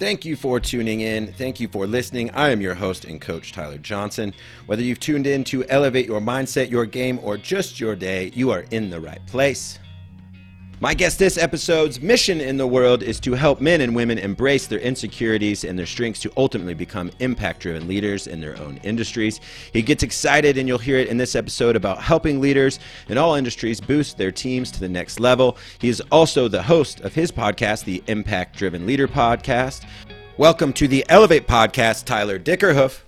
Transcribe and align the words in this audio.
Thank 0.00 0.24
you 0.24 0.34
for 0.34 0.58
tuning 0.58 1.02
in. 1.02 1.30
Thank 1.34 1.60
you 1.60 1.68
for 1.68 1.86
listening. 1.86 2.30
I 2.30 2.48
am 2.48 2.62
your 2.62 2.74
host 2.74 3.04
and 3.04 3.20
coach, 3.20 3.52
Tyler 3.52 3.76
Johnson. 3.76 4.32
Whether 4.64 4.80
you've 4.80 4.98
tuned 4.98 5.26
in 5.26 5.44
to 5.44 5.62
elevate 5.68 6.06
your 6.06 6.22
mindset, 6.22 6.70
your 6.70 6.86
game, 6.86 7.20
or 7.22 7.36
just 7.36 7.78
your 7.78 7.94
day, 7.94 8.30
you 8.34 8.50
are 8.50 8.64
in 8.70 8.88
the 8.88 8.98
right 8.98 9.20
place. 9.26 9.78
My 10.82 10.94
guest 10.94 11.18
this 11.18 11.36
episode's 11.36 12.00
mission 12.00 12.40
in 12.40 12.56
the 12.56 12.66
world 12.66 13.02
is 13.02 13.20
to 13.20 13.34
help 13.34 13.60
men 13.60 13.82
and 13.82 13.94
women 13.94 14.16
embrace 14.16 14.66
their 14.66 14.78
insecurities 14.78 15.62
and 15.62 15.78
their 15.78 15.84
strengths 15.84 16.20
to 16.20 16.32
ultimately 16.38 16.72
become 16.72 17.10
impact 17.18 17.60
driven 17.60 17.86
leaders 17.86 18.26
in 18.26 18.40
their 18.40 18.58
own 18.58 18.80
industries. 18.82 19.42
He 19.74 19.82
gets 19.82 20.02
excited, 20.02 20.56
and 20.56 20.66
you'll 20.66 20.78
hear 20.78 20.96
it 20.96 21.08
in 21.08 21.18
this 21.18 21.34
episode, 21.34 21.76
about 21.76 22.00
helping 22.00 22.40
leaders 22.40 22.78
in 23.10 23.18
all 23.18 23.34
industries 23.34 23.78
boost 23.78 24.16
their 24.16 24.32
teams 24.32 24.70
to 24.70 24.80
the 24.80 24.88
next 24.88 25.20
level. 25.20 25.58
He 25.78 25.90
is 25.90 26.02
also 26.10 26.48
the 26.48 26.62
host 26.62 27.02
of 27.02 27.14
his 27.14 27.30
podcast, 27.30 27.84
the 27.84 28.02
Impact 28.06 28.56
Driven 28.56 28.86
Leader 28.86 29.06
Podcast. 29.06 29.84
Welcome 30.38 30.72
to 30.72 30.88
the 30.88 31.04
Elevate 31.10 31.46
Podcast, 31.46 32.06
Tyler 32.06 32.38
Dickerhoof. 32.38 33.04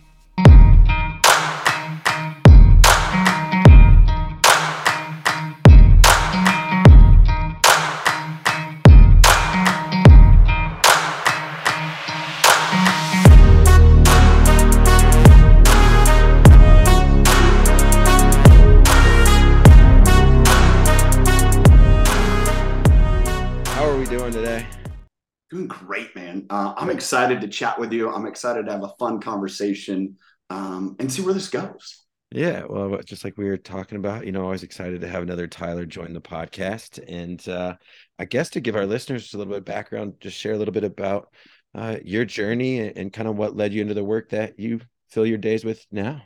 Uh, 26.52 26.74
I'm 26.76 26.90
excited 26.90 27.40
to 27.40 27.48
chat 27.48 27.78
with 27.78 27.94
you. 27.94 28.12
I'm 28.12 28.26
excited 28.26 28.66
to 28.66 28.72
have 28.72 28.82
a 28.82 28.92
fun 28.98 29.22
conversation 29.22 30.18
um, 30.50 30.96
and 30.98 31.10
see 31.10 31.22
where 31.22 31.32
this 31.32 31.48
goes. 31.48 32.04
Yeah, 32.30 32.64
well, 32.68 33.00
just 33.06 33.24
like 33.24 33.38
we 33.38 33.46
were 33.46 33.56
talking 33.56 33.96
about, 33.96 34.26
you 34.26 34.32
know, 34.32 34.42
always 34.42 34.62
excited 34.62 35.00
to 35.00 35.08
have 35.08 35.22
another 35.22 35.46
Tyler 35.46 35.86
join 35.86 36.12
the 36.12 36.20
podcast, 36.20 37.02
and 37.08 37.48
uh, 37.48 37.76
I 38.18 38.26
guess 38.26 38.50
to 38.50 38.60
give 38.60 38.76
our 38.76 38.84
listeners 38.84 39.32
a 39.32 39.38
little 39.38 39.50
bit 39.50 39.60
of 39.60 39.64
background, 39.64 40.16
just 40.20 40.36
share 40.36 40.52
a 40.52 40.58
little 40.58 40.74
bit 40.74 40.84
about 40.84 41.32
uh, 41.74 41.96
your 42.04 42.26
journey 42.26 42.80
and, 42.80 42.98
and 42.98 43.12
kind 43.14 43.28
of 43.28 43.36
what 43.36 43.56
led 43.56 43.72
you 43.72 43.80
into 43.80 43.94
the 43.94 44.04
work 44.04 44.28
that 44.30 44.58
you 44.58 44.82
fill 45.08 45.24
your 45.24 45.38
days 45.38 45.64
with 45.64 45.82
now. 45.90 46.20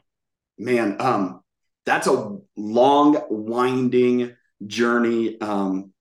Man, 0.58 0.96
um, 0.98 1.40
that's 1.84 2.08
a 2.08 2.36
long, 2.56 3.22
winding 3.30 4.34
journey. 4.66 5.40
Um, 5.40 5.92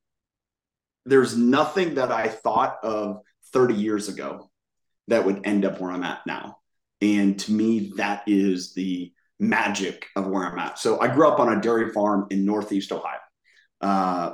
there's 1.05 1.37
nothing 1.37 1.95
that 1.95 2.11
I 2.11 2.27
thought 2.27 2.79
of 2.81 3.21
30 3.55 3.73
years 3.73 4.09
ago 4.09 4.51
that 5.07 5.25
would 5.25 5.47
end 5.47 5.63
up 5.63 5.79
where 5.79 5.91
I'm 5.91 6.03
at 6.03 6.27
now. 6.27 6.57
And 7.01 7.39
to 7.39 7.51
me, 7.53 7.93
that 7.95 8.23
is 8.27 8.73
the 8.73 9.13
magic 9.39 10.07
of 10.17 10.27
where 10.27 10.43
I'm 10.43 10.59
at. 10.59 10.77
So 10.77 10.99
I 10.99 11.07
grew 11.07 11.27
up 11.27 11.39
on 11.39 11.57
a 11.57 11.61
dairy 11.61 11.91
farm 11.93 12.27
in 12.31 12.45
Northeast 12.45 12.91
Ohio, 12.91 13.19
uh, 13.79 14.33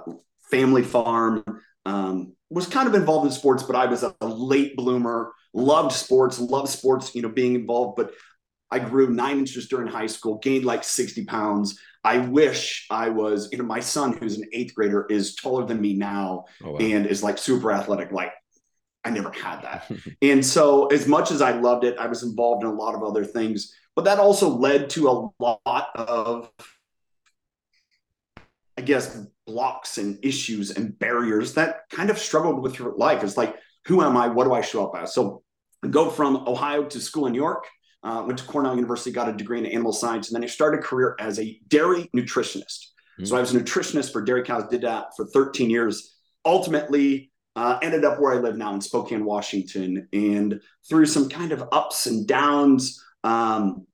family 0.50 0.82
farm. 0.82 1.44
Um, 1.86 2.34
was 2.50 2.68
kind 2.68 2.88
of 2.88 2.96
involved 2.96 3.28
in 3.28 3.32
sports, 3.32 3.64
but 3.64 3.76
I 3.76 3.86
was 3.86 4.04
a, 4.04 4.14
late 4.26 4.76
bloomer. 4.76 5.32
Loved 5.54 5.94
sports, 5.94 6.40
loved 6.40 6.70
sports, 6.70 7.14
you 7.14 7.22
know, 7.22 7.30
being 7.30 7.56
involved. 7.56 7.98
But 7.98 8.14
I 8.72 8.80
grew 8.80 9.10
nine 9.10 9.40
inches 9.40 9.68
during 9.68 9.88
high 9.88 10.08
school, 10.08 10.40
gained 10.40 10.66
like 10.66 10.84
60 10.84 11.26
pounds. 11.26 11.80
I 12.04 12.18
wish 12.20 12.88
I 12.90 13.10
was, 13.10 13.50
you 13.52 13.58
know, 13.58 13.66
my 13.66 13.82
son, 13.82 14.14
who's 14.14 14.38
an 14.38 14.50
eighth 14.54 14.74
grader, 14.74 15.06
is 15.10 15.36
taller 15.36 15.66
than 15.66 15.80
me 15.80 15.94
now 15.94 16.46
oh, 16.64 16.72
wow. 16.72 16.78
and 16.80 17.06
is 17.06 17.22
like 17.22 17.38
super 17.38 17.72
athletic, 17.72 18.12
like 18.12 18.32
I 19.04 19.10
never 19.10 19.32
had 19.32 19.62
that. 19.64 19.92
and 20.22 20.46
so, 20.46 20.88
as 20.88 21.08
much 21.08 21.32
as 21.32 21.42
I 21.42 21.52
loved 21.52 21.84
it, 21.84 21.98
I 21.98 22.08
was 22.08 22.24
involved 22.24 22.64
in 22.64 22.70
a 22.70 22.74
lot 22.74 22.96
of 22.96 23.04
other 23.04 23.26
things, 23.26 23.74
but 23.96 24.06
that 24.06 24.20
also 24.20 24.50
led 24.50 24.90
to 24.92 25.10
a 25.10 25.44
lot 25.44 25.90
of, 25.96 26.52
I 28.78 28.81
guess, 28.81 29.20
blocks 29.46 29.98
and 29.98 30.24
issues 30.24 30.72
and 30.72 30.98
barriers 30.98 31.56
that 31.56 31.90
kind 31.90 32.09
of 32.09 32.18
struggled 32.18 32.62
with 32.62 32.80
your 32.80 32.96
life. 32.96 33.24
It's 33.24 33.38
like, 33.38 33.56
who 33.86 34.02
am 34.02 34.16
I? 34.16 34.28
What 34.28 34.46
do 34.46 34.53
I 34.53 34.62
show 34.62 34.88
up 34.88 35.02
as? 35.02 35.14
So, 35.14 35.44
I 35.84 35.88
go 35.88 36.09
from 36.09 36.48
Ohio 36.48 36.84
to 36.84 37.00
school 37.00 37.25
in 37.25 37.34
New 37.34 37.40
York. 37.40 37.66
Uh, 38.04 38.24
went 38.25 38.40
to 38.40 38.46
Cornell 38.46 38.75
University, 38.75 39.12
got 39.12 39.30
a 39.30 39.34
degree 39.34 39.59
in 39.59 39.66
animal 39.68 39.94
science, 39.94 40.30
and 40.30 40.36
then 40.36 40.44
I 40.44 40.48
started 40.48 40.80
a 40.80 40.84
career 40.84 41.16
as 41.20 41.40
a 41.40 41.59
dairy 41.68 42.09
nutritionist. 42.16 42.88
Mm-hmm. 43.22 43.25
So 43.25 43.38
I 43.38 43.40
was 43.40 43.54
a 43.54 43.59
nutritionist 43.59 44.12
for 44.12 44.24
dairy 44.24 44.44
cows, 44.44 44.64
did 44.70 44.81
that 44.81 45.16
for 45.16 45.28
13 45.28 45.70
years. 45.70 46.16
Ultimately, 46.44 47.31
uh, 47.56 47.79
ended 47.81 48.06
up 48.06 48.19
where 48.19 48.34
I 48.34 48.38
live 48.38 48.57
now 48.57 48.73
in 48.73 48.81
Spokane, 48.81 49.25
Washington, 49.25 50.07
and 50.13 50.62
through 50.88 51.06
some 51.06 51.29
kind 51.29 51.51
of 51.51 51.67
ups 51.72 52.06
and 52.06 52.25
downs, 52.28 53.03
um, 53.23 53.85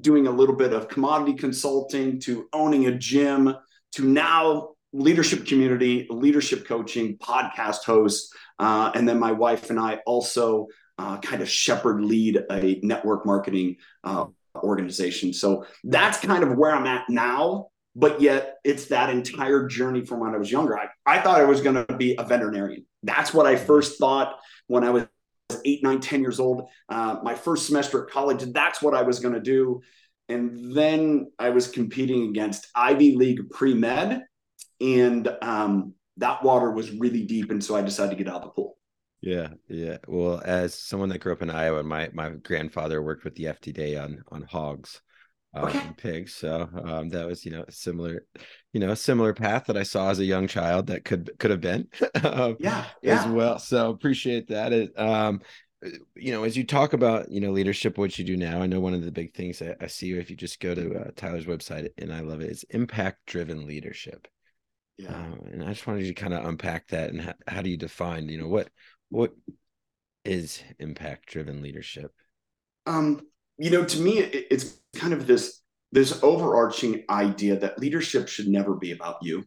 doing 0.00 0.26
a 0.26 0.30
little 0.30 0.56
bit 0.56 0.72
of 0.72 0.88
commodity 0.88 1.34
consulting 1.34 2.18
to 2.20 2.48
owning 2.52 2.86
a 2.86 2.96
gym 2.96 3.54
to 3.92 4.04
now 4.04 4.70
leadership 4.92 5.46
community, 5.46 6.06
leadership 6.10 6.66
coaching, 6.66 7.18
podcast 7.18 7.84
host, 7.84 8.34
uh, 8.58 8.90
and 8.94 9.08
then 9.08 9.18
my 9.18 9.32
wife 9.32 9.70
and 9.70 9.78
I 9.78 10.00
also 10.06 10.66
uh, 10.98 11.18
kind 11.18 11.42
of 11.42 11.48
shepherd 11.48 12.00
lead 12.00 12.42
a 12.50 12.80
network 12.82 13.26
marketing 13.26 13.76
uh, 14.04 14.26
organization. 14.56 15.32
So 15.32 15.66
that's 15.84 16.18
kind 16.18 16.42
of 16.42 16.56
where 16.56 16.74
I'm 16.74 16.86
at 16.86 17.04
now 17.10 17.68
but 17.96 18.20
yet 18.20 18.58
it's 18.62 18.86
that 18.86 19.08
entire 19.08 19.66
journey 19.66 20.04
from 20.04 20.20
when 20.20 20.34
I 20.34 20.36
was 20.36 20.52
younger. 20.52 20.78
I, 20.78 20.88
I 21.06 21.18
thought 21.18 21.40
I 21.40 21.44
was 21.44 21.62
going 21.62 21.86
to 21.86 21.96
be 21.96 22.14
a 22.18 22.24
veterinarian. 22.24 22.84
That's 23.02 23.32
what 23.32 23.46
I 23.46 23.56
first 23.56 23.98
thought 23.98 24.38
when 24.66 24.84
I 24.84 24.90
was 24.90 25.06
eight, 25.64 25.82
nine, 25.82 26.00
ten 26.00 26.20
years 26.20 26.38
old. 26.38 26.68
Uh, 26.90 27.16
my 27.22 27.34
first 27.34 27.66
semester 27.66 28.04
at 28.04 28.12
college, 28.12 28.42
that's 28.52 28.82
what 28.82 28.94
I 28.94 29.02
was 29.02 29.18
going 29.18 29.32
to 29.32 29.40
do. 29.40 29.80
And 30.28 30.76
then 30.76 31.32
I 31.38 31.50
was 31.50 31.68
competing 31.68 32.28
against 32.28 32.68
Ivy 32.74 33.16
League 33.16 33.48
pre 33.48 33.72
med, 33.72 34.24
and 34.80 35.34
um, 35.40 35.94
that 36.18 36.42
water 36.42 36.70
was 36.70 36.90
really 36.90 37.24
deep. 37.24 37.50
And 37.50 37.64
so 37.64 37.76
I 37.76 37.82
decided 37.82 38.18
to 38.18 38.22
get 38.22 38.30
out 38.30 38.42
of 38.42 38.42
the 38.42 38.48
pool. 38.50 38.76
Yeah, 39.22 39.48
yeah. 39.68 39.98
Well, 40.06 40.42
as 40.44 40.74
someone 40.74 41.08
that 41.08 41.20
grew 41.20 41.32
up 41.32 41.42
in 41.42 41.50
Iowa, 41.50 41.82
my 41.82 42.10
my 42.12 42.30
grandfather 42.30 43.02
worked 43.02 43.24
with 43.24 43.36
the 43.36 43.44
FDA 43.44 44.02
on 44.02 44.22
on 44.30 44.42
hogs 44.42 45.00
uh, 45.56 45.66
okay. 45.66 45.90
pigs. 45.96 46.34
So 46.34 46.68
um, 46.84 47.08
that 47.10 47.26
was, 47.26 47.44
you 47.44 47.50
know, 47.50 47.64
a 47.66 47.72
similar, 47.72 48.24
you 48.72 48.80
know, 48.80 48.90
a 48.90 48.96
similar 48.96 49.32
path 49.32 49.66
that 49.66 49.76
I 49.76 49.82
saw 49.82 50.10
as 50.10 50.18
a 50.18 50.24
young 50.24 50.46
child 50.46 50.88
that 50.88 51.04
could 51.04 51.30
could 51.38 51.50
have 51.50 51.60
been, 51.60 51.88
um, 52.22 52.56
yeah, 52.60 52.84
yeah, 53.02 53.20
as 53.20 53.26
well. 53.26 53.58
So 53.58 53.90
appreciate 53.90 54.48
that. 54.48 54.72
It, 54.72 54.98
um, 54.98 55.40
you 56.14 56.32
know, 56.32 56.44
as 56.44 56.56
you 56.56 56.64
talk 56.64 56.92
about, 56.92 57.30
you 57.30 57.40
know, 57.40 57.50
leadership, 57.50 57.98
what 57.98 58.18
you 58.18 58.24
do 58.24 58.36
now, 58.36 58.60
I 58.60 58.66
know 58.66 58.80
one 58.80 58.94
of 58.94 59.04
the 59.04 59.12
big 59.12 59.34
things 59.34 59.62
I, 59.62 59.74
I 59.80 59.86
see 59.86 60.12
if 60.12 60.30
you 60.30 60.36
just 60.36 60.60
go 60.60 60.74
to 60.74 60.94
uh, 60.94 61.10
Tyler's 61.16 61.46
website, 61.46 61.90
and 61.98 62.12
I 62.12 62.20
love 62.20 62.40
it, 62.40 62.46
it, 62.46 62.52
is 62.52 62.64
impact 62.70 63.26
driven 63.26 63.66
leadership. 63.66 64.26
Yeah, 64.98 65.14
um, 65.14 65.40
and 65.52 65.62
I 65.62 65.68
just 65.68 65.86
wanted 65.86 66.02
you 66.02 66.14
to 66.14 66.20
kind 66.20 66.34
of 66.34 66.44
unpack 66.44 66.88
that 66.88 67.10
and 67.10 67.20
how, 67.20 67.34
how 67.46 67.62
do 67.62 67.70
you 67.70 67.76
define, 67.76 68.28
you 68.28 68.38
know, 68.38 68.48
what 68.48 68.70
what 69.10 69.32
is 70.24 70.62
impact 70.78 71.26
driven 71.26 71.62
leadership? 71.62 72.12
Um, 72.86 73.20
you 73.58 73.70
know, 73.70 73.84
to 73.84 74.00
me, 74.00 74.18
it, 74.18 74.46
it's 74.50 74.78
kind 74.94 75.12
of 75.12 75.26
this 75.26 75.62
this 75.92 76.22
overarching 76.22 77.04
idea 77.08 77.58
that 77.58 77.78
leadership 77.78 78.28
should 78.28 78.48
never 78.48 78.74
be 78.74 78.92
about 78.92 79.16
you. 79.22 79.44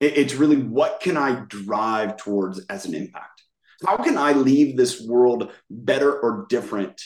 It, 0.00 0.16
it's 0.16 0.34
really 0.34 0.56
what 0.56 1.00
can 1.00 1.16
I 1.16 1.44
drive 1.48 2.16
towards 2.16 2.58
as 2.66 2.86
an 2.86 2.94
impact? 2.94 3.42
How 3.86 3.96
can 3.96 4.18
I 4.18 4.32
leave 4.32 4.76
this 4.76 5.00
world 5.00 5.52
better 5.70 6.12
or 6.12 6.46
different? 6.48 7.00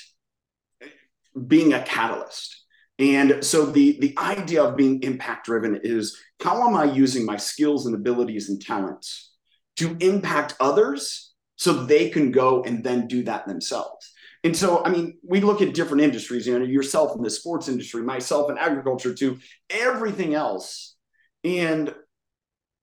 Being 1.46 1.72
a 1.72 1.82
catalyst. 1.82 2.64
And 2.98 3.44
so 3.44 3.66
the, 3.66 3.98
the 4.00 4.14
idea 4.18 4.62
of 4.62 4.76
being 4.76 5.02
impact 5.02 5.46
driven 5.46 5.80
is 5.82 6.18
how 6.42 6.66
am 6.68 6.76
I 6.76 6.84
using 6.84 7.24
my 7.26 7.36
skills 7.36 7.86
and 7.86 7.94
abilities 7.94 8.48
and 8.48 8.60
talents 8.60 9.32
to 9.76 9.96
impact 10.00 10.54
others 10.60 11.32
so 11.56 11.72
they 11.72 12.10
can 12.10 12.30
go 12.30 12.62
and 12.62 12.84
then 12.84 13.06
do 13.06 13.22
that 13.24 13.46
themselves? 13.46 14.11
And 14.44 14.56
so, 14.56 14.84
I 14.84 14.90
mean, 14.90 15.18
we 15.22 15.40
look 15.40 15.62
at 15.62 15.74
different 15.74 16.02
industries, 16.02 16.46
you 16.46 16.58
know, 16.58 16.64
yourself 16.64 17.16
in 17.16 17.22
the 17.22 17.30
sports 17.30 17.68
industry, 17.68 18.02
myself 18.02 18.50
in 18.50 18.58
agriculture, 18.58 19.14
to 19.14 19.38
everything 19.70 20.34
else. 20.34 20.96
And 21.44 21.94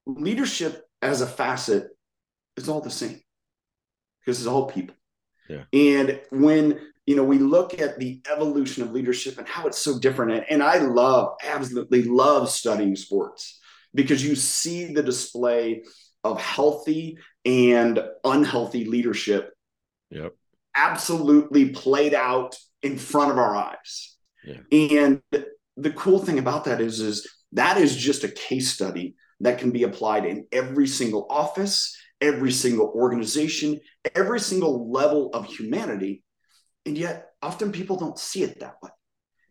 leadership 0.06 0.86
as 1.02 1.22
a 1.22 1.28
facet 1.28 1.88
is 2.56 2.70
all 2.70 2.82
the 2.82 2.90
same 2.90 3.22
because 4.20 4.40
it's 4.40 4.48
all 4.48 4.68
people. 4.68 4.96
Yeah. 5.50 5.64
And 5.74 6.22
when, 6.32 6.80
you 7.06 7.16
know, 7.16 7.24
we 7.24 7.40
look 7.40 7.80
at 7.80 8.00
the 8.00 8.22
evolution 8.32 8.84
of 8.84 8.92
leadership 8.92 9.38
and 9.38 9.48
how 9.48 9.68
it's 9.68 9.80
so 9.80 10.00
different, 10.00 10.46
and 10.50 10.64
I 10.64 10.78
love, 10.78 11.36
absolutely 11.44 12.04
love 12.04 12.50
studying 12.50 12.96
sports 12.96 13.60
because 13.94 14.24
you 14.24 14.36
see 14.36 14.94
the 14.94 15.04
display 15.04 15.84
of 16.24 16.40
healthy 16.40 17.18
and 17.46 18.00
unhealthy 18.24 18.86
leadership 18.86 19.54
yep 20.12 20.34
absolutely 20.76 21.70
played 21.70 22.14
out 22.14 22.56
in 22.82 22.98
front 22.98 23.32
of 23.32 23.38
our 23.38 23.56
eyes. 23.56 24.16
Yeah. 24.44 24.62
And 24.72 25.22
the 25.78 25.92
cool 25.92 26.20
thing 26.20 26.40
about 26.40 26.66
that 26.66 26.82
is, 26.82 27.00
is 27.00 27.30
that 27.54 27.78
is 27.78 27.96
just 27.96 28.24
a 28.24 28.30
case 28.30 28.72
study 28.72 29.16
that 29.42 29.58
can 29.58 29.72
be 29.72 29.84
applied 29.84 30.26
in 30.26 30.46
every 30.52 30.88
single 30.88 31.26
office, 31.30 31.96
every 32.22 32.52
single 32.52 32.88
organization, 32.96 33.80
every 34.16 34.40
single 34.40 34.92
level 34.92 35.30
of 35.34 35.46
humanity. 35.46 36.24
And 36.86 36.98
yet, 36.98 37.30
often 37.42 37.72
people 37.72 37.98
don't 37.98 38.20
see 38.20 38.44
it 38.44 38.60
that 38.60 38.76
way. 38.82 38.90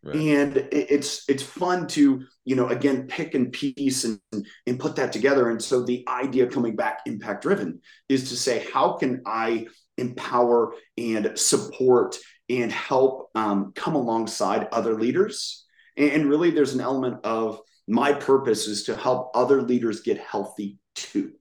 Right. 0.01 0.15
And 0.15 0.57
it's 0.71 1.27
it's 1.27 1.43
fun 1.43 1.85
to 1.87 2.23
you 2.45 2.55
know 2.55 2.69
again 2.69 3.07
pick 3.07 3.33
and 3.33 3.51
piece 3.51 4.05
and 4.05 4.21
and 4.65 4.79
put 4.79 4.95
that 4.95 5.11
together. 5.11 5.49
And 5.49 5.61
so 5.61 5.83
the 5.83 6.05
idea 6.07 6.47
coming 6.47 6.77
back 6.77 7.01
impact 7.05 7.43
driven 7.43 7.81
is 8.07 8.29
to 8.29 8.37
say 8.37 8.65
how 8.71 8.93
can 8.93 9.21
I 9.25 9.67
empower 9.99 10.73
and 10.97 11.37
support 11.37 12.17
and 12.49 12.71
help 12.71 13.29
um, 13.35 13.71
come 13.75 13.95
alongside 13.95 14.67
other 14.71 14.99
leaders. 14.99 15.65
And, 15.97 16.11
and 16.11 16.29
really, 16.29 16.51
there's 16.51 16.73
an 16.73 16.81
element 16.81 17.23
of 17.23 17.61
my 17.87 18.13
purpose 18.13 18.67
is 18.67 18.83
to 18.83 18.95
help 18.95 19.31
other 19.33 19.61
leaders 19.61 20.01
get 20.01 20.19
healthy 20.19 20.77
too. 20.95 21.33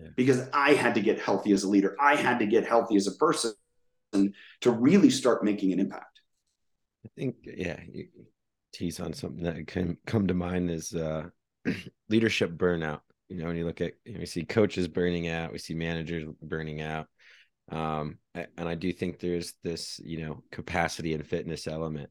Yeah. 0.00 0.08
Because 0.16 0.48
I 0.52 0.74
had 0.74 0.94
to 0.94 1.00
get 1.00 1.20
healthy 1.20 1.52
as 1.52 1.62
a 1.64 1.68
leader. 1.68 1.96
I 2.00 2.16
had 2.16 2.38
to 2.40 2.46
get 2.46 2.66
healthy 2.66 2.96
as 2.96 3.06
a 3.06 3.12
person 3.12 3.54
to 4.12 4.70
really 4.70 5.10
start 5.10 5.44
making 5.44 5.72
an 5.72 5.80
impact. 5.80 6.20
I 7.04 7.08
think, 7.16 7.36
yeah, 7.44 7.80
you 7.90 8.08
tease 8.72 9.00
on 9.00 9.12
something 9.12 9.44
that 9.44 9.66
can 9.66 9.96
come 10.06 10.26
to 10.26 10.34
mind 10.34 10.70
is 10.70 10.94
uh, 10.94 11.28
leadership 12.08 12.52
burnout. 12.52 13.00
You 13.28 13.38
know, 13.38 13.46
when 13.46 13.56
you 13.56 13.64
look 13.64 13.80
at, 13.80 13.94
you 14.04 14.14
know, 14.14 14.20
we 14.20 14.26
see 14.26 14.44
coaches 14.44 14.88
burning 14.88 15.28
out, 15.28 15.52
we 15.52 15.58
see 15.58 15.74
managers 15.74 16.28
burning 16.42 16.80
out. 16.80 17.06
Um, 17.70 18.18
and 18.34 18.68
I 18.68 18.74
do 18.74 18.92
think 18.92 19.18
there's 19.18 19.54
this, 19.62 20.00
you 20.04 20.24
know, 20.24 20.42
capacity 20.50 21.14
and 21.14 21.26
fitness 21.26 21.66
element. 21.66 22.10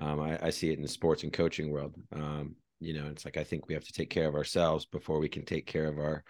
Um, 0.00 0.20
I, 0.20 0.38
I, 0.46 0.50
see 0.50 0.70
it 0.70 0.76
in 0.76 0.82
the 0.82 0.88
sports 0.88 1.24
and 1.24 1.32
coaching 1.32 1.70
world. 1.70 1.94
Um, 2.12 2.56
you 2.80 2.94
know, 2.94 3.06
it's 3.10 3.24
like 3.24 3.36
I 3.36 3.44
think 3.44 3.66
we 3.66 3.74
have 3.74 3.84
to 3.84 3.92
take 3.92 4.10
care 4.10 4.28
of 4.28 4.34
ourselves 4.34 4.86
before 4.86 5.18
we 5.18 5.28
can 5.28 5.44
take 5.44 5.66
care 5.66 5.88
of 5.88 5.98
our 5.98 6.24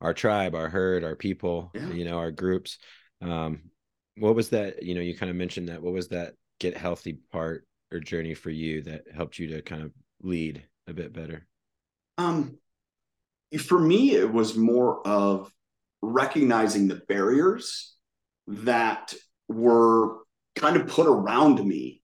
our 0.00 0.14
tribe, 0.14 0.54
our 0.54 0.68
herd, 0.68 1.04
our 1.04 1.14
people, 1.14 1.70
yeah. 1.74 1.88
you 1.90 2.04
know, 2.04 2.18
our 2.18 2.32
groups. 2.32 2.78
Um, 3.20 3.70
what 4.16 4.34
was 4.34 4.48
that? 4.50 4.82
You 4.82 4.94
know, 4.94 5.00
you 5.00 5.16
kind 5.16 5.30
of 5.30 5.36
mentioned 5.36 5.68
that. 5.68 5.82
What 5.82 5.92
was 5.92 6.08
that 6.08 6.34
get 6.58 6.76
healthy 6.76 7.18
part 7.30 7.66
or 7.92 8.00
journey 8.00 8.34
for 8.34 8.50
you 8.50 8.82
that 8.82 9.04
helped 9.14 9.38
you 9.38 9.48
to 9.48 9.62
kind 9.62 9.82
of 9.82 9.92
lead 10.22 10.64
a 10.86 10.92
bit 10.92 11.12
better? 11.12 11.46
Um, 12.18 12.58
for 13.58 13.78
me, 13.78 14.12
it 14.12 14.30
was 14.30 14.56
more 14.56 15.06
of 15.06 15.52
recognizing 16.02 16.88
the 16.88 17.00
barriers 17.08 17.94
that 18.48 19.14
were 19.48 20.18
kind 20.56 20.76
of 20.76 20.86
put 20.88 21.06
around 21.06 21.64
me 21.64 22.02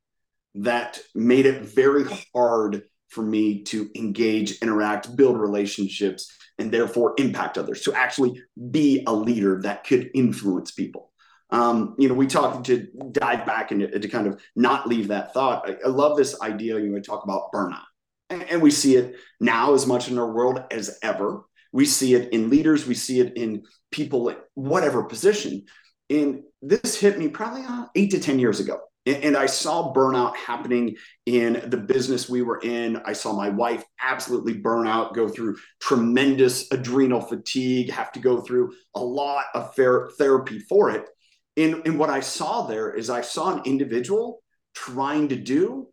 that 0.55 1.01
made 1.15 1.47
it 1.47 1.63
very 1.63 2.05
hard 2.35 2.83
for 3.09 3.23
me 3.23 3.63
to 3.65 3.91
engage, 3.95 4.59
interact, 4.61 5.17
build 5.17 5.39
relationships, 5.39 6.31
and 6.59 6.71
therefore 6.71 7.15
impact 7.19 7.57
others, 7.59 7.83
to 7.83 7.93
actually 7.93 8.41
be 8.71 9.03
a 9.07 9.13
leader 9.13 9.61
that 9.63 9.85
could 9.85 10.11
influence 10.15 10.71
people. 10.73 11.11
Um, 11.51 11.95
you 11.99 12.09
know, 12.09 12.15
we 12.15 12.27
talked 12.27 12.67
to 12.67 12.87
dive 13.13 13.47
back 13.47 13.71
and 13.71 13.81
to, 13.81 14.09
kind 14.09 14.27
of 14.27 14.41
not 14.55 14.87
leave 14.87 15.09
that 15.09 15.33
thought. 15.33 15.69
I, 15.69 15.77
I 15.85 15.89
love 15.89 16.17
this 16.17 16.41
idea. 16.43 16.79
You 16.79 16.89
know, 16.89 16.95
we 16.95 17.01
talk 17.01 17.25
about 17.25 17.53
burnout, 17.53 17.87
and, 18.29 18.43
and 18.45 18.61
we 18.61 18.71
see 18.71 18.97
it 18.97 19.17
now 19.41 19.73
as 19.73 19.87
much 19.87 20.11
in 20.11 20.19
our 20.19 20.31
world 20.31 20.63
as 20.71 20.99
ever. 21.03 21.43
We 21.73 21.85
see 21.85 22.15
it 22.15 22.33
in 22.33 22.51
leaders. 22.51 22.87
We 22.87 22.95
see 22.95 23.21
it 23.21 23.37
in 23.37 23.65
people 23.91 24.31
at 24.31 24.41
whatever 24.55 25.05
position. 25.05 25.65
And 26.11 26.43
this 26.63 26.99
hit 26.99 27.19
me 27.19 27.29
probably 27.29 27.63
uh, 27.65 27.87
eight 27.95 28.11
to 28.13 28.21
10 28.21 28.39
years 28.39 28.61
ago. 28.61 28.81
And 29.07 29.39
I 29.39 29.47
saw 29.47 29.95
burnout 29.95 30.37
happening 30.37 30.97
in 31.25 31.63
the 31.67 31.79
business 31.79 32.29
we 32.29 32.43
were 32.43 32.61
in. 32.63 33.01
I 33.07 33.15
saw 33.15 33.33
my 33.33 33.49
wife 33.49 33.83
absolutely 34.03 34.55
burn 34.55 34.87
out, 34.87 35.15
go 35.15 35.29
through 35.29 35.57
tremendous 35.81 36.71
adrenal 36.73 37.23
fatigue, 37.23 37.91
have 37.91 38.13
to 38.13 38.21
go 38.21 38.43
through 38.43 38.75
a 38.95 39.01
lot 39.01 39.47
of 39.55 39.75
therapy 39.75 40.59
for 40.59 40.91
it. 40.91 41.09
And, 41.57 41.87
and 41.87 41.99
what 41.99 42.11
I 42.11 42.21
saw 42.21 42.67
there 42.67 42.93
is 42.93 43.09
I 43.09 43.23
saw 43.23 43.57
an 43.57 43.63
individual 43.65 44.43
trying 44.75 45.29
to 45.29 45.37
do 45.37 45.89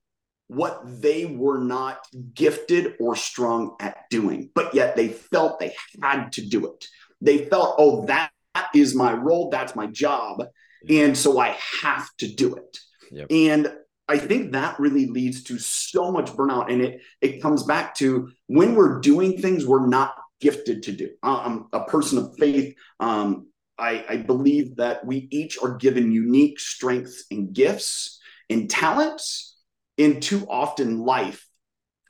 what 0.47 0.81
they 1.01 1.25
were 1.25 1.57
not 1.57 1.99
gifted 2.33 2.95
or 2.99 3.15
strong 3.15 3.75
at 3.79 4.09
doing, 4.09 4.49
but 4.53 4.73
yet 4.73 4.95
they 4.95 5.09
felt 5.09 5.59
they 5.59 5.73
had 6.01 6.31
to 6.33 6.45
do 6.45 6.67
it. 6.67 6.85
They 7.21 7.45
felt, 7.45 7.75
oh, 7.77 8.05
that 8.05 8.31
is 8.73 8.93
my 8.93 9.13
role, 9.13 9.49
that's 9.49 9.75
my 9.75 9.87
job. 9.87 10.43
And 10.87 11.17
so 11.17 11.39
I 11.39 11.57
have 11.81 12.07
to 12.19 12.27
do 12.27 12.55
it. 12.55 12.77
Yep. 13.11 13.27
And 13.31 13.73
I 14.07 14.19
think 14.19 14.51
that 14.51 14.79
really 14.79 15.07
leads 15.07 15.43
to 15.45 15.57
so 15.57 16.11
much 16.11 16.31
burnout. 16.31 16.71
And 16.71 16.81
it 16.81 17.01
it 17.21 17.41
comes 17.41 17.63
back 17.63 17.95
to 17.95 18.29
when 18.47 18.75
we're 18.75 18.99
doing 18.99 19.41
things 19.41 19.65
we're 19.65 19.87
not 19.87 20.13
gifted 20.39 20.83
to 20.83 20.91
do. 20.91 21.09
I'm 21.23 21.65
a 21.73 21.85
person 21.85 22.19
of 22.19 22.35
faith. 22.37 22.75
Um, 22.99 23.47
I, 23.77 24.05
I 24.07 24.17
believe 24.17 24.77
that 24.77 25.05
we 25.05 25.27
each 25.31 25.57
are 25.61 25.75
given 25.75 26.11
unique 26.11 26.59
strengths 26.59 27.25
and 27.31 27.53
gifts 27.53 28.19
and 28.49 28.69
talents, 28.69 29.54
and 29.97 30.21
too 30.21 30.45
often 30.49 30.99
life 30.99 31.47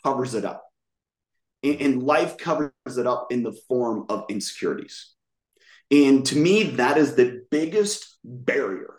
covers 0.03 0.33
it 0.33 0.45
up. 0.45 0.63
And, 1.63 1.81
and 1.81 2.03
life 2.03 2.37
covers 2.37 2.71
it 2.97 3.07
up 3.07 3.31
in 3.31 3.43
the 3.43 3.57
form 3.67 4.05
of 4.09 4.25
insecurities. 4.29 5.13
And 5.91 6.25
to 6.27 6.37
me, 6.37 6.63
that 6.63 6.97
is 6.97 7.15
the 7.15 7.43
biggest 7.51 8.17
barrier 8.23 8.95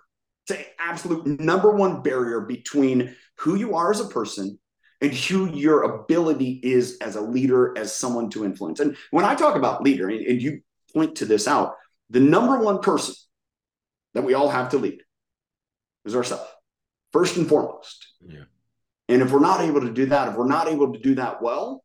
the 0.46 0.64
absolute 0.78 1.40
number 1.40 1.70
one 1.70 2.02
barrier 2.02 2.40
between 2.40 3.14
who 3.38 3.56
you 3.56 3.74
are 3.74 3.90
as 3.90 4.00
a 4.00 4.08
person 4.08 4.58
and 5.00 5.12
who 5.12 5.50
your 5.52 5.82
ability 5.82 6.60
is 6.62 6.98
as 7.00 7.16
a 7.16 7.20
leader, 7.20 7.76
as 7.76 7.94
someone 7.94 8.30
to 8.30 8.44
influence. 8.44 8.80
And 8.80 8.96
when 9.10 9.24
I 9.24 9.34
talk 9.34 9.56
about 9.56 9.82
leader, 9.82 10.08
and, 10.08 10.24
and 10.24 10.40
you 10.40 10.60
point 10.94 11.16
to 11.16 11.26
this 11.26 11.46
out, 11.46 11.74
the 12.10 12.20
number 12.20 12.58
one 12.58 12.80
person 12.80 13.14
that 14.14 14.24
we 14.24 14.34
all 14.34 14.48
have 14.48 14.70
to 14.70 14.78
lead 14.78 15.02
is 16.04 16.16
ourselves, 16.16 16.48
first 17.12 17.36
and 17.36 17.48
foremost. 17.48 18.06
Yeah. 18.26 18.44
And 19.08 19.22
if 19.22 19.30
we're 19.30 19.40
not 19.40 19.60
able 19.60 19.80
to 19.82 19.92
do 19.92 20.06
that, 20.06 20.28
if 20.28 20.34
we're 20.34 20.48
not 20.48 20.68
able 20.68 20.92
to 20.92 20.98
do 20.98 21.14
that 21.16 21.40
well, 21.40 21.84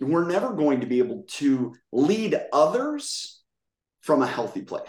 we're 0.00 0.26
never 0.26 0.52
going 0.52 0.80
to 0.80 0.86
be 0.86 0.98
able 0.98 1.24
to 1.28 1.74
lead 1.92 2.40
others 2.52 3.42
from 4.00 4.22
a 4.22 4.26
healthy 4.26 4.62
place. 4.62 4.82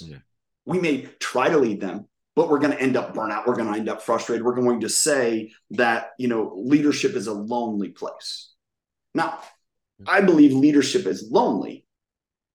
Yeah. 0.00 0.18
We 0.64 0.80
may 0.80 1.08
try 1.20 1.50
to 1.50 1.58
lead 1.58 1.80
them, 1.80 2.08
but 2.34 2.48
we're 2.48 2.58
going 2.58 2.72
to 2.72 2.80
end 2.80 2.96
up 2.96 3.14
burnout. 3.14 3.46
We're 3.46 3.56
going 3.56 3.70
to 3.70 3.78
end 3.78 3.90
up 3.90 4.00
frustrated. 4.00 4.44
We're 4.44 4.54
going 4.54 4.80
to 4.80 4.88
say 4.88 5.52
that, 5.72 6.12
you 6.18 6.28
know, 6.28 6.54
leadership 6.56 7.14
is 7.14 7.26
a 7.26 7.34
lonely 7.34 7.90
place. 7.90 8.52
Now, 9.14 9.40
I 10.06 10.22
believe 10.22 10.52
leadership 10.52 11.06
is 11.06 11.30
lonely 11.30 11.86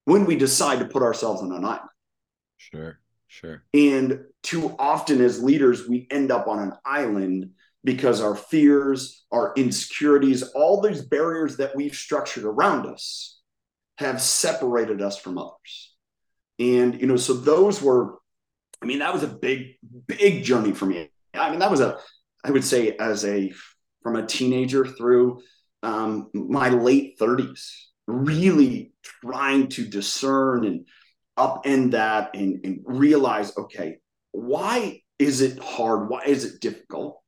when 0.05 0.25
we 0.25 0.35
decide 0.35 0.79
to 0.79 0.85
put 0.85 1.03
ourselves 1.03 1.41
on 1.43 1.51
an 1.51 1.63
island. 1.63 1.89
Sure, 2.57 2.99
sure. 3.27 3.63
And 3.73 4.25
too 4.41 4.75
often 4.79 5.21
as 5.21 5.43
leaders, 5.43 5.87
we 5.87 6.07
end 6.09 6.31
up 6.31 6.47
on 6.47 6.59
an 6.59 6.73
island 6.83 7.51
because 7.83 8.21
our 8.21 8.35
fears, 8.35 9.25
our 9.31 9.53
insecurities, 9.55 10.43
all 10.53 10.81
these 10.81 11.01
barriers 11.01 11.57
that 11.57 11.75
we've 11.75 11.95
structured 11.95 12.43
around 12.43 12.85
us 12.85 13.39
have 13.97 14.21
separated 14.21 15.01
us 15.01 15.17
from 15.17 15.37
others. 15.37 15.95
And, 16.57 16.99
you 16.99 17.07
know, 17.07 17.15
so 17.15 17.33
those 17.33 17.81
were 17.81 18.19
I 18.81 18.85
mean, 18.85 18.99
that 18.99 19.13
was 19.13 19.23
a 19.23 19.27
big, 19.27 19.75
big 20.07 20.43
journey 20.43 20.71
for 20.71 20.85
me. 20.85 21.09
I 21.33 21.49
mean, 21.49 21.59
that 21.59 21.71
was 21.71 21.81
a, 21.81 21.97
I 22.43 22.51
would 22.51 22.63
say, 22.63 22.95
as 22.97 23.25
a 23.25 23.51
from 24.03 24.15
a 24.15 24.25
teenager 24.25 24.85
through 24.85 25.41
um, 25.83 26.29
my 26.33 26.69
late 26.69 27.19
30s, 27.19 27.69
really 28.07 28.93
trying 29.03 29.67
to 29.69 29.85
discern 29.85 30.65
and 30.65 30.85
upend 31.37 31.91
that 31.91 32.35
and, 32.35 32.65
and 32.65 32.79
realize, 32.85 33.55
okay, 33.57 33.97
why 34.31 35.01
is 35.17 35.41
it 35.41 35.59
hard? 35.59 36.09
Why 36.09 36.23
is 36.25 36.45
it 36.45 36.61
difficult? 36.61 37.21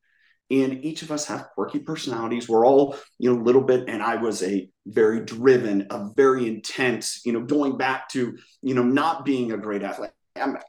And 0.51 0.83
each 0.83 1.01
of 1.01 1.11
us 1.11 1.25
have 1.27 1.47
quirky 1.55 1.79
personalities. 1.79 2.49
We're 2.49 2.67
all, 2.67 2.97
you 3.17 3.33
know, 3.33 3.41
a 3.41 3.43
little 3.43 3.61
bit. 3.63 3.87
And 3.87 4.03
I 4.03 4.17
was 4.17 4.43
a 4.43 4.69
very 4.85 5.21
driven, 5.21 5.87
a 5.89 6.09
very 6.15 6.47
intense, 6.47 7.21
you 7.25 7.31
know, 7.31 7.41
going 7.41 7.77
back 7.77 8.09
to, 8.09 8.37
you 8.61 8.75
know, 8.75 8.83
not 8.83 9.23
being 9.23 9.53
a 9.53 9.57
great 9.57 9.81
athlete 9.81 10.11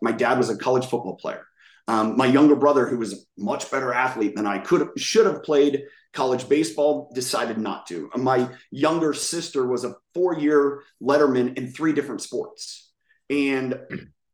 my 0.01 0.13
dad 0.13 0.39
was 0.39 0.51
a 0.51 0.57
college 0.57 0.87
football 0.87 1.17
player. 1.17 1.47
Um, 1.89 2.17
my 2.17 2.27
younger 2.27 2.57
brother, 2.57 2.87
who 2.87 2.99
was 2.99 3.13
a 3.13 3.17
much 3.37 3.71
better 3.71 3.93
athlete 3.93 4.37
than 4.37 4.47
I 4.47 4.59
could 4.59 4.89
should 4.97 5.27
have 5.27 5.43
played 5.43 5.85
college 6.13 6.49
baseball, 6.49 7.11
decided 7.15 7.59
not 7.59 7.87
to. 7.89 8.11
My 8.17 8.49
younger 8.71 9.15
sister 9.15 9.67
was 9.67 9.85
a 9.85 9.97
four-year 10.15 10.83
letterman 11.03 11.57
in 11.57 11.73
three 11.73 11.93
different 11.93 12.21
sports, 12.21 12.93
and 13.29 13.79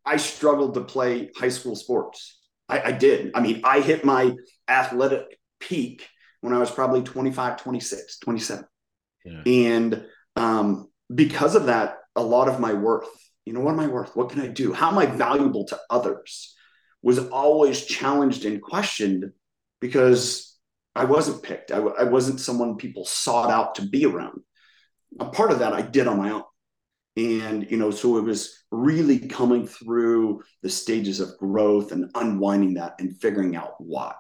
I 0.05 0.19
struggled 0.19 0.75
to 0.75 0.83
play 0.83 1.31
high 1.37 1.49
school 1.49 1.77
sports. 1.77 2.39
I, 2.69 2.81
I 2.81 2.93
did. 2.93 3.31
I 3.35 3.41
mean, 3.41 3.63
I 3.65 3.81
hit 3.81 4.05
my 4.05 4.35
athletic 4.69 5.38
peak 5.61 6.07
when 6.41 6.53
I 6.53 6.59
was 6.59 6.71
probably 6.71 7.03
25, 7.03 7.57
26, 7.63 8.19
27. 8.19 8.65
Yeah. 9.25 9.43
And 9.47 10.07
um, 10.37 10.89
because 11.15 11.55
of 11.55 11.67
that, 11.67 11.99
a 12.17 12.23
lot 12.23 12.49
of 12.49 12.61
my 12.61 12.73
worth 12.73 13.09
you 13.49 13.55
know, 13.55 13.61
what 13.61 13.73
am 13.73 13.81
I 13.81 13.87
worth? 13.87 14.15
What 14.15 14.29
can 14.29 14.43
I 14.43 14.47
do? 14.47 14.75
How 14.75 14.91
am 14.91 14.99
I 14.99 15.07
valuable 15.07 15.65
to 15.69 15.81
others? 15.89 16.55
Was 17.01 17.19
always 17.19 17.87
challenged 17.87 18.45
and 18.45 18.61
questioned 18.61 19.33
because 19.81 20.55
I 20.95 21.07
wasn't 21.07 21.43
picked. 21.43 21.71
I, 21.71 21.79
I 21.79 22.03
wasn't 22.03 22.41
someone 22.41 22.77
people 22.77 23.07
sought 23.07 23.51
out 23.51 23.77
to 23.77 23.87
be 23.87 24.05
around. 24.05 24.41
A 25.19 25.25
part 25.31 25.51
of 25.51 25.61
that 25.61 25.73
I 25.73 25.81
did 25.81 26.07
on 26.07 26.19
my 26.19 26.33
own. 26.33 26.43
And, 27.17 27.71
you 27.71 27.79
know, 27.79 27.91
so 27.91 28.19
it 28.19 28.25
was 28.25 28.65
really 28.71 29.19
coming 29.19 29.67
through 29.67 30.43
the 30.63 30.69
stages 30.69 31.19
of 31.19 31.39
growth 31.39 31.91
and 31.93 32.11
unwinding 32.15 32.75
that 32.75 32.97
and 32.99 33.19
figuring 33.19 33.57
out 33.57 33.77
why. 33.79 34.15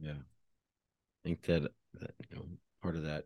Yeah. 0.00 0.14
I 1.24 1.28
think 1.28 1.42
that, 1.42 1.62
that 2.00 2.14
you 2.30 2.36
know, 2.36 2.44
part 2.82 2.96
of 2.96 3.04
that 3.04 3.24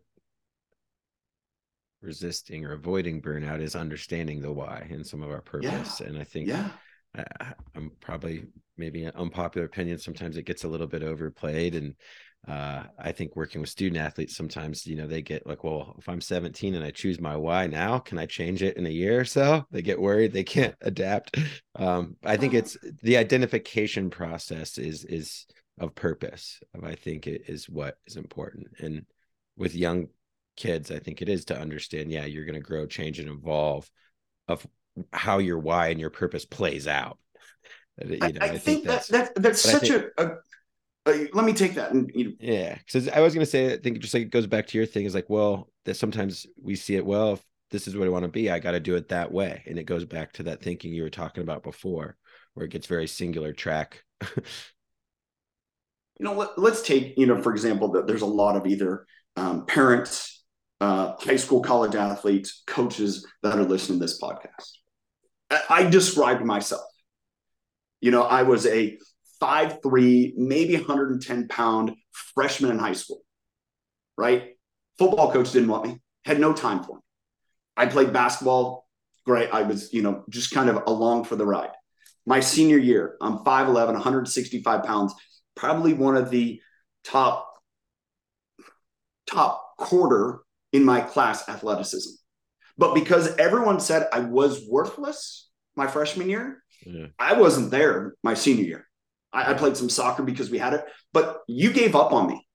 resisting 2.01 2.65
or 2.65 2.73
avoiding 2.73 3.21
burnout 3.21 3.61
is 3.61 3.75
understanding 3.75 4.41
the 4.41 4.51
why 4.51 4.87
and 4.91 5.05
some 5.05 5.23
of 5.23 5.31
our 5.31 5.41
purpose. 5.41 6.01
Yeah. 6.01 6.07
And 6.07 6.17
I 6.17 6.23
think 6.23 6.47
yeah. 6.47 6.69
I, 7.15 7.53
am 7.75 7.91
probably 7.99 8.45
maybe 8.77 9.03
an 9.05 9.13
unpopular 9.15 9.65
opinion. 9.65 9.97
Sometimes 9.99 10.37
it 10.37 10.45
gets 10.45 10.63
a 10.63 10.67
little 10.67 10.87
bit 10.87 11.03
overplayed. 11.03 11.75
And 11.75 11.95
uh, 12.47 12.83
I 12.99 13.11
think 13.11 13.35
working 13.35 13.61
with 13.61 13.69
student 13.69 14.01
athletes, 14.01 14.35
sometimes, 14.35 14.85
you 14.85 14.95
know, 14.95 15.07
they 15.07 15.21
get 15.21 15.47
like, 15.47 15.63
well, 15.63 15.95
if 15.97 16.09
I'm 16.09 16.21
17 16.21 16.75
and 16.75 16.83
I 16.83 16.91
choose 16.91 17.21
my 17.21 17.37
why 17.37 17.67
now, 17.67 17.99
can 17.99 18.17
I 18.17 18.25
change 18.25 18.61
it 18.63 18.77
in 18.77 18.85
a 18.85 18.89
year 18.89 19.19
or 19.19 19.25
so? 19.25 19.65
They 19.71 19.81
get 19.81 20.01
worried 20.01 20.33
they 20.33 20.43
can't 20.43 20.75
adapt. 20.81 21.37
Um, 21.75 22.17
I 22.23 22.37
think 22.37 22.53
it's 22.53 22.77
the 23.01 23.17
identification 23.17 24.09
process 24.09 24.77
is, 24.77 25.05
is 25.05 25.47
of 25.79 25.95
purpose. 25.95 26.59
I 26.81 26.95
think 26.95 27.27
it 27.27 27.43
is 27.47 27.69
what 27.69 27.97
is 28.05 28.15
important. 28.15 28.67
And 28.79 29.05
with 29.57 29.75
young 29.75 30.07
kids, 30.55 30.91
I 30.91 30.99
think 30.99 31.21
it 31.21 31.29
is 31.29 31.45
to 31.45 31.59
understand, 31.59 32.11
yeah, 32.11 32.25
you're 32.25 32.45
going 32.45 32.55
to 32.55 32.61
grow, 32.61 32.85
change, 32.85 33.19
and 33.19 33.29
evolve 33.29 33.89
of 34.47 34.65
how 35.11 35.39
your 35.39 35.59
why 35.59 35.87
and 35.87 35.99
your 35.99 36.09
purpose 36.09 36.45
plays 36.45 36.87
out. 36.87 37.17
You 38.03 38.17
know, 38.17 38.25
I, 38.25 38.25
I, 38.25 38.45
I, 38.45 38.49
think, 38.49 38.63
think 38.63 38.85
that's 38.85 39.07
that, 39.09 39.35
that's 39.35 39.61
such 39.61 39.89
think, 39.89 40.05
a, 40.17 40.25
a, 40.25 41.11
a, 41.11 41.27
let 41.31 41.45
me 41.45 41.53
take 41.53 41.75
that 41.75 41.91
and 41.91 42.09
you 42.15 42.23
know. 42.23 42.31
yeah 42.39 42.75
because 42.87 43.07
i 43.07 43.19
was 43.19 43.35
going 43.35 43.45
to 43.45 43.49
say 43.49 43.71
i 43.71 43.77
think 43.77 43.99
just 43.99 44.15
like 44.15 44.23
it 44.23 44.31
goes 44.31 44.47
back 44.47 44.65
to 44.65 44.79
your 44.79 44.87
thing 44.87 45.05
is 45.05 45.13
like 45.13 45.29
well 45.29 45.69
that 45.85 45.93
sometimes 45.93 46.47
we 46.59 46.75
see 46.75 46.95
it 46.95 47.05
well 47.05 47.33
if 47.33 47.43
this 47.69 47.87
is 47.87 47.95
what 47.95 48.07
i 48.07 48.09
want 48.09 48.23
to 48.23 48.29
be 48.29 48.49
i 48.49 48.57
got 48.57 48.71
to 48.71 48.79
do 48.79 48.95
it 48.95 49.09
that 49.09 49.31
way 49.31 49.61
and 49.67 49.77
it 49.77 49.83
goes 49.83 50.05
back 50.05 50.33
to 50.33 50.41
that 50.41 50.59
thinking 50.59 50.91
you 50.91 51.03
were 51.03 51.09
talking 51.11 51.43
about 51.43 51.61
before 51.61 52.17
where 52.55 52.65
it 52.65 52.71
gets 52.71 52.87
very 52.87 53.05
singular 53.05 53.53
track 53.53 54.03
you 56.19 56.25
know 56.25 56.33
let, 56.33 56.71
us 56.71 56.81
take 56.81 57.13
you 57.17 57.25
know 57.25 57.41
for 57.41 57.51
example 57.51 57.91
that 57.93 58.07
there's 58.07 58.21
a 58.21 58.25
lot 58.25 58.55
of 58.55 58.65
either 58.65 59.05
um, 59.35 59.65
parents 59.65 60.43
uh, 60.81 61.13
high 61.19 61.37
school 61.37 61.61
college 61.61 61.95
athletes 61.95 62.63
coaches 62.67 63.25
that 63.41 63.57
are 63.57 63.63
listening 63.63 63.99
to 63.99 64.05
this 64.05 64.19
podcast 64.19 64.71
I 65.69 65.89
described 65.89 66.43
myself. 66.43 66.85
You 68.01 68.11
know, 68.11 68.23
I 68.23 68.43
was 68.43 68.65
a 68.65 68.97
five 69.39 69.81
three, 69.81 70.33
maybe 70.35 70.75
110 70.75 71.47
pound 71.47 71.95
freshman 72.11 72.71
in 72.71 72.79
high 72.79 72.93
school, 72.93 73.21
right? 74.17 74.55
Football 74.97 75.31
coach 75.31 75.51
didn't 75.51 75.69
want 75.69 75.87
me, 75.87 75.99
had 76.25 76.39
no 76.39 76.53
time 76.53 76.83
for 76.83 76.95
me. 76.95 77.01
I 77.75 77.87
played 77.87 78.13
basketball, 78.13 78.87
great. 79.25 79.49
I 79.51 79.63
was, 79.63 79.91
you 79.93 80.01
know, 80.01 80.23
just 80.29 80.51
kind 80.51 80.69
of 80.69 80.83
along 80.85 81.25
for 81.25 81.35
the 81.35 81.45
ride. 81.45 81.71
My 82.25 82.39
senior 82.39 82.77
year, 82.77 83.17
I'm 83.21 83.39
5'11, 83.39 83.93
165 83.93 84.83
pounds, 84.83 85.13
probably 85.55 85.93
one 85.93 86.15
of 86.15 86.29
the 86.29 86.61
top 87.03 87.49
top 89.27 89.77
quarter 89.77 90.39
in 90.71 90.83
my 90.83 91.01
class 91.01 91.47
athleticism. 91.47 92.09
But 92.77 92.95
because 92.95 93.35
everyone 93.37 93.79
said 93.79 94.07
I 94.11 94.19
was 94.19 94.67
worthless 94.67 95.49
my 95.75 95.87
freshman 95.87 96.29
year, 96.29 96.63
yeah. 96.85 97.07
I 97.19 97.33
wasn't 97.33 97.71
there 97.71 98.15
my 98.23 98.33
senior 98.33 98.65
year. 98.65 98.87
I, 99.31 99.51
I, 99.51 99.53
played 99.53 99.77
some 99.77 99.89
soccer 99.89 100.23
because 100.23 100.49
we 100.49 100.57
had 100.57 100.73
it, 100.73 100.85
but 101.11 101.41
you 101.47 101.71
gave 101.71 101.95
up 101.95 102.11
on 102.11 102.27
me. 102.27 102.45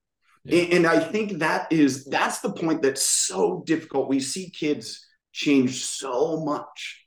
Yeah. 0.45 0.63
And, 0.63 0.73
and 0.73 0.87
I 0.87 0.99
think 0.99 1.39
that 1.39 1.71
is 1.71 2.05
that's 2.05 2.39
the 2.39 2.51
point 2.51 2.81
that's 2.81 3.01
so 3.01 3.63
difficult. 3.65 4.09
We 4.09 4.19
see 4.19 4.49
kids 4.49 5.05
change 5.31 5.83
so 5.83 6.43
much. 6.43 7.05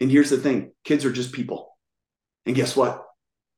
And 0.00 0.10
here's 0.10 0.30
the 0.30 0.38
thing 0.38 0.72
kids 0.84 1.04
are 1.04 1.12
just 1.12 1.32
people. 1.32 1.76
And 2.46 2.56
guess 2.56 2.76
what? 2.76 3.04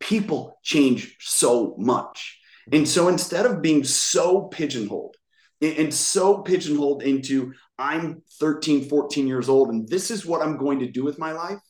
People 0.00 0.58
change 0.62 1.16
so 1.20 1.74
much. 1.78 2.38
And 2.72 2.88
so 2.88 3.08
instead 3.08 3.46
of 3.46 3.62
being 3.62 3.84
so 3.84 4.42
pigeonholed 4.42 5.16
and 5.60 5.92
so 5.92 6.38
pigeonholed 6.38 7.02
into 7.02 7.52
I'm 7.78 8.22
13, 8.38 8.88
14 8.88 9.26
years 9.26 9.48
old, 9.48 9.70
and 9.70 9.88
this 9.88 10.10
is 10.10 10.26
what 10.26 10.42
I'm 10.42 10.58
going 10.58 10.80
to 10.80 10.90
do 10.90 11.04
with 11.04 11.18
my 11.18 11.32
life. 11.32 11.60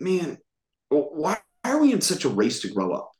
Man, 0.00 0.38
why 0.88 1.38
are 1.64 1.80
we 1.80 1.92
in 1.92 2.00
such 2.00 2.24
a 2.24 2.28
race 2.28 2.60
to 2.62 2.68
grow 2.68 2.92
up? 2.92 3.10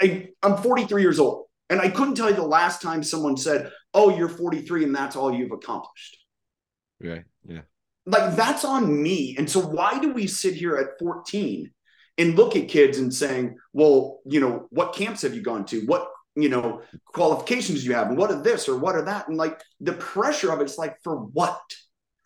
I, 0.00 0.28
I'm 0.42 0.56
43 0.56 1.02
years 1.02 1.18
old, 1.18 1.46
and 1.68 1.80
I 1.80 1.88
couldn't 1.88 2.14
tell 2.14 2.30
you 2.30 2.36
the 2.36 2.42
last 2.42 2.82
time 2.82 3.02
someone 3.02 3.36
said, 3.36 3.70
Oh, 3.94 4.16
you're 4.16 4.28
43 4.28 4.84
and 4.84 4.94
that's 4.94 5.16
all 5.16 5.32
you've 5.32 5.52
accomplished. 5.52 6.16
Right. 7.02 7.24
Yeah. 7.46 7.62
Like 8.06 8.34
that's 8.36 8.64
on 8.64 9.02
me. 9.02 9.36
And 9.36 9.48
so 9.48 9.60
why 9.60 9.98
do 9.98 10.12
we 10.12 10.26
sit 10.26 10.54
here 10.54 10.76
at 10.76 10.98
14 10.98 11.70
and 12.18 12.36
look 12.36 12.56
at 12.56 12.68
kids 12.68 12.98
and 12.98 13.12
saying, 13.12 13.56
well, 13.72 14.20
you 14.26 14.40
know, 14.40 14.66
what 14.70 14.94
camps 14.94 15.22
have 15.22 15.34
you 15.34 15.42
gone 15.42 15.64
to? 15.66 15.80
What 15.86 16.08
you 16.34 16.48
know, 16.48 16.82
qualifications 17.06 17.84
you 17.84 17.94
have 17.94 18.08
and 18.08 18.16
what 18.16 18.30
are 18.30 18.42
this 18.42 18.68
or 18.68 18.78
what 18.78 18.94
are 18.94 19.02
that. 19.02 19.28
And 19.28 19.36
like 19.36 19.60
the 19.80 19.92
pressure 19.92 20.50
of 20.50 20.60
it's 20.60 20.78
like, 20.78 20.96
for 21.02 21.16
what? 21.16 21.60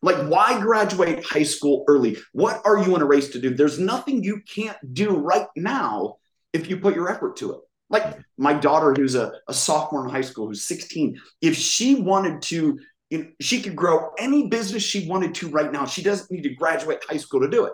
Like, 0.02 0.28
why 0.28 0.60
graduate 0.60 1.24
high 1.24 1.42
school 1.42 1.84
early? 1.88 2.18
What 2.32 2.60
are 2.64 2.78
you 2.78 2.94
in 2.94 3.02
a 3.02 3.06
race 3.06 3.30
to 3.30 3.40
do? 3.40 3.54
There's 3.54 3.78
nothing 3.78 4.22
you 4.22 4.40
can't 4.46 4.76
do 4.94 5.16
right 5.16 5.48
now 5.56 6.16
if 6.52 6.68
you 6.70 6.76
put 6.76 6.94
your 6.94 7.10
effort 7.10 7.36
to 7.38 7.54
it. 7.54 7.60
Like 7.88 8.18
my 8.36 8.52
daughter, 8.52 8.94
who's 8.94 9.14
a, 9.14 9.32
a 9.48 9.54
sophomore 9.54 10.04
in 10.04 10.10
high 10.10 10.20
school, 10.20 10.48
who's 10.48 10.62
16, 10.64 11.20
if 11.40 11.56
she 11.56 11.96
wanted 11.96 12.42
to, 12.42 12.78
you 13.10 13.18
know, 13.18 13.26
she 13.40 13.62
could 13.62 13.76
grow 13.76 14.10
any 14.18 14.48
business 14.48 14.82
she 14.82 15.08
wanted 15.08 15.34
to 15.36 15.48
right 15.48 15.72
now. 15.72 15.86
She 15.86 16.02
doesn't 16.02 16.30
need 16.30 16.42
to 16.42 16.54
graduate 16.54 16.98
high 17.08 17.16
school 17.16 17.40
to 17.40 17.48
do 17.48 17.64
it. 17.64 17.72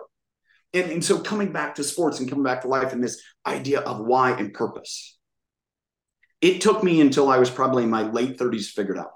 And, 0.73 0.91
and 0.91 1.05
so 1.05 1.19
coming 1.19 1.51
back 1.51 1.75
to 1.75 1.83
sports 1.83 2.19
and 2.19 2.29
coming 2.29 2.43
back 2.43 2.61
to 2.61 2.67
life 2.67 2.93
and 2.93 3.03
this 3.03 3.21
idea 3.45 3.81
of 3.81 3.99
why 3.99 4.31
and 4.31 4.53
purpose 4.53 5.17
it 6.43 6.59
took 6.59 6.83
me 6.83 6.99
until 6.99 7.29
I 7.29 7.37
was 7.37 7.49
probably 7.49 7.83
in 7.83 7.89
my 7.89 8.03
late 8.03 8.37
30s 8.37 8.65
figured 8.65 8.97
out. 8.97 9.11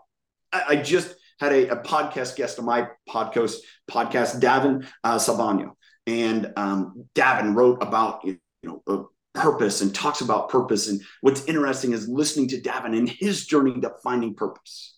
I, 0.54 0.64
I 0.70 0.76
just 0.78 1.14
had 1.42 1.52
a, 1.52 1.68
a, 1.68 1.84
podcast 1.84 2.38
guest 2.38 2.58
on 2.58 2.64
my 2.64 2.88
podcast, 3.08 3.56
podcast 3.92 4.40
Davin 4.40 4.88
uh, 5.04 5.18
Salvagno. 5.18 5.72
And 6.08 6.54
um, 6.56 7.06
Davin 7.16 7.54
wrote 7.54 7.84
about, 7.84 8.24
you 8.24 8.40
know, 8.64 8.82
uh, 8.88 9.04
purpose 9.34 9.82
and 9.82 9.94
talks 9.94 10.22
about 10.22 10.48
purpose. 10.48 10.88
And 10.88 11.02
what's 11.20 11.44
interesting 11.46 11.92
is 11.92 12.08
listening 12.08 12.48
to 12.48 12.62
Davin 12.62 12.98
and 12.98 13.10
his 13.10 13.46
journey 13.46 13.82
to 13.82 13.92
finding 14.02 14.34
purpose. 14.34 14.98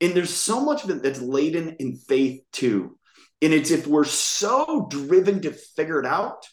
And 0.00 0.14
there's 0.14 0.32
so 0.32 0.64
much 0.64 0.84
of 0.84 0.90
it 0.90 1.02
that's 1.02 1.20
laden 1.20 1.76
in 1.80 1.96
faith 1.96 2.40
too. 2.50 2.97
And 3.40 3.52
it's 3.52 3.70
if 3.70 3.86
we're 3.86 4.04
so 4.04 4.86
driven 4.90 5.42
to 5.42 5.52
figure 5.52 6.00
it 6.00 6.06
out, 6.06 6.46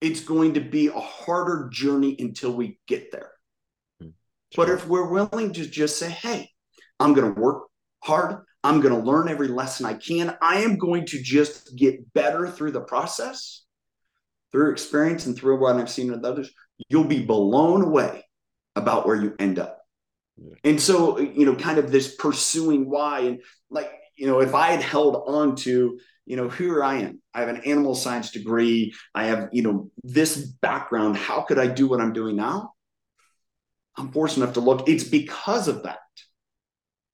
it's 0.00 0.20
going 0.20 0.54
to 0.54 0.60
be 0.60 0.88
a 0.88 0.92
harder 0.92 1.68
journey 1.72 2.14
until 2.18 2.52
we 2.52 2.78
get 2.86 3.10
there. 3.10 3.32
Hmm. 4.00 4.10
But 4.54 4.70
if 4.70 4.86
we're 4.86 5.08
willing 5.08 5.52
to 5.54 5.66
just 5.66 5.98
say, 5.98 6.10
hey, 6.10 6.50
I'm 7.00 7.14
going 7.14 7.34
to 7.34 7.40
work 7.40 7.64
hard, 8.02 8.44
I'm 8.62 8.80
going 8.80 8.94
to 8.94 9.00
learn 9.00 9.28
every 9.28 9.48
lesson 9.48 9.86
I 9.86 9.94
can, 9.94 10.36
I 10.40 10.60
am 10.60 10.78
going 10.78 11.06
to 11.06 11.22
just 11.22 11.76
get 11.76 12.12
better 12.12 12.48
through 12.48 12.72
the 12.72 12.80
process, 12.80 13.64
through 14.52 14.72
experience 14.72 15.26
and 15.26 15.36
through 15.36 15.58
what 15.58 15.76
I've 15.76 15.90
seen 15.90 16.10
with 16.10 16.24
others, 16.24 16.50
you'll 16.88 17.04
be 17.04 17.24
blown 17.24 17.82
away 17.82 18.24
about 18.76 19.06
where 19.06 19.16
you 19.16 19.34
end 19.38 19.58
up. 19.58 19.80
Yeah. 20.36 20.54
And 20.64 20.80
so, 20.80 21.18
you 21.18 21.46
know, 21.46 21.56
kind 21.56 21.78
of 21.78 21.90
this 21.90 22.14
pursuing 22.14 22.88
why, 22.88 23.20
and 23.20 23.42
like, 23.70 23.90
you 24.16 24.26
know, 24.26 24.40
if 24.40 24.54
I 24.54 24.68
had 24.68 24.82
held 24.82 25.24
on 25.26 25.56
to, 25.56 25.98
you 26.26 26.36
know, 26.36 26.48
here 26.48 26.82
I 26.82 26.96
am, 26.96 27.20
I 27.34 27.40
have 27.40 27.48
an 27.48 27.62
animal 27.64 27.94
science 27.94 28.30
degree, 28.30 28.94
I 29.14 29.26
have, 29.26 29.48
you 29.52 29.62
know, 29.62 29.90
this 30.02 30.36
background, 30.36 31.16
how 31.16 31.42
could 31.42 31.58
I 31.58 31.66
do 31.66 31.86
what 31.86 32.00
I'm 32.00 32.12
doing 32.12 32.36
now? 32.36 32.72
I'm 33.96 34.10
fortunate 34.10 34.44
enough 34.44 34.54
to 34.54 34.60
look. 34.60 34.88
It's 34.88 35.04
because 35.04 35.68
of 35.68 35.82
that 35.84 35.98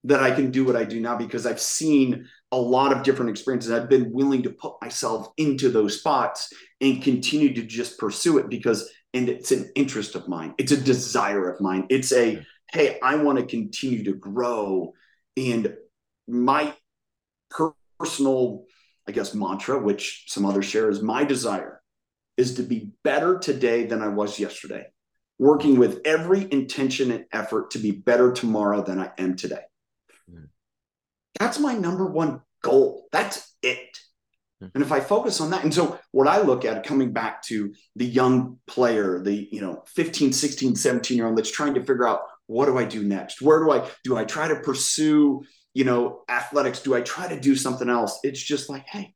that 0.05 0.23
I 0.23 0.31
can 0.31 0.51
do 0.51 0.65
what 0.65 0.77
I 0.77 0.85
do 0.85 1.01
now 1.01 1.17
because 1.17 1.45
I've 1.45 1.61
seen 1.61 2.27
a 2.53 2.57
lot 2.57 2.93
of 2.93 3.03
different 3.03 3.31
experiences. 3.31 3.71
I've 3.71 3.91
been 3.91 4.13
willing 4.13 4.43
to 4.45 4.51
put 4.51 4.75
myself 4.81 5.29
into 5.37 5.69
those 5.69 5.99
spots 5.99 6.53
and 6.81 7.03
continue 7.03 7.53
to 7.55 7.63
just 7.63 7.99
pursue 7.99 8.39
it 8.39 8.49
because, 8.49 8.91
and 9.13 9.29
it's 9.29 9.53
an 9.53 9.71
interest 9.75 10.15
of 10.15 10.27
mine. 10.27 10.55
It's 10.57 10.73
a 10.73 10.81
desire 10.81 11.51
of 11.51 11.61
mine. 11.61 11.87
It's 11.91 12.13
a, 12.13 12.45
hey, 12.73 12.99
I 13.03 13.17
want 13.17 13.39
to 13.39 13.45
continue 13.45 14.05
to 14.05 14.15
grow. 14.15 14.95
And 15.37 15.75
my 16.27 16.73
personal, 17.99 18.65
I 19.09 19.13
guess, 19.13 19.35
mantra, 19.35 19.79
which 19.79 20.25
some 20.29 20.47
others 20.47 20.67
share, 20.67 20.91
is 20.91 21.03
my 21.03 21.25
desire 21.25 21.83
is 22.37 22.55
to 22.55 22.63
be 22.63 22.91
better 23.05 23.39
today 23.39 23.87
than 23.87 24.03
I 24.03 24.09
was 24.09 24.39
yesterday 24.39 24.87
working 25.41 25.79
with 25.79 26.03
every 26.05 26.47
intention 26.53 27.11
and 27.11 27.25
effort 27.33 27.71
to 27.71 27.79
be 27.79 27.91
better 27.91 28.31
tomorrow 28.31 28.83
than 28.83 29.01
I 29.01 29.11
am 29.17 29.37
today. 29.37 29.63
Mm. 30.31 30.49
That's 31.39 31.59
my 31.59 31.73
number 31.73 32.05
one 32.05 32.43
goal. 32.63 33.09
That's 33.11 33.57
it. 33.63 33.99
Mm. 34.63 34.71
And 34.75 34.85
if 34.85 34.93
I 34.93 35.01
focus 35.01 35.41
on 35.41 35.49
that, 35.51 35.65
and 35.65 35.73
so 35.73 35.99
what 36.13 36.29
I 36.29 36.43
look 36.43 36.67
at 36.67 36.85
coming 36.85 37.15
back 37.15 37.43
to 37.45 37.73
the 37.97 38.05
young 38.05 38.59
player, 38.67 39.19
the 39.23 39.49
you 39.51 39.63
know 39.63 39.83
15, 39.87 40.35
16, 40.35 40.77
17 40.77 41.17
year 41.17 41.27
old 41.27 41.39
that's 41.39 41.51
trying 41.51 41.73
to 41.75 41.81
figure 41.81 42.07
out 42.07 42.21
what 42.47 42.67
do 42.67 42.77
I 42.77 42.85
do 42.85 43.03
next? 43.03 43.41
Where 43.41 43.61
do 43.61 43.71
I 43.71 43.89
do 44.05 44.19
I 44.19 44.25
try 44.25 44.47
to 44.47 44.57
pursue 44.57 45.43
you 45.75 45.85
know, 45.85 46.23
athletics? 46.29 46.83
Do 46.83 46.95
I 46.95 47.01
try 47.01 47.29
to 47.29 47.41
do 47.41 47.55
something 47.55 47.89
else? 47.89 48.19
It's 48.23 48.43
just 48.43 48.69
like, 48.69 48.87
hey, 48.87 49.15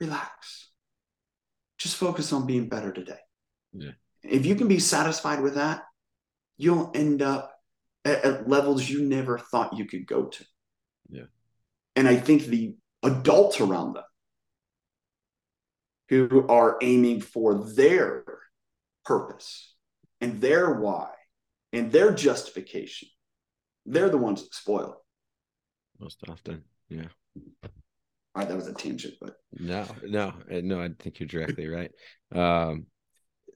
relax. 0.00 0.70
Just 1.78 1.96
focus 1.96 2.32
on 2.32 2.46
being 2.46 2.68
better 2.68 2.92
today. 2.92 3.18
Yeah. 3.72 3.92
If 4.22 4.46
you 4.46 4.54
can 4.54 4.68
be 4.68 4.78
satisfied 4.78 5.40
with 5.40 5.54
that, 5.54 5.82
you'll 6.56 6.90
end 6.94 7.22
up 7.22 7.54
at, 8.04 8.24
at 8.24 8.48
levels 8.48 8.88
you 8.88 9.02
never 9.02 9.38
thought 9.38 9.76
you 9.76 9.84
could 9.84 10.06
go 10.06 10.26
to. 10.26 10.44
Yeah. 11.10 11.24
And 11.94 12.08
I 12.08 12.16
think 12.16 12.44
the 12.44 12.76
adults 13.02 13.60
around 13.60 13.94
them 13.94 14.04
who 16.08 16.46
are 16.48 16.78
aiming 16.82 17.20
for 17.20 17.54
their 17.54 18.24
purpose 19.04 19.74
and 20.20 20.40
their 20.40 20.74
why 20.74 21.10
and 21.72 21.92
their 21.92 22.12
justification, 22.12 23.08
they're 23.84 24.08
the 24.08 24.18
ones 24.18 24.42
that 24.42 24.54
spoil 24.54 24.92
it. 24.92 24.98
Most 25.98 26.22
often. 26.28 26.62
Yeah. 26.88 27.08
All 27.34 28.42
right, 28.42 28.48
that 28.48 28.56
was 28.56 28.68
a 28.68 28.74
tangent, 28.74 29.14
but 29.20 29.36
no, 29.58 29.86
no, 30.04 30.34
no. 30.48 30.82
I 30.82 30.90
think 30.98 31.18
you're 31.20 31.26
directly 31.26 31.68
right. 31.68 31.90
Um, 32.34 32.86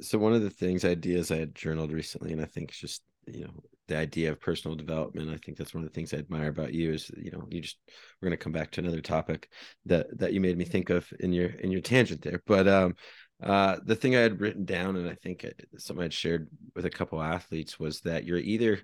so 0.00 0.18
one 0.18 0.32
of 0.32 0.42
the 0.42 0.50
things, 0.50 0.85
ideas 0.85 1.30
I 1.30 1.37
had 1.37 1.54
journaled 1.54 1.92
recently, 1.92 2.32
and 2.32 2.40
I 2.40 2.47
think 2.47 2.70
it's 2.70 2.78
just 2.78 3.02
you 3.26 3.44
know 3.44 3.62
the 3.88 3.97
idea 3.97 4.30
of 4.30 4.40
personal 4.40 4.76
development. 4.76 5.30
I 5.30 5.37
think 5.37 5.59
that's 5.59 5.75
one 5.75 5.85
of 5.85 5.90
the 5.90 5.94
things 5.94 6.14
I 6.14 6.18
admire 6.18 6.49
about 6.49 6.73
you 6.73 6.92
is 6.92 7.11
you 7.16 7.30
know 7.30 7.47
you 7.50 7.61
just 7.61 7.78
we're 8.20 8.28
going 8.28 8.38
to 8.38 8.42
come 8.42 8.52
back 8.52 8.70
to 8.73 8.80
another 8.80 9.02
topic 9.02 9.50
that 9.87 10.06
that 10.18 10.32
you 10.32 10.40
made 10.40 10.56
me 10.56 10.64
think 10.64 10.88
of 10.88 11.06
in 11.20 11.32
your 11.32 11.49
in 11.49 11.70
your 11.70 11.82
tangent 11.82 12.23
there. 12.23 12.42
But 12.47 12.66
um, 12.66 12.94
uh, 13.42 13.76
the 13.85 13.97
thing 13.97 14.16
I 14.16 14.20
had 14.20 14.40
written 14.40 14.64
down, 14.64 14.97
and 14.97 15.09
I 15.09 15.14
think 15.14 15.47
something 15.76 16.04
I'd 16.04 16.12
shared 16.12 16.49
with 16.75 16.87
a 16.87 16.90
couple 16.90 17.23
athletes 17.23 17.78
was 17.78 18.00
that 18.00 18.25
you're 18.25 18.38
either 18.38 18.80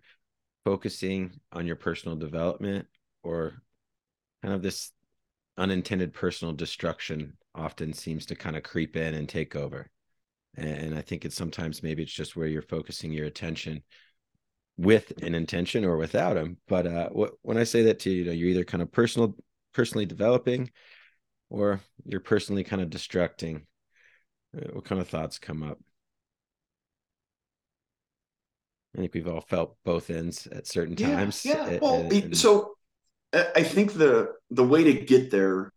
focusing 0.65 1.33
on 1.53 1.67
your 1.67 1.77
personal 1.77 2.17
development 2.17 2.87
or 3.27 3.61
kind 4.43 4.55
of 4.55 4.63
this 4.63 4.93
unintended 5.59 6.13
personal 6.13 6.55
destruction 6.55 7.37
often 7.55 7.93
seems 7.93 8.27
to 8.27 8.37
kind 8.37 8.57
of 8.57 8.63
creep 8.63 8.97
in 8.97 9.15
and 9.15 9.29
take 9.29 9.57
over. 9.57 9.89
And 10.57 10.95
I 10.95 11.03
think 11.03 11.25
it's 11.25 11.37
sometimes 11.37 11.83
maybe 11.83 12.03
it's 12.03 12.13
just 12.13 12.37
where 12.37 12.47
you're 12.47 12.63
focusing 12.63 13.13
your 13.13 13.27
attention 13.27 13.83
with 14.79 15.13
an 15.23 15.35
intention 15.35 15.85
or 15.85 15.97
without 15.97 16.35
them. 16.35 16.59
But 16.69 16.87
uh, 16.87 17.09
when 17.43 17.59
I 17.59 17.65
say 17.65 17.83
that 17.83 18.01
to 18.01 18.11
you, 18.11 18.17
you 18.17 18.25
know, 18.25 18.33
you're 18.33 18.49
either 18.51 18.65
kind 18.65 18.83
of 18.83 18.93
personal, 18.93 19.35
personally 19.75 20.07
developing, 20.07 20.71
or 21.51 21.81
you're 22.05 22.21
personally 22.21 22.65
kind 22.65 22.81
of 22.81 22.89
destructing. 22.89 23.63
Uh, 24.57 24.69
what 24.73 24.85
kind 24.85 25.01
of 25.01 25.09
thoughts 25.09 25.39
come 25.39 25.63
up? 25.63 25.79
I 28.95 29.01
think 29.01 29.13
we've 29.13 29.29
all 29.29 29.43
felt 29.43 29.77
both 29.85 30.09
ends 30.09 30.47
at 30.47 30.67
certain 30.67 30.97
yeah, 30.97 31.17
times. 31.17 31.45
Yeah. 31.45 31.79
Well, 31.83 32.09
and, 32.11 32.37
so 32.37 32.76
I 33.37 33.63
think 33.63 33.95
the 33.95 34.33
the 34.51 34.65
way 34.65 34.85
to 34.85 34.93
get 34.93 35.31
there 35.31 35.73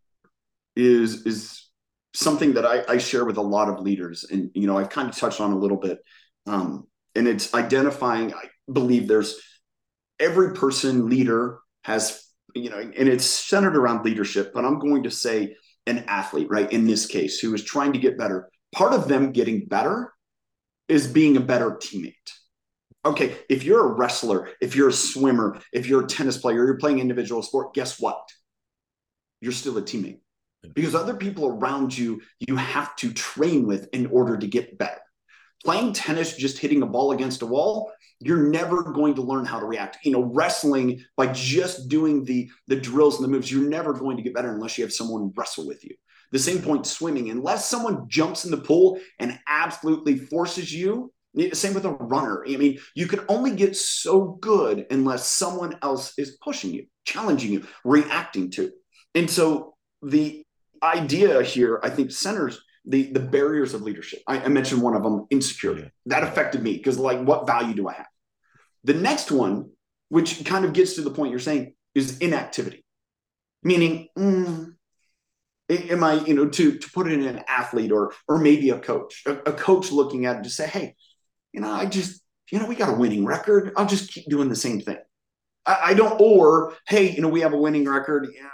is 0.76 1.26
is 1.26 1.68
something 2.14 2.54
that 2.54 2.66
I, 2.66 2.84
I 2.88 2.98
share 2.98 3.26
with 3.26 3.38
a 3.38 3.42
lot 3.42 3.70
of 3.70 3.80
leaders, 3.80 4.26
and 4.30 4.52
you 4.54 4.68
know 4.68 4.78
I've 4.78 4.90
kind 4.90 5.10
of 5.10 5.16
touched 5.16 5.42
on 5.42 5.52
a 5.52 5.58
little 5.58 5.78
bit, 5.78 6.00
um, 6.46 6.88
and 7.16 7.28
it's 7.28 7.54
identifying. 7.54 8.34
I 8.34 8.46
believe 8.72 9.08
there's 9.08 9.40
every 10.20 10.54
person 10.54 11.10
leader 11.10 11.60
has 11.84 12.26
you 12.56 12.70
know, 12.70 12.80
and 12.80 13.10
it's 13.10 13.26
centered 13.26 13.76
around 13.76 14.06
leadership. 14.06 14.54
But 14.54 14.66
I'm 14.66 14.80
going 14.80 15.04
to 15.04 15.12
say 15.12 15.56
an 15.86 16.06
athlete, 16.08 16.48
right? 16.50 16.72
In 16.72 16.86
this 16.86 17.06
case, 17.06 17.40
who 17.40 17.54
is 17.54 17.64
trying 17.64 17.94
to 17.94 18.00
get 18.00 18.18
better. 18.18 18.50
Part 18.74 18.94
of 18.94 19.08
them 19.08 19.32
getting 19.32 19.66
better 19.66 20.14
is 20.88 21.08
being 21.08 21.38
a 21.38 21.42
better 21.42 21.72
teammate 21.72 22.14
okay, 23.06 23.38
if 23.50 23.64
you're 23.64 23.86
a 23.86 23.94
wrestler, 23.94 24.50
if 24.62 24.76
you're 24.76 24.90
a 24.90 24.94
swimmer, 24.94 25.60
if 25.72 25.88
you're 25.88 26.04
a 26.04 26.08
tennis 26.08 26.38
player, 26.38 26.66
you're 26.66 26.78
playing 26.78 27.00
individual 27.00 27.42
sport, 27.42 27.74
guess 27.74 28.00
what? 28.00 28.30
You're 29.42 29.52
still 29.52 29.78
a 29.78 29.82
teammate 29.82 30.20
because 30.74 30.96
other 30.96 31.16
people 31.16 31.48
around 31.48 31.98
you, 31.98 32.22
you 32.40 32.56
have 32.56 32.96
to 32.98 33.14
train 33.14 33.66
with 33.66 33.88
in 33.94 34.08
order 34.08 34.38
to 34.38 34.48
get 34.48 34.78
better. 34.78 35.00
Playing 35.64 35.94
tennis, 35.94 36.36
just 36.36 36.58
hitting 36.58 36.82
a 36.82 36.86
ball 36.86 37.12
against 37.12 37.42
a 37.42 37.46
wall, 37.46 37.92
you're 38.20 38.50
never 38.50 38.84
going 38.84 39.16
to 39.16 39.22
learn 39.22 39.46
how 39.46 39.60
to 39.60 39.66
react. 39.66 39.98
You 40.04 40.12
know, 40.12 40.24
wrestling 40.24 41.04
by 41.18 41.28
just 41.28 41.90
doing 41.90 42.24
the 42.24 42.50
the 42.68 42.76
drills 42.76 43.16
and 43.16 43.24
the 43.24 43.30
moves, 43.30 43.52
you're 43.52 43.70
never 43.70 43.94
going 43.94 44.18
to 44.18 44.24
get 44.24 44.34
better 44.34 44.52
unless 44.54 44.78
you 44.78 44.84
have 44.84 44.94
someone 44.94 45.34
wrestle 45.36 45.68
with 45.68 45.84
you. 45.84 45.96
The 46.32 46.40
same 46.40 46.62
point 46.62 46.86
swimming, 46.86 47.30
unless 47.30 47.68
someone 47.68 48.08
jumps 48.08 48.46
in 48.46 48.52
the 48.52 48.58
pool 48.58 49.00
and 49.20 49.40
absolutely 49.48 50.18
forces 50.18 50.74
you 50.74 51.12
same 51.54 51.74
with 51.74 51.86
a 51.86 51.92
runner. 51.92 52.44
I 52.48 52.58
mean, 52.58 52.80
you 52.96 53.08
can 53.08 53.22
only 53.28 53.56
get 53.56 53.76
so 53.76 54.38
good 54.42 54.86
unless 54.92 55.28
someone 55.28 55.78
else 55.82 56.14
is 56.18 56.38
pushing 56.42 56.72
you, 56.74 56.86
challenging 57.06 57.52
you, 57.52 57.66
reacting 57.84 58.52
to. 58.52 58.72
And 59.16 59.30
so 59.30 59.76
the 60.02 60.46
idea 60.82 61.42
here, 61.44 61.80
I 61.84 61.90
think, 61.90 62.12
centers 62.12 62.60
the 62.86 63.12
the 63.12 63.20
barriers 63.20 63.74
of 63.74 63.82
leadership. 63.82 64.22
I, 64.28 64.42
I 64.42 64.48
mentioned 64.48 64.82
one 64.82 64.96
of 64.96 65.04
them, 65.04 65.28
insecurity. 65.30 65.90
That 66.06 66.24
affected 66.24 66.64
me 66.64 66.74
because, 66.78 66.98
like, 66.98 67.22
what 67.22 67.46
value 67.46 67.74
do 67.74 67.88
I 67.88 67.94
have? 67.94 68.08
The 68.84 68.94
next 68.94 69.32
one, 69.32 69.72
which 70.10 70.46
kind 70.46 70.66
of 70.66 70.74
gets 70.74 70.96
to 70.96 71.02
the 71.02 71.12
point 71.12 71.32
you're 71.32 71.40
saying, 71.40 71.74
is 71.96 72.18
inactivity, 72.20 72.86
meaning. 73.64 74.08
Mm, 74.18 74.74
am 75.70 76.04
I, 76.04 76.14
you 76.26 76.34
know, 76.34 76.48
to 76.50 76.78
to 76.78 76.92
put 76.92 77.08
it 77.08 77.14
in 77.14 77.28
an 77.28 77.44
athlete 77.48 77.92
or 77.92 78.14
or 78.28 78.40
maybe 78.40 78.70
a 78.72 78.80
coach, 78.80 79.24
a, 79.26 79.34
a 79.34 79.54
coach 79.54 79.92
looking 79.92 80.26
at 80.26 80.38
it 80.38 80.44
to 80.44 80.50
say, 80.50 80.68
hey, 80.68 80.96
you 81.54 81.62
know, 81.62 81.72
I 81.72 81.86
just, 81.86 82.22
you 82.52 82.60
know, 82.60 82.66
we 82.66 82.76
got 82.76 82.94
a 82.94 82.98
winning 82.98 83.26
record. 83.26 83.72
I'll 83.76 83.86
just 83.86 84.12
keep 84.12 84.30
doing 84.30 84.50
the 84.50 84.56
same 84.56 84.82
thing. 84.82 84.98
I, 85.66 85.80
I 85.84 85.94
don't, 85.94 86.20
or 86.20 86.76
hey, 86.88 87.12
you 87.12 87.22
know, 87.22 87.30
we 87.30 87.42
have 87.42 87.54
a 87.54 87.58
winning 87.58 87.88
record. 87.88 88.28
Yeah, 88.34 88.50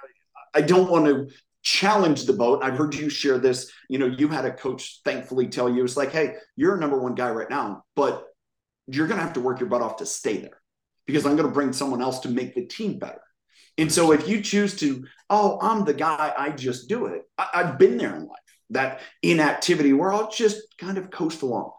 I 0.54 0.62
don't 0.62 0.90
want 0.90 1.06
to 1.06 1.28
challenge 1.62 2.26
the 2.26 2.34
boat. 2.34 2.64
I've 2.64 2.78
heard 2.78 2.96
you 2.96 3.10
share 3.10 3.38
this. 3.38 3.72
You 3.90 4.00
know, 4.00 4.06
you 4.06 4.28
had 4.28 4.46
a 4.46 4.54
coach 4.54 5.02
thankfully 5.04 5.48
tell 5.48 5.70
you 5.70 5.84
it's 5.84 5.98
like, 5.98 6.12
hey, 6.12 6.36
you're 6.56 6.76
a 6.76 6.80
number 6.80 6.98
one 6.98 7.16
guy 7.16 7.32
right 7.32 7.50
now, 7.50 7.84
but 7.96 8.26
you're 8.88 9.08
going 9.08 9.18
to 9.18 9.24
have 9.24 9.34
to 9.34 9.42
work 9.42 9.60
your 9.60 9.70
butt 9.70 9.82
off 9.82 9.98
to 9.98 10.06
stay 10.06 10.38
there 10.38 10.62
because 11.08 11.26
I'm 11.26 11.36
going 11.36 11.48
to 11.48 11.54
bring 11.54 11.74
someone 11.74 12.02
else 12.02 12.20
to 12.20 12.30
make 12.30 12.56
the 12.56 12.66
team 12.66 13.00
better. 13.00 13.22
And 13.78 13.92
so 13.92 14.12
if 14.12 14.28
you 14.28 14.42
choose 14.42 14.76
to, 14.78 15.06
oh, 15.30 15.60
I'm 15.62 15.84
the 15.84 15.94
guy, 15.94 16.34
I 16.38 16.52
just 16.52 16.88
do 16.88 17.08
it. 17.08 17.24
I, 17.38 17.64
have 17.64 17.78
been 17.78 17.98
there 17.98 18.16
in 18.16 18.28
life, 18.28 18.40
that 18.70 19.02
inactivity 19.22 19.92
where 19.92 20.14
I'll 20.14 20.32
just 20.32 20.78
kind 20.78 20.98
of 20.98 21.12
coast 21.12 21.42
along. 21.42 21.72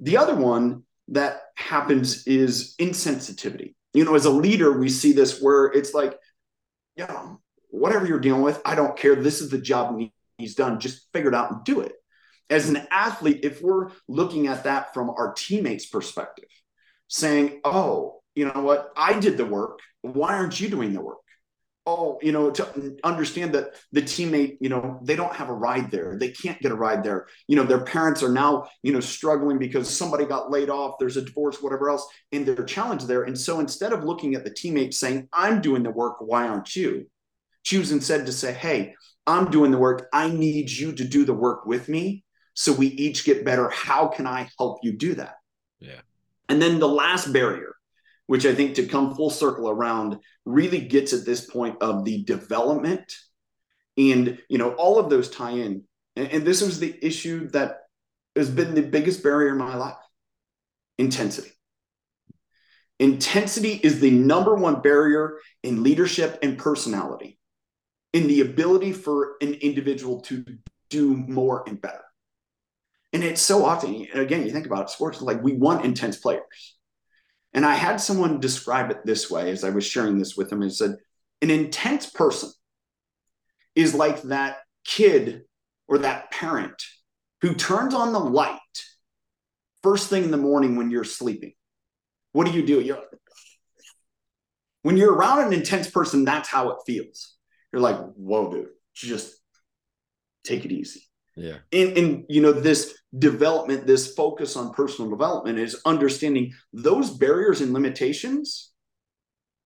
The 0.00 0.16
other 0.16 0.34
one 0.34 0.82
that 1.08 1.40
happens 1.56 2.26
is 2.26 2.74
insensitivity. 2.78 3.74
You 3.94 4.04
know, 4.04 4.14
as 4.14 4.24
a 4.24 4.30
leader, 4.30 4.78
we 4.78 4.88
see 4.88 5.12
this 5.12 5.40
where 5.40 5.66
it's 5.66 5.94
like, 5.94 6.18
yeah, 6.96 7.34
whatever 7.70 8.06
you're 8.06 8.20
dealing 8.20 8.42
with, 8.42 8.60
I 8.64 8.74
don't 8.74 8.96
care. 8.96 9.14
This 9.16 9.40
is 9.40 9.50
the 9.50 9.58
job 9.58 9.98
he's 10.38 10.54
done. 10.54 10.80
Just 10.80 11.10
figure 11.12 11.30
it 11.30 11.34
out 11.34 11.50
and 11.50 11.64
do 11.64 11.80
it. 11.80 11.92
As 12.50 12.68
an 12.68 12.86
athlete, 12.90 13.40
if 13.42 13.62
we're 13.62 13.90
looking 14.06 14.46
at 14.46 14.64
that 14.64 14.94
from 14.94 15.10
our 15.10 15.32
teammates' 15.32 15.86
perspective, 15.86 16.48
saying, 17.08 17.60
oh, 17.64 18.20
you 18.34 18.46
know 18.46 18.60
what, 18.60 18.92
I 18.96 19.18
did 19.18 19.36
the 19.36 19.46
work. 19.46 19.80
Why 20.02 20.34
aren't 20.34 20.60
you 20.60 20.68
doing 20.68 20.92
the 20.92 21.00
work? 21.00 21.18
Oh, 21.86 22.18
you 22.20 22.32
know, 22.32 22.50
to 22.50 22.96
understand 23.04 23.54
that 23.54 23.74
the 23.92 24.02
teammate, 24.02 24.58
you 24.60 24.68
know, 24.68 24.98
they 25.02 25.14
don't 25.14 25.34
have 25.34 25.48
a 25.48 25.54
ride 25.54 25.90
there. 25.90 26.16
They 26.18 26.30
can't 26.30 26.60
get 26.60 26.72
a 26.72 26.74
ride 26.76 27.04
there. 27.04 27.28
You 27.46 27.54
know, 27.54 27.62
their 27.62 27.84
parents 27.84 28.24
are 28.24 28.32
now, 28.32 28.66
you 28.82 28.92
know, 28.92 28.98
struggling 28.98 29.58
because 29.58 29.88
somebody 29.88 30.24
got 30.24 30.50
laid 30.50 30.68
off, 30.68 30.96
there's 30.98 31.16
a 31.16 31.22
divorce, 31.22 31.62
whatever 31.62 31.88
else, 31.88 32.06
and 32.32 32.44
they're 32.44 32.64
challenged 32.64 33.06
there. 33.06 33.22
And 33.22 33.38
so 33.38 33.60
instead 33.60 33.92
of 33.92 34.02
looking 34.02 34.34
at 34.34 34.44
the 34.44 34.50
teammate 34.50 34.94
saying, 34.94 35.28
I'm 35.32 35.60
doing 35.60 35.84
the 35.84 35.90
work, 35.90 36.16
why 36.18 36.48
aren't 36.48 36.74
you? 36.74 37.06
Choose 37.62 37.92
instead 37.92 38.26
to 38.26 38.32
say, 38.32 38.52
hey, 38.52 38.94
I'm 39.26 39.50
doing 39.50 39.70
the 39.70 39.78
work. 39.78 40.08
I 40.12 40.28
need 40.28 40.70
you 40.70 40.92
to 40.92 41.04
do 41.04 41.24
the 41.24 41.34
work 41.34 41.66
with 41.66 41.88
me 41.88 42.24
so 42.54 42.72
we 42.72 42.88
each 42.88 43.24
get 43.24 43.44
better. 43.44 43.70
How 43.70 44.08
can 44.08 44.26
I 44.26 44.48
help 44.58 44.80
you 44.82 44.92
do 44.92 45.14
that? 45.14 45.36
Yeah. 45.78 46.00
And 46.48 46.60
then 46.60 46.80
the 46.80 46.88
last 46.88 47.32
barrier 47.32 47.75
which 48.26 48.46
I 48.46 48.54
think 48.54 48.74
to 48.74 48.86
come 48.86 49.14
full 49.14 49.30
circle 49.30 49.70
around 49.70 50.18
really 50.44 50.80
gets 50.80 51.12
at 51.12 51.24
this 51.24 51.44
point 51.44 51.76
of 51.80 52.04
the 52.04 52.24
development. 52.24 53.14
And, 53.96 54.38
you 54.48 54.58
know, 54.58 54.72
all 54.72 54.98
of 54.98 55.10
those 55.10 55.30
tie 55.30 55.52
in. 55.52 55.84
And, 56.16 56.28
and 56.28 56.44
this 56.44 56.62
was 56.62 56.78
the 56.78 56.96
issue 57.04 57.48
that 57.50 57.78
has 58.34 58.50
been 58.50 58.74
the 58.74 58.82
biggest 58.82 59.22
barrier 59.22 59.50
in 59.52 59.58
my 59.58 59.76
life 59.76 59.96
intensity. 60.98 61.50
Intensity 62.98 63.78
is 63.82 64.00
the 64.00 64.10
number 64.10 64.54
one 64.54 64.80
barrier 64.80 65.38
in 65.62 65.82
leadership 65.82 66.38
and 66.42 66.56
personality, 66.56 67.38
in 68.14 68.26
the 68.26 68.40
ability 68.40 68.92
for 68.92 69.36
an 69.42 69.52
individual 69.54 70.22
to 70.22 70.44
do 70.88 71.14
more 71.14 71.64
and 71.66 71.80
better. 71.80 72.04
And 73.12 73.22
it's 73.22 73.42
so 73.42 73.64
often, 73.64 74.06
again, 74.14 74.44
you 74.44 74.50
think 74.50 74.66
about 74.66 74.84
it, 74.84 74.90
sports, 74.90 75.20
like 75.20 75.42
we 75.42 75.52
want 75.52 75.84
intense 75.84 76.16
players 76.16 76.75
and 77.56 77.64
I 77.64 77.74
had 77.74 78.02
someone 78.02 78.38
describe 78.38 78.90
it 78.90 79.04
this 79.04 79.30
way 79.30 79.50
as 79.50 79.64
I 79.64 79.70
was 79.70 79.84
sharing 79.84 80.18
this 80.18 80.36
with 80.36 80.50
them. 80.50 80.60
He 80.60 80.68
said, 80.68 80.96
an 81.40 81.50
intense 81.50 82.08
person 82.08 82.50
is 83.74 83.94
like 83.94 84.20
that 84.22 84.58
kid 84.84 85.42
or 85.88 85.98
that 85.98 86.30
parent 86.30 86.80
who 87.40 87.54
turns 87.54 87.94
on 87.94 88.12
the 88.12 88.20
light 88.20 88.60
first 89.82 90.10
thing 90.10 90.24
in 90.24 90.30
the 90.30 90.36
morning 90.36 90.76
when 90.76 90.90
you're 90.90 91.02
sleeping. 91.02 91.52
What 92.32 92.46
do 92.46 92.52
you 92.52 92.64
do? 92.66 92.82
You're 92.82 93.02
When 94.82 94.98
you're 94.98 95.14
around 95.14 95.46
an 95.46 95.54
intense 95.54 95.90
person, 95.90 96.26
that's 96.26 96.50
how 96.50 96.68
it 96.70 96.78
feels. 96.86 97.36
You're 97.72 97.80
like, 97.80 97.96
whoa, 98.16 98.50
dude, 98.52 98.68
just 98.94 99.34
take 100.44 100.66
it 100.66 100.72
easy. 100.72 101.02
Yeah. 101.36 101.58
And, 101.70 101.96
and 101.98 102.24
you 102.28 102.40
know, 102.40 102.52
this 102.52 102.98
development, 103.16 103.86
this 103.86 104.14
focus 104.14 104.56
on 104.56 104.72
personal 104.72 105.10
development 105.10 105.58
is 105.58 105.80
understanding 105.84 106.52
those 106.72 107.10
barriers 107.10 107.60
and 107.60 107.72
limitations. 107.72 108.72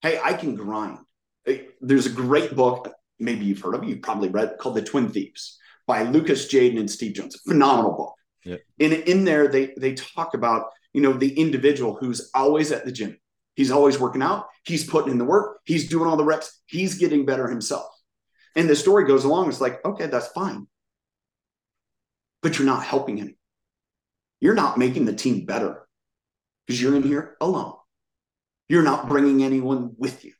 Hey, 0.01 0.19
I 0.21 0.33
can 0.33 0.55
grind. 0.55 0.99
There's 1.79 2.05
a 2.05 2.11
great 2.11 2.55
book, 2.55 2.91
maybe 3.19 3.45
you've 3.45 3.61
heard 3.61 3.75
of 3.75 3.83
it, 3.83 3.89
you've 3.89 4.01
probably 4.01 4.29
read 4.29 4.57
called 4.59 4.75
The 4.75 4.81
Twin 4.81 5.09
Thieves 5.09 5.57
by 5.87 6.03
Lucas 6.03 6.51
Jadin 6.51 6.79
and 6.79 6.91
Steve 6.91 7.15
Jones. 7.15 7.39
Phenomenal 7.47 7.93
book. 7.93 8.15
Yeah. 8.43 8.57
And 8.79 8.93
in 8.93 9.23
there, 9.23 9.47
they 9.47 9.73
they 9.77 9.93
talk 9.93 10.33
about, 10.33 10.67
you 10.93 11.01
know, 11.01 11.13
the 11.13 11.33
individual 11.39 11.95
who's 11.95 12.29
always 12.35 12.71
at 12.71 12.85
the 12.85 12.91
gym. 12.91 13.17
He's 13.55 13.71
always 13.71 13.99
working 13.99 14.21
out, 14.21 14.47
he's 14.65 14.83
putting 14.89 15.11
in 15.11 15.17
the 15.17 15.25
work, 15.25 15.59
he's 15.65 15.89
doing 15.89 16.07
all 16.07 16.17
the 16.17 16.23
reps, 16.23 16.61
he's 16.65 16.97
getting 16.97 17.25
better 17.25 17.47
himself. 17.47 17.87
And 18.55 18.69
the 18.69 18.75
story 18.75 19.05
goes 19.05 19.23
along, 19.23 19.49
it's 19.49 19.61
like, 19.61 19.83
okay, 19.85 20.07
that's 20.07 20.27
fine 20.29 20.67
but 22.41 22.57
you're 22.57 22.65
not 22.65 22.83
helping 22.83 23.17
him. 23.17 23.35
You're 24.39 24.55
not 24.55 24.77
making 24.77 25.05
the 25.05 25.13
team 25.13 25.45
better 25.45 25.87
because 26.65 26.81
you're 26.81 26.95
in 26.95 27.03
here 27.03 27.37
alone. 27.39 27.73
You're 28.69 28.83
not 28.83 29.07
bringing 29.07 29.43
anyone 29.43 29.91
with 29.97 30.23
you. 30.25 30.33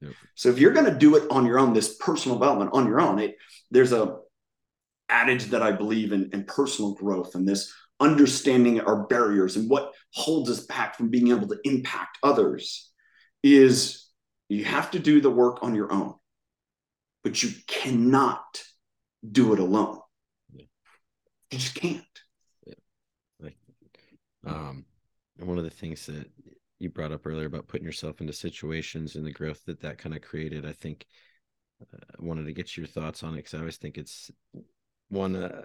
Yep. 0.00 0.12
So 0.34 0.48
if 0.48 0.58
you're 0.58 0.72
going 0.72 0.92
to 0.92 0.98
do 0.98 1.16
it 1.16 1.30
on 1.30 1.46
your 1.46 1.58
own, 1.58 1.72
this 1.72 1.96
personal 1.96 2.38
development 2.38 2.70
on 2.72 2.86
your 2.86 3.00
own, 3.00 3.18
it, 3.18 3.36
there's 3.70 3.92
a 3.92 4.16
adage 5.08 5.46
that 5.46 5.62
I 5.62 5.72
believe 5.72 6.12
in, 6.12 6.30
in 6.32 6.44
personal 6.44 6.94
growth 6.94 7.34
and 7.34 7.46
this 7.46 7.72
understanding 8.00 8.80
our 8.80 9.06
barriers 9.06 9.56
and 9.56 9.68
what 9.68 9.92
holds 10.12 10.50
us 10.50 10.66
back 10.66 10.96
from 10.96 11.08
being 11.08 11.28
able 11.28 11.48
to 11.48 11.58
impact 11.64 12.18
others 12.22 12.90
is 13.42 14.08
you 14.48 14.64
have 14.64 14.90
to 14.92 14.98
do 14.98 15.20
the 15.20 15.30
work 15.30 15.58
on 15.62 15.74
your 15.74 15.92
own, 15.92 16.14
but 17.24 17.42
you 17.42 17.50
cannot 17.66 18.62
do 19.30 19.52
it 19.52 19.58
alone. 19.58 19.98
You 21.50 21.58
just 21.58 21.74
can't. 21.74 22.04
Yeah. 22.66 22.74
Like, 23.40 23.56
um, 24.46 24.84
and 25.38 25.48
one 25.48 25.58
of 25.58 25.64
the 25.64 25.70
things 25.70 26.06
that 26.06 26.30
you 26.78 26.90
brought 26.90 27.12
up 27.12 27.26
earlier 27.26 27.46
about 27.46 27.68
putting 27.68 27.86
yourself 27.86 28.20
into 28.20 28.32
situations 28.32 29.16
and 29.16 29.26
the 29.26 29.32
growth 29.32 29.64
that 29.64 29.80
that 29.80 29.98
kind 29.98 30.14
of 30.14 30.22
created, 30.22 30.66
I 30.66 30.72
think 30.72 31.06
uh, 31.82 31.98
I 32.20 32.24
wanted 32.24 32.46
to 32.46 32.52
get 32.52 32.76
your 32.76 32.86
thoughts 32.86 33.22
on 33.22 33.34
it 33.34 33.38
because 33.38 33.54
I 33.54 33.58
always 33.58 33.76
think 33.78 33.98
it's 33.98 34.30
one 35.08 35.36
uh, 35.36 35.62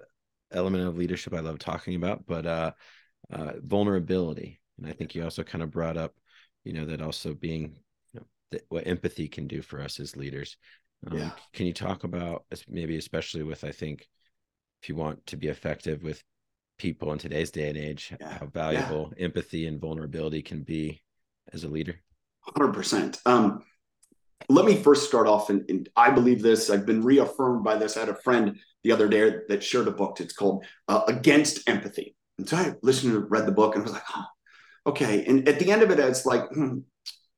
element 0.52 0.88
of 0.88 0.98
leadership 0.98 1.34
I 1.34 1.40
love 1.40 1.60
talking 1.60 1.96
about, 1.96 2.26
but 2.26 2.46
uh, 2.46 2.72
uh, 3.32 3.54
vulnerability. 3.62 4.60
And 4.78 4.88
I 4.88 4.94
think 4.94 5.16
you 5.16 5.24
also 5.24 5.44
kind 5.44 5.64
of 5.64 5.72
brought 5.72 5.98
up, 5.98 6.14
you 6.64 6.74
know, 6.74 6.86
that 6.86 7.02
also 7.02 7.34
being 7.34 7.78
you 8.14 8.20
know, 8.20 8.26
that 8.52 8.66
what 8.70 8.88
empathy 8.88 9.28
can 9.28 9.48
do 9.48 9.62
for 9.62 9.82
us 9.82 10.00
as 10.00 10.16
leaders. 10.16 10.58
Um, 11.10 11.18
Yeah. 11.18 11.32
Can 11.54 11.66
you 11.66 11.74
talk 11.74 12.04
about 12.04 12.46
maybe 12.68 12.98
especially 12.98 13.44
with 13.44 13.64
I 13.64 13.72
think 13.72 14.08
if 14.84 14.90
you 14.90 14.96
want 14.96 15.26
to 15.26 15.38
be 15.38 15.48
effective 15.48 16.04
with 16.04 16.22
people 16.78 17.14
in 17.14 17.18
today's 17.18 17.52
day 17.52 17.70
and 17.70 17.78
age, 17.78 18.14
Yeah. 18.20 18.38
how 18.40 18.48
valuable 18.48 19.14
empathy 19.18 19.66
and 19.66 19.80
vulnerability 19.80 20.42
can 20.42 20.64
be 20.64 21.02
as 21.54 21.64
a 21.64 21.70
leader. 21.70 21.96
100%. 22.50 23.18
Um, 23.26 23.64
let 24.50 24.66
me 24.66 24.76
first 24.76 25.08
start 25.08 25.26
off, 25.26 25.50
and, 25.50 25.64
and 25.70 25.88
I 25.96 26.12
believe 26.12 26.42
this. 26.42 26.70
I've 26.70 26.86
been 26.86 27.02
reaffirmed 27.02 27.64
by 27.64 27.78
this. 27.78 27.96
I 27.96 28.02
had 28.02 28.10
a 28.10 28.16
friend 28.16 28.60
the 28.84 28.92
other 28.92 29.08
day 29.08 29.36
that 29.48 29.64
shared 29.64 29.88
a 29.88 29.92
book. 29.92 30.20
It's 30.20 30.34
called 30.34 30.66
uh, 30.90 31.04
Against 31.08 31.70
Empathy. 31.70 32.18
And 32.38 32.50
so 32.50 32.58
I 32.58 32.74
listened 32.82 33.14
to, 33.14 33.20
read 33.22 33.46
the 33.46 33.54
book, 33.54 33.76
and 33.76 33.84
I 33.84 33.86
was 33.86 33.94
like, 33.94 34.04
oh, 34.14 34.26
okay. 34.88 35.24
And 35.26 35.48
at 35.48 35.60
the 35.60 35.72
end 35.72 35.82
of 35.84 35.92
it, 35.92 36.00
it's 36.00 36.26
like, 36.26 36.50
hmm, 36.50 36.80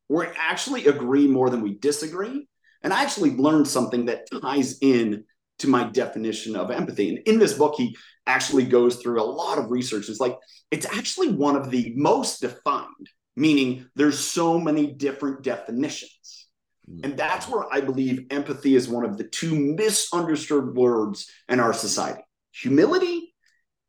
we 0.10 0.26
actually 0.36 0.88
agree 0.88 1.28
more 1.28 1.52
than 1.52 1.62
we 1.62 1.76
disagree. 1.76 2.48
And 2.82 2.92
I 2.92 3.04
actually 3.04 3.36
learned 3.36 3.68
something 3.68 4.06
that 4.06 4.28
ties 4.42 4.80
in 4.82 5.26
to 5.60 5.68
my 5.68 5.86
definition 5.86 6.56
of 6.56 6.72
empathy. 6.72 7.10
And 7.10 7.20
in 7.28 7.40
this 7.40 7.54
book, 7.54 7.76
he 7.78 7.96
actually 8.28 8.66
goes 8.66 8.98
through 8.98 9.22
a 9.22 9.24
lot 9.24 9.58
of 9.58 9.72
research. 9.72 10.10
It's 10.10 10.20
like, 10.20 10.38
it's 10.72 10.86
actually 10.86 11.30
one 11.30 11.56
of 11.56 11.72
the 11.72 11.94
most 11.96 12.42
defined, 12.42 13.10
meaning 13.36 13.88
there's 13.96 14.20
so 14.20 14.60
many 14.60 14.88
different 14.88 15.44
definitions. 15.44 16.48
Hmm. 16.88 17.02
And 17.04 17.18
that's 17.18 17.48
where 17.48 17.72
I 17.72 17.82
believe 17.82 18.28
empathy 18.32 18.76
is 18.76 18.90
one 18.90 19.06
of 19.06 19.18
the 19.18 19.24
two 19.24 19.56
misunderstood 19.56 20.76
words 20.76 21.30
in 21.50 21.60
our 21.60 21.74
society 21.74 22.22
humility 22.52 23.34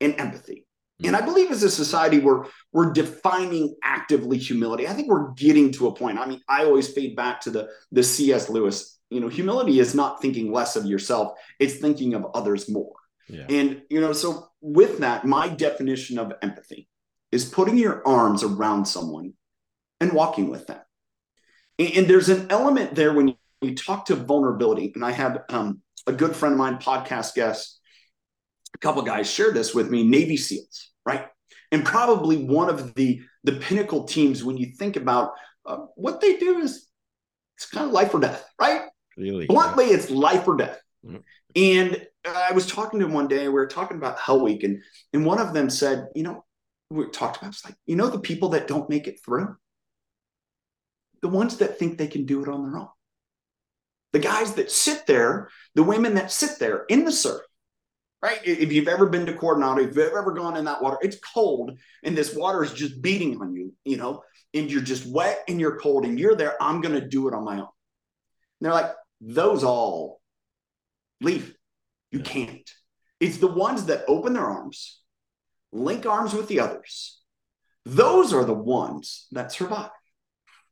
and 0.01 0.19
empathy. 0.19 0.67
And 1.05 1.15
hmm. 1.15 1.23
I 1.23 1.25
believe 1.25 1.51
as 1.53 1.63
a 1.63 1.71
society, 1.71 2.19
we're, 2.19 2.47
we're 2.73 2.93
defining 2.93 3.75
actively 3.83 4.39
humility. 4.39 4.89
I 4.89 4.93
think 4.93 5.09
we're 5.09 5.33
getting 5.33 5.71
to 5.73 5.87
a 5.89 5.95
point. 5.95 6.19
I 6.19 6.27
mean, 6.27 6.41
I 6.49 6.65
always 6.65 6.93
fade 6.93 7.15
back 7.17 7.41
to 7.43 7.51
the, 7.51 7.69
the 7.93 8.03
C.S. 8.03 8.49
Lewis. 8.51 8.96
You 9.11 9.21
know, 9.21 9.29
humility 9.29 9.79
is 9.79 9.95
not 9.95 10.21
thinking 10.21 10.53
less 10.53 10.77
of 10.77 10.85
yourself, 10.85 11.39
it's 11.59 11.77
thinking 11.77 12.15
of 12.15 12.27
others 12.35 12.69
more. 12.69 12.95
Yeah. 13.29 13.47
And, 13.49 13.83
you 13.91 14.01
know, 14.01 14.13
so 14.13 14.49
with 14.61 14.99
that, 14.99 15.25
my 15.25 15.49
definition 15.49 16.19
of 16.19 16.33
empathy 16.43 16.89
is 17.33 17.45
putting 17.45 17.77
your 17.77 18.07
arms 18.07 18.43
around 18.43 18.87
someone 18.87 19.33
and 20.01 20.13
walking 20.13 20.49
with 20.49 20.67
them. 20.67 20.81
And, 21.79 21.93
and 21.97 22.07
there's 22.09 22.29
an 22.29 22.49
element 22.51 22.95
there 22.95 23.13
when 23.13 23.29
you, 23.29 23.35
you 23.63 23.75
talk 23.75 24.07
to 24.07 24.17
vulnerability. 24.17 24.93
And 24.95 25.05
I 25.05 25.11
had 25.11 25.43
um, 25.49 25.83
a 26.07 26.13
good 26.13 26.37
friend 26.37 26.53
of 26.53 26.59
mine, 26.59 26.77
podcast 26.77 27.35
guest, 27.35 27.81
a 28.75 28.79
couple 28.79 29.03
guys 29.03 29.31
shared 29.31 29.55
this 29.55 29.75
with 29.75 29.91
me, 29.91 30.07
Navy 30.07 30.37
SEALs, 30.37 30.93
right? 31.05 31.27
And 31.73 31.85
probably 31.85 32.45
one 32.45 32.69
of 32.69 32.95
the 32.95 33.23
the 33.43 33.53
pinnacle 33.53 34.05
teams 34.05 34.43
when 34.43 34.57
you 34.57 34.67
think 34.79 34.97
about 34.97 35.33
uh, 35.65 35.79
what 35.95 36.21
they 36.21 36.37
do 36.37 36.59
is 36.59 36.89
it's 37.57 37.67
kind 37.67 37.87
of 37.87 37.93
life 37.93 38.13
or 38.13 38.21
death, 38.21 38.45
right? 38.61 38.83
Really? 39.17 39.47
Bluntly, 39.47 39.87
it's 39.87 40.11
life 40.11 40.47
or 40.47 40.57
death. 40.57 40.81
Mhm. 41.05 41.23
And 41.55 42.07
I 42.25 42.53
was 42.53 42.67
talking 42.67 43.01
to 43.01 43.07
them 43.07 43.15
one 43.15 43.29
day, 43.29 43.49
we 43.49 43.55
were 43.55 43.67
talking 43.67 43.97
about 43.97 44.19
Hell 44.19 44.43
Week, 44.43 44.63
and, 44.63 44.83
and 45.13 45.25
one 45.25 45.39
of 45.39 45.55
them 45.55 45.71
said, 45.71 46.09
you 46.15 46.23
know, 46.23 46.45
we 46.91 47.09
talked 47.09 47.39
about 47.39 47.51
it's 47.55 47.65
like, 47.65 47.77
you 47.87 47.97
know, 47.97 48.09
the 48.09 48.19
people 48.19 48.51
that 48.51 48.69
don't 48.69 48.91
make 48.91 49.07
it 49.07 49.21
through, 49.25 49.57
the 51.23 51.29
ones 51.29 51.57
that 51.59 51.79
think 51.79 51.99
they 51.99 52.09
can 52.09 52.27
do 52.27 52.43
it 52.43 52.49
on 52.49 52.63
their 52.63 52.79
own. 52.79 52.89
The 54.13 54.19
guys 54.19 54.55
that 54.55 54.71
sit 54.71 55.07
there, 55.07 55.51
the 55.75 55.83
women 55.83 56.15
that 56.15 56.31
sit 56.31 56.59
there 56.59 56.85
in 56.89 57.05
the 57.05 57.13
surf, 57.13 57.43
right? 58.23 58.41
If 58.45 58.73
you've 58.73 58.89
ever 58.89 59.07
been 59.07 59.27
to 59.27 59.35
Coronado, 59.35 59.83
if 59.83 59.97
you've 59.97 60.13
ever 60.13 60.33
gone 60.33 60.57
in 60.57 60.65
that 60.67 60.83
water, 60.83 60.99
it's 61.03 61.19
cold 61.35 61.79
and 62.03 62.17
this 62.17 62.35
water 62.35 62.63
is 62.63 62.73
just 62.73 63.03
beating 63.03 63.41
on 63.41 63.55
you, 63.55 63.73
you 63.85 63.97
know, 63.97 64.23
and 64.55 64.71
you're 64.71 64.83
just 64.83 65.07
wet 65.07 65.45
and 65.49 65.61
you're 65.61 65.79
cold 65.79 66.05
and 66.05 66.19
you're 66.19 66.37
there. 66.37 66.61
I'm 66.63 66.81
going 66.81 66.95
to 66.95 67.07
do 67.07 67.29
it 67.29 67.35
on 67.35 67.45
my 67.45 67.55
own. 67.55 67.69
And 68.61 68.63
they're 68.63 68.73
like, 68.73 68.93
those 69.21 69.65
all 69.65 70.21
leave. 71.21 71.55
You 72.11 72.21
can't. 72.21 72.69
It's 73.21 73.39
the 73.39 73.47
ones 73.47 73.87
that 73.87 74.05
open 74.09 74.35
their 74.35 74.45
arms, 74.45 75.01
link 75.73 76.07
arms 76.07 76.35
with 76.35 76.49
the 76.49 76.61
others. 76.61 77.21
Those 77.85 78.33
are 78.33 78.45
the 78.45 78.53
ones 78.53 79.27
that 79.33 79.53
survive. 79.53 79.91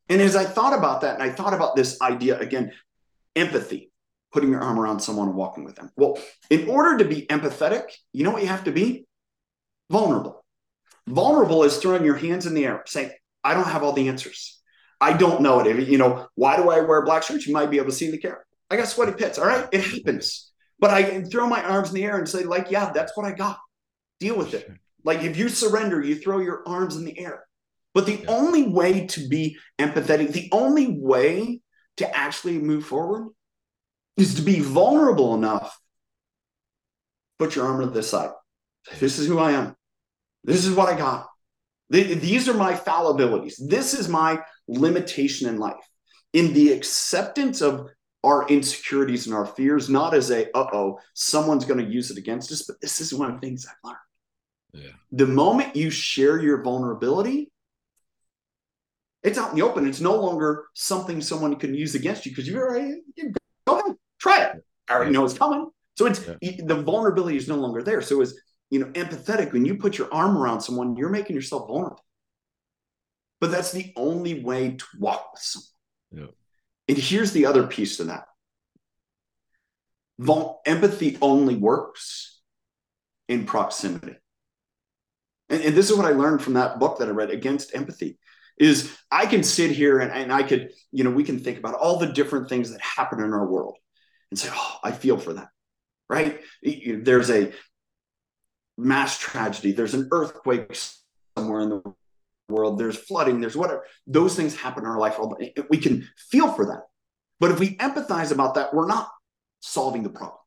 And 0.08 0.20
as 0.20 0.36
I 0.36 0.44
thought 0.44 0.76
about 0.76 1.00
that, 1.00 1.14
and 1.14 1.22
I 1.22 1.30
thought 1.30 1.54
about 1.54 1.76
this 1.76 2.00
idea 2.02 2.38
again, 2.38 2.72
empathy, 3.34 3.90
putting 4.32 4.50
your 4.50 4.60
arm 4.60 4.78
around 4.78 5.00
someone 5.00 5.28
and 5.28 5.36
walking 5.36 5.64
with 5.64 5.76
them. 5.76 5.90
Well, 5.96 6.18
in 6.50 6.68
order 6.68 6.98
to 6.98 7.04
be 7.04 7.26
empathetic, 7.26 7.84
you 8.12 8.24
know 8.24 8.30
what 8.30 8.42
you 8.42 8.48
have 8.48 8.64
to 8.64 8.72
be? 8.72 9.06
Vulnerable. 9.90 10.44
Vulnerable 11.06 11.64
is 11.64 11.76
throwing 11.76 12.04
your 12.04 12.16
hands 12.16 12.46
in 12.46 12.54
the 12.54 12.66
air, 12.66 12.82
saying, 12.86 13.10
I 13.42 13.54
don't 13.54 13.68
have 13.68 13.82
all 13.82 13.92
the 13.92 14.08
answers. 14.08 14.60
I 15.00 15.12
don't 15.16 15.40
know 15.42 15.60
it. 15.60 15.66
If- 15.66 15.88
You 15.88 15.98
know, 15.98 16.28
why 16.34 16.56
do 16.56 16.70
I 16.70 16.80
wear 16.80 17.02
black 17.04 17.22
shirts? 17.22 17.46
You 17.46 17.52
might 17.52 17.70
be 17.70 17.78
able 17.78 17.90
to 17.90 17.96
see 17.96 18.10
the 18.10 18.18
camera. 18.18 18.40
I 18.70 18.76
got 18.76 18.88
sweaty 18.88 19.12
pits. 19.12 19.38
All 19.38 19.46
right. 19.46 19.68
It 19.72 19.82
happens. 19.82 20.50
But 20.78 20.90
I 20.90 21.02
can 21.02 21.28
throw 21.28 21.46
my 21.46 21.62
arms 21.62 21.88
in 21.90 21.94
the 21.94 22.04
air 22.04 22.18
and 22.18 22.28
say, 22.28 22.44
like, 22.44 22.70
yeah, 22.70 22.92
that's 22.92 23.16
what 23.16 23.26
I 23.26 23.32
got. 23.32 23.58
Deal 24.20 24.36
with 24.36 24.54
it. 24.54 24.70
Like 25.04 25.22
if 25.22 25.36
you 25.36 25.48
surrender, 25.48 26.02
you 26.02 26.16
throw 26.16 26.38
your 26.38 26.62
arms 26.66 26.96
in 26.96 27.04
the 27.04 27.18
air. 27.18 27.44
But 27.92 28.06
the 28.06 28.14
Yeah. 28.16 28.24
only 28.28 28.66
way 28.68 29.06
to 29.06 29.28
be 29.28 29.56
empathetic, 29.78 30.32
the 30.32 30.48
only 30.50 30.98
way 30.98 31.60
to 31.98 32.16
actually 32.16 32.58
move 32.58 32.86
forward 32.86 33.28
is 34.16 34.34
to 34.36 34.42
be 34.42 34.60
vulnerable 34.60 35.34
enough. 35.34 35.78
Put 37.38 37.54
your 37.54 37.66
arm 37.66 37.80
to 37.80 37.86
the 37.86 38.02
side. 38.02 38.30
This 38.98 39.18
is 39.18 39.26
who 39.26 39.38
I 39.38 39.52
am. 39.52 39.76
This 40.42 40.64
is 40.64 40.74
what 40.74 40.88
I 40.92 40.96
got. 40.96 41.28
Th- 41.92 42.18
These 42.18 42.48
are 42.48 42.54
my 42.54 42.74
fallibilities. 42.74 43.54
This 43.58 43.94
is 43.94 44.08
my 44.08 44.40
limitation 44.68 45.48
in 45.48 45.58
life. 45.58 45.84
In 46.32 46.52
the 46.52 46.72
acceptance 46.72 47.60
of 47.60 47.88
our 48.24 48.48
insecurities 48.48 49.26
and 49.26 49.34
our 49.34 49.46
fears, 49.46 49.90
not 49.90 50.14
as 50.14 50.30
a, 50.30 50.50
uh 50.56 50.66
oh, 50.72 50.98
someone's 51.12 51.64
going 51.64 51.84
to 51.84 51.92
use 51.92 52.10
it 52.10 52.18
against 52.18 52.50
us, 52.50 52.62
but 52.62 52.80
this 52.80 53.00
is 53.00 53.12
one 53.12 53.30
of 53.30 53.40
the 53.40 53.46
things 53.46 53.66
I've 53.66 53.88
learned. 53.88 54.84
Yeah. 54.84 54.92
The 55.12 55.26
moment 55.26 55.76
you 55.76 55.90
share 55.90 56.40
your 56.40 56.62
vulnerability, 56.62 57.52
it's 59.22 59.38
out 59.38 59.50
in 59.50 59.56
the 59.56 59.62
open. 59.62 59.86
It's 59.86 60.00
no 60.00 60.16
longer 60.16 60.66
something 60.74 61.20
someone 61.20 61.56
can 61.56 61.74
use 61.74 61.94
against 61.94 62.26
you 62.26 62.32
because 62.32 62.48
you're 62.48 62.66
already, 62.66 63.02
go 63.66 63.78
ahead, 63.78 63.94
try 64.18 64.44
it. 64.44 64.64
I 64.88 64.94
already 64.94 65.12
know 65.12 65.24
it's 65.24 65.38
coming. 65.38 65.70
So 65.96 66.06
it's 66.06 66.18
the 66.20 66.82
vulnerability 66.84 67.36
is 67.36 67.48
no 67.48 67.56
longer 67.56 67.82
there. 67.82 68.02
So 68.02 68.20
as 68.20 68.36
you 68.70 68.78
know, 68.80 68.86
empathetic, 68.86 69.52
when 69.52 69.64
you 69.64 69.76
put 69.76 69.98
your 69.98 70.12
arm 70.12 70.36
around 70.36 70.60
someone, 70.60 70.96
you're 70.96 71.10
making 71.10 71.36
yourself 71.36 71.68
vulnerable. 71.68 72.04
But 73.40 73.50
that's 73.50 73.72
the 73.72 73.92
only 73.96 74.42
way 74.42 74.72
to 74.72 74.84
walk 74.98 75.32
with 75.32 75.42
someone. 75.42 75.68
Yeah. 76.10 76.34
And 76.88 76.98
here's 76.98 77.32
the 77.32 77.46
other 77.46 77.66
piece 77.66 77.98
to 77.98 78.04
that. 78.04 78.26
Empathy 80.66 81.18
only 81.20 81.56
works 81.56 82.40
in 83.28 83.46
proximity. 83.46 84.16
And, 85.48 85.62
and, 85.62 85.74
this 85.74 85.90
is 85.90 85.96
what 85.96 86.06
I 86.06 86.10
learned 86.10 86.42
from 86.42 86.54
that 86.54 86.78
book 86.78 86.98
that 86.98 87.08
I 87.08 87.10
read, 87.10 87.30
Against 87.30 87.74
Empathy, 87.74 88.18
is 88.58 88.96
I 89.10 89.26
can 89.26 89.42
sit 89.42 89.72
here 89.72 89.98
and, 89.98 90.10
and 90.10 90.32
I 90.32 90.42
could, 90.42 90.70
you 90.92 91.04
know, 91.04 91.10
we 91.10 91.24
can 91.24 91.38
think 91.38 91.58
about 91.58 91.74
all 91.74 91.98
the 91.98 92.12
different 92.12 92.48
things 92.48 92.70
that 92.70 92.80
happen 92.80 93.20
in 93.20 93.32
our 93.32 93.46
world 93.46 93.76
and 94.30 94.38
say, 94.38 94.48
oh, 94.52 94.76
I 94.82 94.92
feel 94.92 95.18
for 95.18 95.34
that, 95.34 95.48
right? 96.08 96.40
There's 96.62 97.30
a 97.30 97.52
mass 98.76 99.18
tragedy, 99.18 99.72
there's 99.72 99.94
an 99.94 100.08
earthquake 100.10 100.76
somewhere 101.36 101.60
in 101.60 101.68
the 101.70 101.82
world, 102.48 102.78
there's 102.78 102.96
flooding, 102.96 103.40
there's 103.40 103.56
whatever. 103.56 103.84
Those 104.06 104.36
things 104.36 104.56
happen 104.56 104.84
in 104.84 104.90
our 104.90 104.98
life. 104.98 105.18
We 105.70 105.78
can 105.78 106.08
feel 106.16 106.52
for 106.52 106.66
that. 106.66 106.82
But 107.40 107.50
if 107.50 107.58
we 107.58 107.76
empathize 107.76 108.32
about 108.32 108.54
that, 108.54 108.74
we're 108.74 108.86
not 108.86 109.10
solving 109.60 110.02
the 110.02 110.10
problem. 110.10 110.38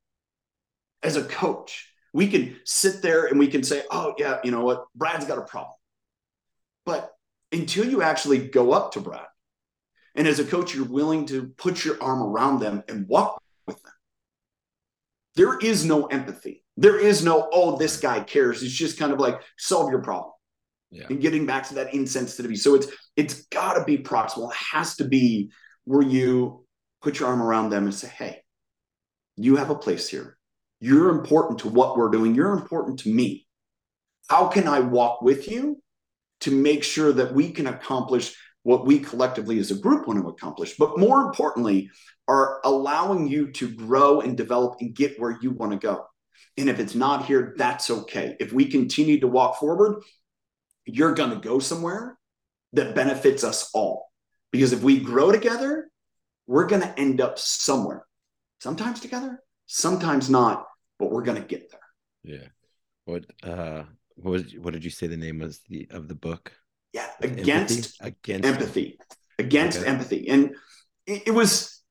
As 1.04 1.16
a 1.16 1.24
coach, 1.24 1.92
we 2.14 2.28
can 2.28 2.58
sit 2.66 3.02
there 3.02 3.26
and 3.26 3.38
we 3.38 3.48
can 3.48 3.64
say, 3.64 3.84
oh, 3.92 4.14
yeah, 4.18 4.40
you 4.44 4.52
know 4.52 4.64
what? 4.64 4.86
Brad's 4.96 5.26
got 5.26 5.38
a 5.38 5.44
problem. 5.44 5.74
But 6.86 7.12
until 7.52 7.86
you 7.86 8.02
actually 8.02 8.48
go 8.48 8.72
up 8.72 8.94
to 8.94 9.00
Brad, 9.00 9.28
and 10.16 10.28
as 10.28 10.40
a 10.40 10.46
coach, 10.46 10.74
you're 10.74 10.86
willing 10.86 11.28
to 11.28 11.48
put 11.58 11.86
your 11.86 12.02
arm 12.02 12.24
around 12.24 12.60
them 12.60 12.84
and 12.88 13.08
walk 13.08 13.42
with 13.68 13.82
them, 13.84 13.94
there 15.36 15.58
is 15.58 15.86
no 15.86 16.08
empathy. 16.08 16.64
There 16.78 17.00
is 17.00 17.24
no, 17.24 17.50
oh, 17.52 17.78
this 17.78 18.00
guy 18.00 18.20
cares. 18.22 18.62
It's 18.62 18.74
just 18.74 19.00
kind 19.00 19.12
of 19.12 19.20
like 19.20 19.42
solve 19.58 19.90
your 19.90 20.02
problem. 20.02 20.32
Yeah. 20.92 21.08
And 21.10 21.20
getting 21.20 21.46
back 21.46 21.68
to 21.68 21.76
that 21.76 21.92
insensitivity. 21.92 22.58
So 22.58 22.76
it's 22.76 22.88
it's 23.16 23.46
gotta 23.48 23.84
be 23.84 23.98
proximal. 23.98 24.52
It 24.52 24.58
has 24.72 24.96
to 24.98 25.06
be 25.06 25.52
where 25.84 26.04
you 26.04 26.66
put 27.02 27.20
your 27.20 27.30
arm 27.30 27.42
around 27.42 27.72
them 27.72 27.86
and 27.86 27.94
say, 27.94 28.08
hey, 28.08 28.42
you 29.36 29.58
have 29.58 29.70
a 29.70 29.76
place 29.76 30.08
here. 30.08 30.38
You're 30.80 31.10
important 31.10 31.60
to 31.60 31.70
what 31.70 31.98
we're 31.98 32.10
doing. 32.10 32.36
You're 32.36 32.54
important 32.54 33.00
to 33.00 33.10
me. 33.10 33.48
How 34.30 34.48
can 34.48 34.68
I 34.68 34.80
walk 34.80 35.22
with 35.22 35.50
you 35.50 35.82
to 36.42 36.52
make 36.52 36.84
sure 36.84 37.12
that 37.12 37.34
we 37.34 37.52
can 37.52 37.68
accomplish 37.68 38.36
what 38.64 38.86
we 38.86 39.00
collectively 39.00 39.60
as 39.60 39.72
a 39.72 39.76
group 39.76 40.08
want 40.08 40.22
to 40.22 40.30
accomplish? 40.30 40.76
But 40.78 41.00
more 41.00 41.22
importantly, 41.22 41.90
are 42.28 42.60
allowing 42.64 43.28
you 43.28 43.52
to 43.54 43.74
grow 43.74 44.22
and 44.22 44.38
develop 44.38 44.76
and 44.82 44.94
get 44.94 45.20
where 45.20 45.38
you 45.42 45.52
want 45.52 45.72
to 45.72 45.78
go. 45.78 46.06
And 46.58 46.70
if 46.70 46.80
it's 46.80 46.96
not 46.96 47.26
here, 47.26 47.54
that's 47.58 47.90
okay. 47.90 48.36
If 48.40 48.52
we 48.52 48.66
continue 48.66 49.20
to 49.20 49.28
walk 49.28 49.60
forward, 49.60 50.04
you're 50.86 51.14
going 51.14 51.32
to 51.32 51.38
go 51.38 51.60
somewhere 51.60 52.18
that 52.74 52.96
benefits 52.96 53.44
us 53.44 53.70
all. 53.74 54.12
Because 54.52 54.74
if 54.74 54.82
we 54.82 55.00
grow 55.00 55.32
together, 55.32 55.90
we're 56.48 56.68
going 56.68 56.82
to 56.82 57.00
end 57.00 57.22
up 57.22 57.38
somewhere. 57.38 58.06
Sometimes 58.60 59.00
together, 59.00 59.44
sometimes 59.68 60.30
not, 60.30 60.66
but 60.98 61.12
we're 61.12 61.24
going 61.24 61.42
to 61.42 61.48
get 61.48 61.70
there. 61.72 61.80
Yeah. 62.24 62.48
What 63.06 63.26
uh 63.44 63.84
what 64.16 64.32
was, 64.32 64.54
what 64.58 64.74
did 64.74 64.84
you 64.84 64.90
say 64.90 65.08
the 65.08 65.16
name 65.16 65.40
was 65.40 65.62
the 65.70 65.88
of 65.92 66.08
the 66.08 66.16
book? 66.16 66.52
Yeah, 66.92 67.08
against 67.22 68.02
empathy. 68.02 68.18
Against 68.28 68.48
empathy. 68.48 69.00
Against 69.40 69.80
okay. 69.80 69.88
empathy. 69.88 70.28
And 70.28 70.56
it, 71.06 71.28
it 71.28 71.32
was 71.32 71.82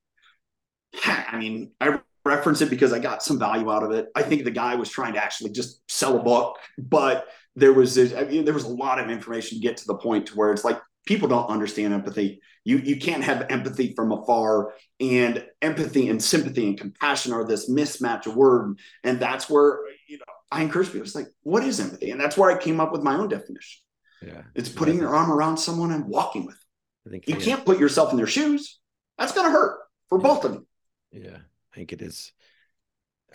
I 1.03 1.37
mean, 1.37 1.71
I 1.79 1.99
reference 2.27 2.61
it 2.61 2.69
because 2.69 2.93
I 2.93 2.99
got 2.99 3.23
some 3.23 3.39
value 3.39 3.71
out 3.71 3.83
of 3.83 3.91
it. 3.91 4.07
I 4.15 4.21
think 4.21 4.43
the 4.43 4.51
guy 4.51 4.75
was 4.75 4.89
trying 4.89 5.13
to 5.13 5.23
actually 5.23 5.51
just 5.51 5.81
sell 5.89 6.17
a 6.17 6.23
book, 6.23 6.57
but 6.77 7.27
there 7.55 7.73
was 7.73 7.97
I 7.97 8.25
mean, 8.25 8.45
there 8.45 8.53
was 8.53 8.65
a 8.65 8.69
lot 8.69 8.99
of 8.99 9.09
information 9.09 9.57
to 9.57 9.61
get 9.61 9.77
to 9.77 9.87
the 9.87 9.95
point 9.95 10.27
to 10.27 10.35
where 10.35 10.51
it's 10.51 10.63
like 10.63 10.79
people 11.07 11.27
don't 11.27 11.49
understand 11.49 11.93
empathy. 11.93 12.39
You 12.63 12.77
you 12.77 12.97
can't 12.97 13.23
have 13.23 13.47
empathy 13.49 13.93
from 13.95 14.11
afar, 14.11 14.73
and 14.99 15.43
empathy 15.61 16.09
and 16.09 16.21
sympathy 16.21 16.67
and 16.67 16.77
compassion 16.77 17.33
are 17.33 17.45
this 17.45 17.69
mismatch 17.69 18.27
of 18.27 18.35
word, 18.35 18.77
and 19.03 19.19
that's 19.19 19.49
where 19.49 19.79
you 20.07 20.17
know 20.17 20.25
I 20.51 20.61
encourage 20.61 20.87
people. 20.87 21.01
It's 21.01 21.15
like, 21.15 21.29
what 21.41 21.63
is 21.63 21.79
empathy? 21.79 22.11
And 22.11 22.21
that's 22.21 22.37
where 22.37 22.51
I 22.51 22.61
came 22.61 22.79
up 22.79 22.91
with 22.91 23.01
my 23.01 23.15
own 23.15 23.29
definition. 23.29 23.81
Yeah, 24.21 24.41
it's 24.53 24.69
putting 24.69 24.97
your 24.99 25.15
arm 25.15 25.31
around 25.31 25.57
someone 25.57 25.91
and 25.91 26.05
walking 26.05 26.45
with. 26.45 26.55
Them. 26.55 26.63
I 27.07 27.09
think 27.09 27.27
you 27.27 27.35
yeah. 27.35 27.45
can't 27.45 27.65
put 27.65 27.79
yourself 27.79 28.11
in 28.11 28.17
their 28.17 28.27
shoes. 28.27 28.79
That's 29.17 29.31
gonna 29.31 29.49
hurt 29.49 29.79
for 30.09 30.19
both 30.19 30.43
of 30.43 30.53
you. 30.53 30.67
Yeah, 31.11 31.37
think 31.77 31.93
it 31.93 32.01
is. 32.01 32.33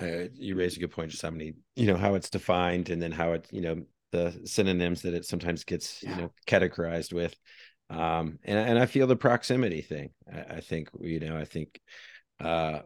Uh, 0.01 0.29
you 0.35 0.57
raise 0.57 0.77
a 0.77 0.81
good 0.81 0.91
point. 0.91 1.11
Just 1.11 1.23
how 1.23 1.31
many, 1.31 1.55
you 1.77 1.87
know, 1.87 1.97
how 1.97 2.15
it's 2.15 2.31
defined, 2.31 2.91
and 2.91 3.01
then 3.01 3.13
how 3.13 3.35
it, 3.35 3.47
you 3.51 3.61
know, 3.61 3.83
the 4.11 4.41
synonyms 4.45 5.03
that 5.03 5.15
it 5.15 5.25
sometimes 5.25 5.65
gets, 5.65 6.03
yeah. 6.03 6.11
you 6.11 6.23
know, 6.23 6.33
categorized 6.47 7.13
with. 7.13 7.37
Um, 7.89 8.39
and 8.45 8.59
and 8.59 8.79
I 8.79 8.87
feel 8.87 9.07
the 9.07 9.17
proximity 9.17 9.83
thing. 9.83 10.11
I, 10.33 10.57
I 10.57 10.61
think 10.61 10.89
you 11.01 11.21
know, 11.21 11.37
I 11.37 11.45
think 11.45 11.81
uh, 12.41 12.81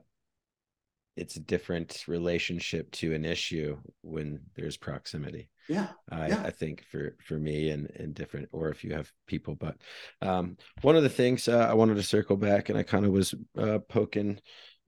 it's 1.16 1.36
a 1.36 1.40
different 1.40 2.04
relationship 2.06 2.90
to 2.92 3.14
an 3.14 3.24
issue 3.24 3.78
when 4.02 4.40
there's 4.56 4.76
proximity. 4.76 5.48
Yeah, 5.68 5.88
I, 6.10 6.28
yeah. 6.28 6.42
I 6.44 6.50
think 6.50 6.84
for 6.90 7.16
for 7.24 7.38
me 7.38 7.70
and 7.70 7.90
and 7.96 8.14
different, 8.14 8.48
or 8.52 8.68
if 8.68 8.84
you 8.84 8.94
have 8.94 9.10
people. 9.26 9.54
But 9.54 9.76
um, 10.20 10.56
one 10.82 10.96
of 10.96 11.02
the 11.02 11.08
things 11.08 11.48
uh, 11.48 11.68
I 11.70 11.74
wanted 11.74 11.96
to 11.96 12.02
circle 12.02 12.36
back, 12.36 12.68
and 12.68 12.78
I 12.78 12.82
kind 12.82 13.06
of 13.06 13.12
was 13.12 13.34
uh, 13.56 13.78
poking 13.88 14.40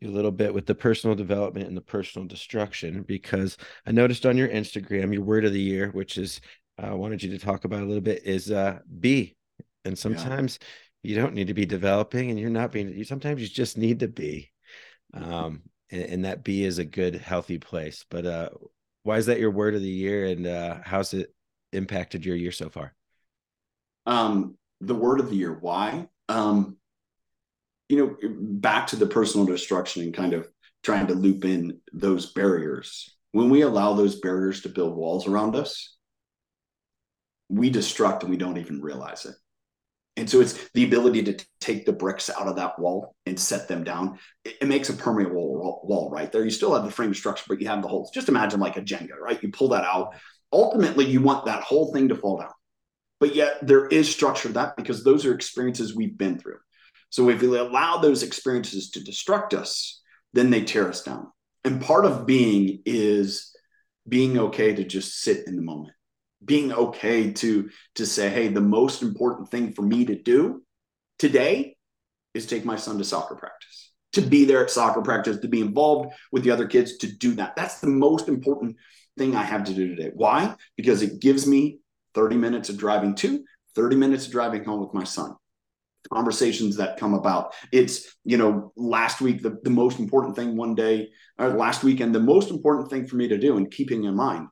a 0.02 0.08
little 0.08 0.30
bit 0.30 0.54
with 0.54 0.66
the 0.66 0.74
personal 0.74 1.16
development 1.16 1.66
and 1.66 1.76
the 1.76 1.82
personal 1.82 2.26
destruction 2.26 3.02
because 3.02 3.56
I 3.86 3.92
noticed 3.92 4.26
on 4.26 4.36
your 4.36 4.48
Instagram 4.48 5.12
your 5.12 5.22
word 5.22 5.44
of 5.44 5.52
the 5.52 5.60
year, 5.60 5.90
which 5.90 6.18
is 6.18 6.40
uh, 6.80 6.86
I 6.86 6.94
wanted 6.94 7.22
you 7.22 7.30
to 7.30 7.38
talk 7.38 7.64
about 7.64 7.82
a 7.82 7.86
little 7.86 8.02
bit, 8.02 8.24
is 8.24 8.50
uh, 8.50 8.78
be. 9.00 9.36
And 9.84 9.98
sometimes 9.98 10.58
yeah. 11.02 11.10
you 11.10 11.20
don't 11.20 11.34
need 11.34 11.48
to 11.48 11.54
be 11.54 11.66
developing, 11.66 12.30
and 12.30 12.38
you're 12.38 12.50
not 12.50 12.72
being. 12.72 12.88
You 12.90 13.04
sometimes 13.04 13.40
you 13.40 13.48
just 13.48 13.76
need 13.78 14.00
to 14.00 14.08
be, 14.08 14.50
um, 15.14 15.62
and, 15.90 16.02
and 16.02 16.24
that 16.24 16.44
be 16.44 16.64
is 16.64 16.78
a 16.78 16.84
good, 16.84 17.14
healthy 17.14 17.58
place. 17.58 18.04
But 18.08 18.26
uh, 18.26 18.50
why 19.02 19.16
is 19.16 19.26
that 19.26 19.40
your 19.40 19.50
word 19.50 19.74
of 19.74 19.82
the 19.82 19.88
year, 19.88 20.26
and 20.26 20.46
uh, 20.46 20.78
how's 20.84 21.14
it 21.14 21.34
impacted 21.72 22.24
your 22.24 22.36
year 22.36 22.52
so 22.52 22.68
far? 22.68 22.94
Um, 24.06 24.56
the 24.80 24.94
word 24.94 25.20
of 25.20 25.30
the 25.30 25.36
year. 25.36 25.56
Why? 25.58 26.08
Um, 26.28 26.76
you 27.88 27.96
know, 27.96 28.16
back 28.40 28.88
to 28.88 28.96
the 28.96 29.06
personal 29.06 29.46
destruction 29.46 30.02
and 30.02 30.14
kind 30.14 30.32
of 30.32 30.48
trying 30.82 31.06
to 31.08 31.14
loop 31.14 31.44
in 31.44 31.80
those 31.92 32.32
barriers. 32.32 33.16
When 33.32 33.50
we 33.50 33.62
allow 33.62 33.94
those 33.94 34.20
barriers 34.20 34.62
to 34.62 34.68
build 34.68 34.96
walls 34.96 35.26
around 35.26 35.56
us, 35.56 35.96
we 37.48 37.70
destruct 37.70 38.22
and 38.22 38.30
we 38.30 38.36
don't 38.36 38.58
even 38.58 38.80
realize 38.80 39.24
it. 39.24 39.34
And 40.16 40.28
so 40.28 40.40
it's 40.40 40.68
the 40.74 40.84
ability 40.84 41.22
to 41.24 41.46
take 41.60 41.86
the 41.86 41.92
bricks 41.92 42.28
out 42.28 42.48
of 42.48 42.56
that 42.56 42.78
wall 42.78 43.14
and 43.24 43.38
set 43.38 43.68
them 43.68 43.84
down. 43.84 44.18
It, 44.44 44.56
it 44.62 44.68
makes 44.68 44.88
a 44.88 44.94
permeable 44.94 45.54
wall, 45.54 45.80
wall, 45.84 46.10
right 46.10 46.30
there. 46.30 46.44
You 46.44 46.50
still 46.50 46.74
have 46.74 46.84
the 46.84 46.90
frame 46.90 47.14
structure, 47.14 47.44
but 47.48 47.60
you 47.60 47.68
have 47.68 47.82
the 47.82 47.88
holes. 47.88 48.10
Just 48.10 48.28
imagine 48.28 48.58
like 48.58 48.76
a 48.76 48.82
Jenga, 48.82 49.16
right? 49.20 49.40
You 49.40 49.50
pull 49.50 49.68
that 49.68 49.84
out. 49.84 50.14
Ultimately, 50.52 51.04
you 51.04 51.20
want 51.20 51.46
that 51.46 51.62
whole 51.62 51.92
thing 51.92 52.08
to 52.08 52.16
fall 52.16 52.38
down. 52.38 52.50
But 53.20 53.34
yet 53.34 53.58
there 53.62 53.86
is 53.86 54.10
structure 54.10 54.48
to 54.48 54.54
that 54.54 54.76
because 54.76 55.04
those 55.04 55.24
are 55.24 55.34
experiences 55.34 55.94
we've 55.94 56.18
been 56.18 56.38
through. 56.38 56.58
So 57.10 57.28
if 57.30 57.40
we 57.40 57.56
allow 57.56 57.98
those 57.98 58.22
experiences 58.22 58.90
to 58.90 59.00
destruct 59.00 59.54
us, 59.54 60.00
then 60.32 60.50
they 60.50 60.62
tear 60.62 60.88
us 60.88 61.02
down. 61.02 61.28
And 61.64 61.80
part 61.80 62.04
of 62.04 62.26
being 62.26 62.82
is 62.84 63.54
being 64.06 64.38
okay 64.38 64.74
to 64.74 64.84
just 64.84 65.20
sit 65.20 65.46
in 65.46 65.56
the 65.56 65.62
moment, 65.62 65.94
being 66.44 66.72
okay 66.72 67.32
to 67.32 67.70
to 67.96 68.06
say, 68.06 68.30
hey, 68.30 68.48
the 68.48 68.60
most 68.60 69.02
important 69.02 69.50
thing 69.50 69.72
for 69.72 69.82
me 69.82 70.04
to 70.06 70.14
do 70.14 70.62
today 71.18 71.76
is 72.34 72.46
take 72.46 72.64
my 72.64 72.76
son 72.76 72.98
to 72.98 73.04
soccer 73.04 73.34
practice, 73.34 73.92
to 74.12 74.20
be 74.20 74.44
there 74.44 74.62
at 74.62 74.70
soccer 74.70 75.02
practice, 75.02 75.38
to 75.38 75.48
be 75.48 75.60
involved 75.60 76.14
with 76.30 76.44
the 76.44 76.50
other 76.50 76.66
kids, 76.66 76.98
to 76.98 77.10
do 77.10 77.34
that. 77.34 77.56
That's 77.56 77.80
the 77.80 77.88
most 77.88 78.28
important 78.28 78.76
thing 79.16 79.34
I 79.34 79.42
have 79.42 79.64
to 79.64 79.74
do 79.74 79.94
today. 79.94 80.10
Why? 80.14 80.54
Because 80.76 81.02
it 81.02 81.20
gives 81.20 81.46
me 81.46 81.80
30 82.14 82.36
minutes 82.36 82.68
of 82.68 82.78
driving 82.78 83.14
to, 83.16 83.44
30 83.74 83.96
minutes 83.96 84.26
of 84.26 84.32
driving 84.32 84.64
home 84.64 84.80
with 84.80 84.94
my 84.94 85.04
son 85.04 85.34
conversations 86.12 86.76
that 86.76 86.98
come 86.98 87.14
about. 87.14 87.54
It's, 87.72 88.16
you 88.24 88.36
know, 88.36 88.72
last 88.76 89.20
week, 89.20 89.42
the, 89.42 89.58
the 89.62 89.70
most 89.70 89.98
important 89.98 90.36
thing 90.36 90.56
one 90.56 90.74
day, 90.74 91.10
or 91.38 91.50
last 91.50 91.82
weekend, 91.84 92.14
the 92.14 92.20
most 92.20 92.50
important 92.50 92.90
thing 92.90 93.06
for 93.06 93.16
me 93.16 93.28
to 93.28 93.38
do 93.38 93.56
and 93.56 93.70
keeping 93.70 94.04
in 94.04 94.14
mind 94.14 94.48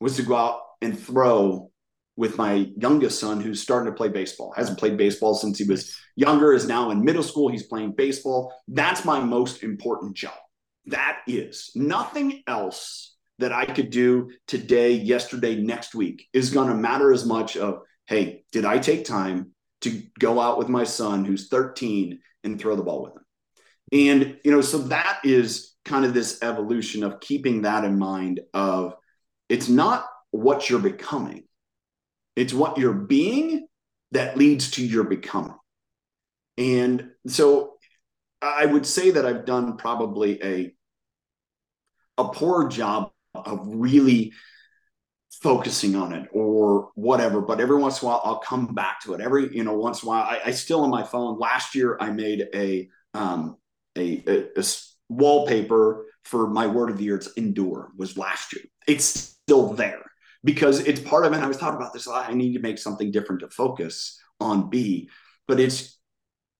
was 0.00 0.16
to 0.16 0.22
go 0.22 0.36
out 0.36 0.60
and 0.82 0.98
throw 0.98 1.70
with 2.16 2.38
my 2.38 2.70
youngest 2.78 3.20
son 3.20 3.40
who's 3.40 3.62
starting 3.62 3.92
to 3.92 3.96
play 3.96 4.08
baseball. 4.08 4.52
Hasn't 4.56 4.78
played 4.78 4.96
baseball 4.96 5.34
since 5.34 5.58
he 5.58 5.64
was 5.64 5.94
younger, 6.16 6.52
is 6.52 6.66
now 6.66 6.90
in 6.90 7.04
middle 7.04 7.22
school. 7.22 7.48
He's 7.48 7.66
playing 7.66 7.92
baseball. 7.92 8.54
That's 8.68 9.04
my 9.04 9.20
most 9.20 9.62
important 9.62 10.16
job. 10.16 10.34
That 10.86 11.20
is 11.26 11.70
nothing 11.74 12.42
else 12.46 13.14
that 13.38 13.52
I 13.52 13.66
could 13.66 13.90
do 13.90 14.30
today, 14.46 14.92
yesterday, 14.92 15.56
next 15.56 15.94
week 15.94 16.26
is 16.32 16.50
going 16.50 16.68
to 16.68 16.74
matter 16.74 17.12
as 17.12 17.26
much 17.26 17.56
of, 17.56 17.80
hey, 18.06 18.44
did 18.50 18.64
I 18.64 18.78
take 18.78 19.04
time 19.04 19.52
to 19.82 20.02
go 20.18 20.40
out 20.40 20.58
with 20.58 20.68
my 20.68 20.84
son 20.84 21.24
who's 21.24 21.48
13 21.48 22.20
and 22.44 22.60
throw 22.60 22.76
the 22.76 22.82
ball 22.82 23.02
with 23.02 23.12
him. 23.12 23.22
And, 23.92 24.36
you 24.44 24.50
know, 24.50 24.60
so 24.60 24.78
that 24.78 25.20
is 25.24 25.74
kind 25.84 26.04
of 26.04 26.14
this 26.14 26.42
evolution 26.42 27.04
of 27.04 27.20
keeping 27.20 27.62
that 27.62 27.84
in 27.84 27.98
mind 27.98 28.40
of 28.52 28.94
it's 29.48 29.68
not 29.68 30.06
what 30.30 30.68
you're 30.68 30.80
becoming. 30.80 31.44
It's 32.34 32.52
what 32.52 32.78
you're 32.78 32.92
being 32.92 33.66
that 34.12 34.36
leads 34.36 34.72
to 34.72 34.84
your 34.84 35.04
becoming. 35.04 35.56
And 36.58 37.10
so 37.26 37.74
I 38.42 38.66
would 38.66 38.86
say 38.86 39.12
that 39.12 39.26
I've 39.26 39.44
done 39.44 39.76
probably 39.76 40.42
a 40.42 40.72
a 42.18 42.28
poor 42.28 42.68
job 42.68 43.10
of 43.34 43.60
really 43.64 44.32
focusing 45.30 45.94
on 45.96 46.12
it 46.12 46.28
or 46.32 46.90
whatever. 46.94 47.40
But 47.40 47.60
every 47.60 47.76
once 47.76 48.00
in 48.00 48.06
a 48.06 48.10
while, 48.10 48.22
I'll 48.24 48.38
come 48.38 48.74
back 48.74 49.00
to 49.02 49.14
it. 49.14 49.20
Every 49.20 49.54
you 49.54 49.64
know, 49.64 49.74
once 49.74 50.02
in 50.02 50.08
a 50.08 50.10
while, 50.10 50.22
I, 50.22 50.40
I 50.46 50.50
still 50.50 50.82
on 50.82 50.90
my 50.90 51.02
phone. 51.02 51.38
Last 51.38 51.74
year, 51.74 51.96
I 52.00 52.10
made 52.10 52.48
a 52.54 52.88
um, 53.14 53.56
a, 53.96 54.22
a, 54.26 54.60
a 54.60 54.64
wallpaper 55.08 56.06
for 56.24 56.48
my 56.48 56.66
word 56.66 56.90
of 56.90 56.98
the 56.98 57.04
year. 57.04 57.16
It's 57.16 57.32
endure. 57.34 57.90
Was 57.96 58.16
last 58.16 58.52
year. 58.54 58.64
It's 58.86 59.04
still 59.04 59.72
there 59.72 60.02
because 60.44 60.80
it's 60.80 61.00
part 61.00 61.26
of 61.26 61.32
it. 61.32 61.38
I 61.38 61.46
was 61.46 61.56
talking 61.56 61.76
about 61.76 61.92
this. 61.92 62.08
I 62.08 62.32
need 62.32 62.54
to 62.54 62.60
make 62.60 62.78
something 62.78 63.10
different 63.10 63.40
to 63.40 63.48
focus 63.48 64.20
on 64.40 64.70
be, 64.70 65.10
but 65.46 65.60
it's. 65.60 65.94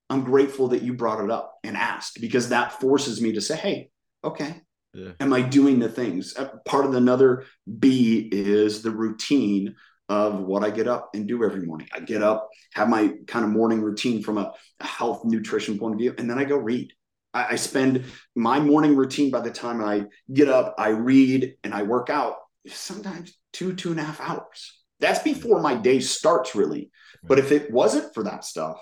I'm 0.09 0.23
grateful 0.23 0.69
that 0.69 0.83
you 0.83 0.93
brought 0.93 1.21
it 1.21 1.29
up 1.29 1.57
and 1.65 1.75
asked 1.75 2.21
because 2.21 2.47
that 2.47 2.79
forces 2.79 3.19
me 3.21 3.33
to 3.33 3.41
say, 3.41 3.57
"Hey, 3.57 3.89
okay, 4.23 4.61
yeah. 4.97 5.11
Am 5.19 5.31
I 5.31 5.41
doing 5.41 5.77
the 5.77 5.89
things? 5.89 6.35
Uh, 6.35 6.49
part 6.65 6.85
of 6.85 6.95
another 6.95 7.45
B 7.79 8.27
is 8.31 8.81
the 8.81 8.89
routine 8.89 9.75
of 10.09 10.39
what 10.39 10.63
I 10.63 10.71
get 10.71 10.87
up 10.87 11.11
and 11.13 11.27
do 11.27 11.43
every 11.43 11.61
morning. 11.61 11.87
I 11.93 11.99
get 11.99 12.23
up, 12.23 12.49
have 12.73 12.89
my 12.89 13.13
kind 13.27 13.45
of 13.45 13.51
morning 13.51 13.81
routine 13.81 14.23
from 14.23 14.39
a, 14.39 14.53
health 14.79 15.25
nutrition 15.25 15.77
point 15.77 15.93
of 15.93 15.99
view, 15.99 16.13
and 16.17 16.29
then 16.29 16.39
I 16.39 16.45
go 16.45 16.55
read. 16.55 16.93
I, 17.33 17.53
I 17.53 17.55
spend 17.55 18.05
my 18.35 18.59
morning 18.59 18.95
routine 18.95 19.31
by 19.31 19.41
the 19.41 19.51
time 19.51 19.83
I 19.83 20.05
get 20.33 20.49
up, 20.49 20.75
I 20.77 20.89
read 20.89 21.55
and 21.63 21.73
I 21.73 21.83
work 21.83 22.09
out 22.09 22.35
sometimes 22.67 23.37
two, 23.53 23.73
two 23.73 23.91
and 23.91 23.99
a 23.99 24.03
half 24.03 24.19
hours. 24.21 24.83
That's 24.99 25.19
before 25.19 25.61
my 25.61 25.75
day 25.75 25.99
starts, 25.99 26.55
really. 26.55 26.89
But 27.23 27.39
if 27.39 27.51
it 27.51 27.71
wasn't 27.71 28.13
for 28.13 28.23
that 28.23 28.45
stuff, 28.45 28.77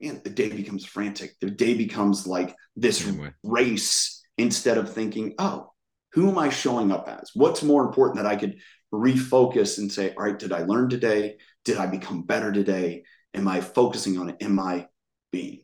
man, 0.00 0.20
the 0.24 0.30
day 0.30 0.48
becomes 0.48 0.84
frantic. 0.84 1.32
The 1.40 1.50
day 1.50 1.74
becomes 1.74 2.26
like 2.26 2.54
this 2.76 3.10
race 3.42 4.17
instead 4.38 4.78
of 4.78 4.92
thinking, 4.92 5.34
oh, 5.38 5.72
who 6.12 6.30
am 6.30 6.38
I 6.38 6.48
showing 6.48 6.90
up 6.90 7.08
as? 7.08 7.30
What's 7.34 7.62
more 7.62 7.84
important 7.84 8.16
that 8.16 8.26
I 8.26 8.36
could 8.36 8.58
refocus 8.92 9.78
and 9.78 9.92
say, 9.92 10.14
all 10.14 10.24
right, 10.24 10.38
did 10.38 10.52
I 10.52 10.62
learn 10.62 10.88
today? 10.88 11.36
Did 11.64 11.76
I 11.76 11.86
become 11.86 12.22
better 12.22 12.50
today? 12.50 13.02
Am 13.34 13.46
I 13.46 13.60
focusing 13.60 14.18
on 14.18 14.30
it? 14.30 14.36
Am 14.40 14.58
I 14.58 14.86
being? 15.30 15.60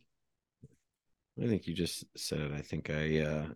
I 1.43 1.47
think 1.47 1.67
you 1.67 1.75
just 1.75 2.05
said 2.17 2.41
it. 2.41 2.53
I 2.53 2.61
think 2.61 2.91
I 2.91 3.21
uh, 3.21 3.47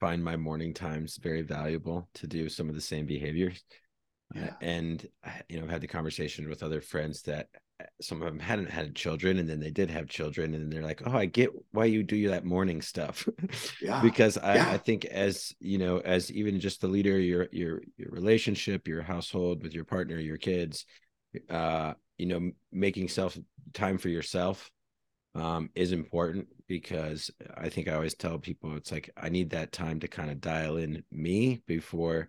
find 0.00 0.22
my 0.22 0.36
morning 0.36 0.74
times 0.74 1.18
very 1.22 1.42
valuable 1.42 2.08
to 2.14 2.26
do 2.26 2.48
some 2.48 2.68
of 2.68 2.74
the 2.74 2.80
same 2.80 3.06
behaviors. 3.06 3.62
Yeah. 4.34 4.46
Uh, 4.46 4.50
and 4.60 5.06
you 5.48 5.58
know, 5.58 5.64
I've 5.64 5.70
had 5.70 5.80
the 5.80 5.86
conversation 5.86 6.48
with 6.48 6.62
other 6.62 6.80
friends 6.80 7.22
that 7.22 7.48
some 8.00 8.20
of 8.20 8.26
them 8.26 8.38
hadn't 8.38 8.70
had 8.70 8.94
children 8.94 9.38
and 9.38 9.48
then 9.48 9.60
they 9.60 9.70
did 9.70 9.90
have 9.90 10.08
children 10.08 10.54
and 10.54 10.72
they're 10.72 10.82
like 10.82 11.02
oh 11.06 11.16
i 11.16 11.26
get 11.26 11.50
why 11.72 11.84
you 11.84 12.02
do 12.02 12.28
that 12.28 12.44
morning 12.44 12.82
stuff 12.82 13.28
yeah 13.82 14.00
because 14.00 14.36
I, 14.38 14.56
yeah. 14.56 14.70
I 14.70 14.78
think 14.78 15.04
as 15.04 15.54
you 15.60 15.78
know 15.78 15.98
as 15.98 16.30
even 16.30 16.60
just 16.60 16.80
the 16.80 16.88
leader 16.88 17.18
your 17.18 17.48
your 17.52 17.82
your 17.96 18.10
relationship 18.10 18.88
your 18.88 19.02
household 19.02 19.62
with 19.62 19.74
your 19.74 19.84
partner 19.84 20.18
your 20.18 20.38
kids 20.38 20.86
uh 21.48 21.94
you 22.18 22.26
know 22.26 22.50
making 22.70 23.08
self 23.08 23.38
time 23.72 23.98
for 23.98 24.08
yourself 24.08 24.70
um 25.34 25.70
is 25.74 25.92
important 25.92 26.46
because 26.68 27.30
i 27.56 27.68
think 27.68 27.88
i 27.88 27.94
always 27.94 28.14
tell 28.14 28.38
people 28.38 28.76
it's 28.76 28.92
like 28.92 29.10
i 29.16 29.28
need 29.28 29.50
that 29.50 29.72
time 29.72 29.98
to 30.00 30.08
kind 30.08 30.30
of 30.30 30.40
dial 30.40 30.76
in 30.76 31.02
me 31.10 31.62
before 31.66 32.28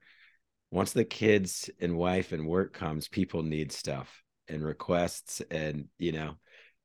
once 0.72 0.94
the 0.94 1.06
kids 1.06 1.70
and 1.80 1.96
wife 1.96 2.32
and 2.32 2.48
work 2.48 2.74
comes 2.74 3.08
people 3.08 3.44
need 3.44 3.72
stuff 3.72 4.23
and 4.48 4.64
requests 4.64 5.42
and 5.52 5.88
you 5.98 6.12
know 6.12 6.36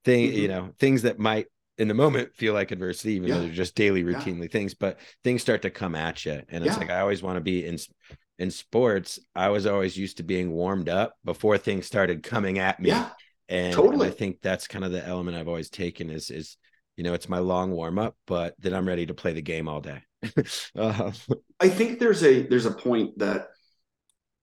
thing 0.05 0.29
mm-hmm. 0.29 0.39
you 0.39 0.49
know 0.49 0.71
things 0.79 1.03
that 1.03 1.19
might 1.19 1.47
in 1.77 1.89
the 1.89 1.95
moment 1.95 2.35
feel 2.35 2.55
like 2.55 2.71
adversity 2.71 3.15
even 3.15 3.29
yeah. 3.29 3.35
though 3.35 3.41
they're 3.43 3.53
just 3.53 3.75
daily 3.75 4.03
routinely 4.03 4.43
yeah. 4.43 4.49
things 4.49 4.75
but 4.75 4.99
things 5.23 5.43
start 5.43 5.63
to 5.63 5.71
come 5.71 5.95
at 5.95 6.25
you 6.25 6.43
and 6.49 6.65
it's 6.65 6.75
yeah. 6.75 6.81
like 6.81 6.91
i 6.91 7.01
always 7.01 7.23
want 7.23 7.37
to 7.37 7.41
be 7.41 7.65
in 7.65 7.79
in 8.39 8.51
sports 8.51 9.19
i 9.35 9.49
was 9.49 9.67
always 9.67 9.97
used 9.97 10.19
to 10.19 10.23
being 10.23 10.51
warmed 10.51 10.89
up 10.89 11.15
before 11.25 11.59
things 11.59 11.87
started 11.87 12.23
coming 12.23 12.59
at 12.59 12.81
me 12.81 12.91
yeah 12.91 13.11
and, 13.49 13.75
totally. 13.75 13.95
and 13.95 14.03
i 14.03 14.11
think 14.11 14.41
that's 14.43 14.67
kind 14.67 14.85
of 14.85 14.93
the 14.93 15.05
element 15.07 15.37
i've 15.37 15.49
always 15.49 15.71
taken 15.71 16.11
is 16.11 16.31
is 16.31 16.57
you 16.97 17.05
know 17.05 17.15
it's 17.15 17.29
my 17.29 17.39
long 17.39 17.71
warm 17.71 17.99
up 17.99 18.17
but 18.27 18.55
then 18.59 18.75
i'm 18.75 18.87
ready 18.87 19.07
to 19.07 19.15
play 19.15 19.33
the 19.33 19.43
game 19.43 19.69
all 19.69 19.81
day 19.81 20.03
uh, 20.77 21.13
i 21.61 21.69
think 21.69 21.99
there's 21.99 22.25
a 22.25 22.43
there's 22.43 22.67
a 22.67 22.73
point 22.73 23.19
that 23.19 23.49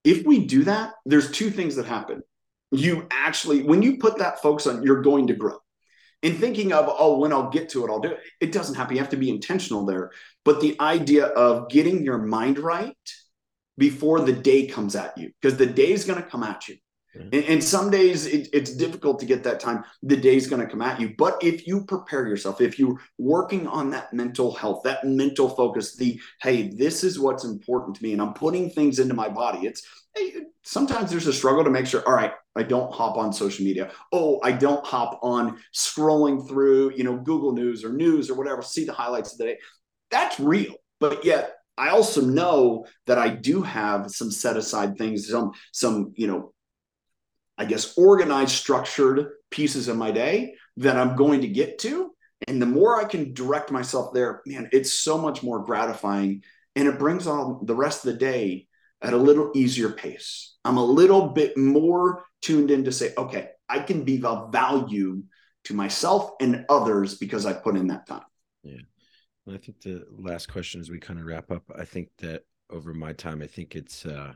if 0.03 0.25
we 0.25 0.45
do 0.45 0.63
that 0.63 0.93
there's 1.05 1.31
two 1.31 1.49
things 1.49 1.75
that 1.75 1.85
happen 1.85 2.21
you 2.79 3.07
actually 3.11 3.63
when 3.63 3.81
you 3.81 3.97
put 3.97 4.17
that 4.19 4.41
focus 4.41 4.67
on 4.67 4.83
you're 4.83 5.01
going 5.01 5.27
to 5.27 5.35
grow. 5.35 5.57
In 6.21 6.37
thinking 6.37 6.73
of 6.73 6.85
oh 6.87 7.19
when 7.19 7.31
i'll 7.31 7.49
get 7.49 7.69
to 7.69 7.85
it 7.85 7.89
i'll 7.89 7.99
do 7.99 8.11
it 8.11 8.19
it 8.41 8.51
doesn't 8.51 8.75
happen. 8.75 8.95
You 8.95 9.01
have 9.01 9.11
to 9.11 9.17
be 9.17 9.29
intentional 9.29 9.85
there. 9.85 10.11
But 10.43 10.61
the 10.61 10.75
idea 10.79 11.25
of 11.27 11.69
getting 11.69 12.03
your 12.03 12.17
mind 12.17 12.59
right 12.59 12.95
before 13.77 14.21
the 14.21 14.33
day 14.33 14.67
comes 14.67 14.95
at 14.95 15.17
you 15.17 15.31
because 15.41 15.57
the 15.57 15.65
day 15.65 15.91
is 15.91 16.05
going 16.05 16.21
to 16.21 16.27
come 16.27 16.43
at 16.43 16.67
you 16.67 16.77
and, 17.15 17.33
and, 17.33 17.63
some 17.63 17.89
days 17.89 18.25
it, 18.25 18.49
it's 18.53 18.75
difficult 18.75 19.19
to 19.19 19.25
get 19.25 19.43
that 19.43 19.59
time. 19.59 19.83
The 20.03 20.17
day's 20.17 20.47
going 20.47 20.61
to 20.61 20.67
come 20.67 20.81
at 20.81 20.99
you. 20.99 21.13
But 21.17 21.41
if 21.41 21.65
you 21.65 21.85
prepare 21.85 22.27
yourself 22.27 22.61
if 22.61 22.77
you're 22.79 22.99
working 23.17 23.67
on 23.67 23.89
that 23.91 24.13
mental 24.13 24.53
health 24.53 24.81
that 24.83 25.05
mental 25.05 25.49
focus 25.49 25.95
the 25.95 26.19
hey 26.41 26.69
this 26.69 27.03
is 27.03 27.19
what's 27.19 27.43
important 27.43 27.95
to 27.95 28.03
me 28.03 28.13
and 28.13 28.21
i'm 28.21 28.33
putting 28.33 28.69
things 28.69 28.99
into 28.99 29.13
my 29.13 29.29
body 29.29 29.67
it's 29.67 29.85
sometimes 30.63 31.09
there's 31.11 31.27
a 31.27 31.33
struggle 31.33 31.63
to 31.63 31.69
make 31.69 31.85
sure 31.85 32.07
all 32.07 32.13
right 32.13 32.33
i 32.55 32.63
don't 32.63 32.93
hop 32.93 33.17
on 33.17 33.33
social 33.33 33.65
media. 33.65 33.91
Oh 34.11 34.39
i 34.43 34.51
don't 34.51 34.85
hop 34.85 35.19
on 35.21 35.57
scrolling 35.73 36.47
through 36.47 36.93
you 36.95 37.03
know 37.03 37.17
google 37.17 37.53
news 37.53 37.83
or 37.83 37.93
news 37.93 38.29
or 38.29 38.35
whatever 38.35 38.61
see 38.61 38.85
the 38.85 38.93
highlights 38.93 39.33
of 39.33 39.39
the 39.39 39.45
day. 39.45 39.57
That's 40.11 40.39
real. 40.39 40.75
But 40.99 41.25
yet 41.25 41.55
i 41.77 41.89
also 41.89 42.21
know 42.21 42.85
that 43.05 43.17
i 43.17 43.27
do 43.27 43.61
have 43.61 44.09
some 44.09 44.31
set 44.31 44.55
aside 44.55 44.97
things 44.97 45.27
some 45.27 45.51
some 45.73 46.13
you 46.15 46.27
know 46.27 46.53
i 47.57 47.65
guess 47.65 47.97
organized 47.97 48.51
structured 48.51 49.29
pieces 49.51 49.87
of 49.87 49.97
my 49.97 50.11
day 50.11 50.55
that 50.77 50.97
i'm 50.97 51.15
going 51.15 51.41
to 51.41 51.47
get 51.47 51.79
to 51.79 52.11
and 52.47 52.61
the 52.61 52.65
more 52.65 52.99
i 52.99 53.03
can 53.03 53.33
direct 53.33 53.71
myself 53.71 54.13
there 54.13 54.41
man 54.45 54.69
it's 54.71 54.93
so 54.93 55.17
much 55.17 55.43
more 55.43 55.63
gratifying 55.63 56.43
and 56.75 56.87
it 56.87 56.99
brings 56.99 57.25
on 57.27 57.65
the 57.65 57.75
rest 57.75 58.05
of 58.05 58.13
the 58.13 58.19
day 58.19 58.67
at 59.01 59.13
a 59.13 59.17
little 59.17 59.51
easier 59.53 59.89
pace. 59.89 60.55
I'm 60.65 60.77
a 60.77 60.85
little 60.85 61.29
bit 61.29 61.57
more 61.57 62.25
tuned 62.41 62.71
in 62.71 62.83
to 62.85 62.91
say, 62.91 63.13
okay, 63.17 63.49
I 63.69 63.79
can 63.79 64.03
be 64.03 64.23
of 64.23 64.51
value 64.51 65.23
to 65.65 65.73
myself 65.73 66.31
and 66.41 66.65
others 66.69 67.15
because 67.15 67.45
I 67.45 67.53
put 67.53 67.75
in 67.75 67.87
that 67.87 68.07
time. 68.07 68.23
Yeah. 68.63 68.81
I 69.47 69.57
think 69.57 69.81
the 69.81 70.05
last 70.11 70.47
question 70.51 70.81
as 70.81 70.89
we 70.89 70.99
kind 70.99 71.19
of 71.19 71.25
wrap 71.25 71.51
up, 71.51 71.63
I 71.77 71.85
think 71.85 72.09
that 72.19 72.43
over 72.71 72.93
my 72.93 73.13
time, 73.13 73.43
I 73.43 73.47
think 73.47 73.75
it's 73.75 74.05
uh 74.05 74.33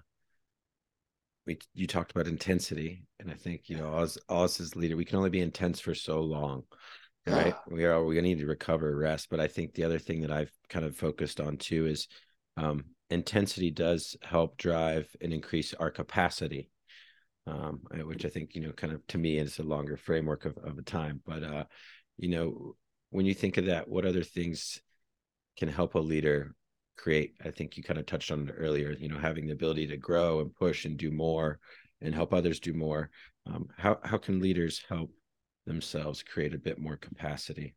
we 1.46 1.60
you 1.74 1.88
talked 1.88 2.12
about 2.12 2.28
intensity. 2.28 3.04
And 3.20 3.32
I 3.32 3.36
think, 3.36 3.70
you 3.70 3.78
know, 3.78 3.94
us 3.94 4.18
us 4.30 4.60
as 4.60 4.76
leader, 4.76 4.96
we 4.96 5.06
can 5.06 5.18
only 5.18 5.30
be 5.30 5.42
intense 5.42 5.80
for 5.80 5.96
so 5.96 6.22
long. 6.22 6.64
Right. 7.28 7.48
Yeah. 7.48 7.54
We 7.76 7.86
are 7.86 8.04
we 8.04 8.20
need 8.22 8.40
to 8.40 8.46
recover, 8.48 8.96
rest. 8.96 9.28
But 9.30 9.40
I 9.40 9.48
think 9.48 9.74
the 9.74 9.84
other 9.84 10.00
thing 10.00 10.22
that 10.22 10.32
I've 10.32 10.52
kind 10.70 10.86
of 10.86 10.96
focused 10.96 11.40
on 11.40 11.58
too 11.58 11.86
is 11.86 12.08
um 12.58 12.86
intensity 13.10 13.72
does 13.72 14.16
help 14.22 14.58
drive 14.58 15.08
and 15.22 15.34
increase 15.34 15.74
our 15.74 15.90
capacity 15.90 16.70
um, 17.48 17.82
which 18.06 18.26
i 18.26 18.30
think 18.30 18.56
you 18.56 18.62
know 18.62 18.72
kind 18.72 18.94
of 18.94 19.06
to 19.08 19.18
me 19.18 19.38
is 19.38 19.60
a 19.60 19.64
longer 19.64 19.98
framework 19.98 20.46
of, 20.46 20.58
of 20.60 20.78
a 20.78 20.84
time 20.84 21.22
but 21.26 21.44
uh 21.44 21.64
you 22.18 22.30
know 22.30 22.76
when 23.10 23.26
you 23.26 23.34
think 23.34 23.58
of 23.58 23.66
that 23.66 23.88
what 23.88 24.06
other 24.06 24.24
things 24.24 24.80
can 25.58 25.70
help 25.70 25.96
a 25.96 26.00
leader 26.00 26.54
create 27.02 27.36
i 27.46 27.50
think 27.50 27.78
you 27.78 27.84
kind 27.84 28.00
of 28.00 28.06
touched 28.06 28.32
on 28.32 28.48
it 28.48 28.56
earlier 28.58 28.92
you 29.00 29.08
know 29.08 29.18
having 29.18 29.48
the 29.48 29.54
ability 29.54 29.88
to 29.88 29.98
grow 29.98 30.42
and 30.42 30.54
push 30.56 30.86
and 30.86 30.98
do 30.98 31.12
more 31.12 31.60
and 32.02 32.16
help 32.16 32.34
others 32.34 32.60
do 32.60 32.74
more. 32.74 33.10
Um, 33.46 33.70
how, 33.78 34.00
how 34.04 34.18
can 34.18 34.40
leaders 34.40 34.82
help 34.88 35.12
themselves 35.66 36.24
create 36.24 36.54
a 36.54 36.60
bit 36.60 36.80
more 36.80 36.98
capacity? 36.98 37.76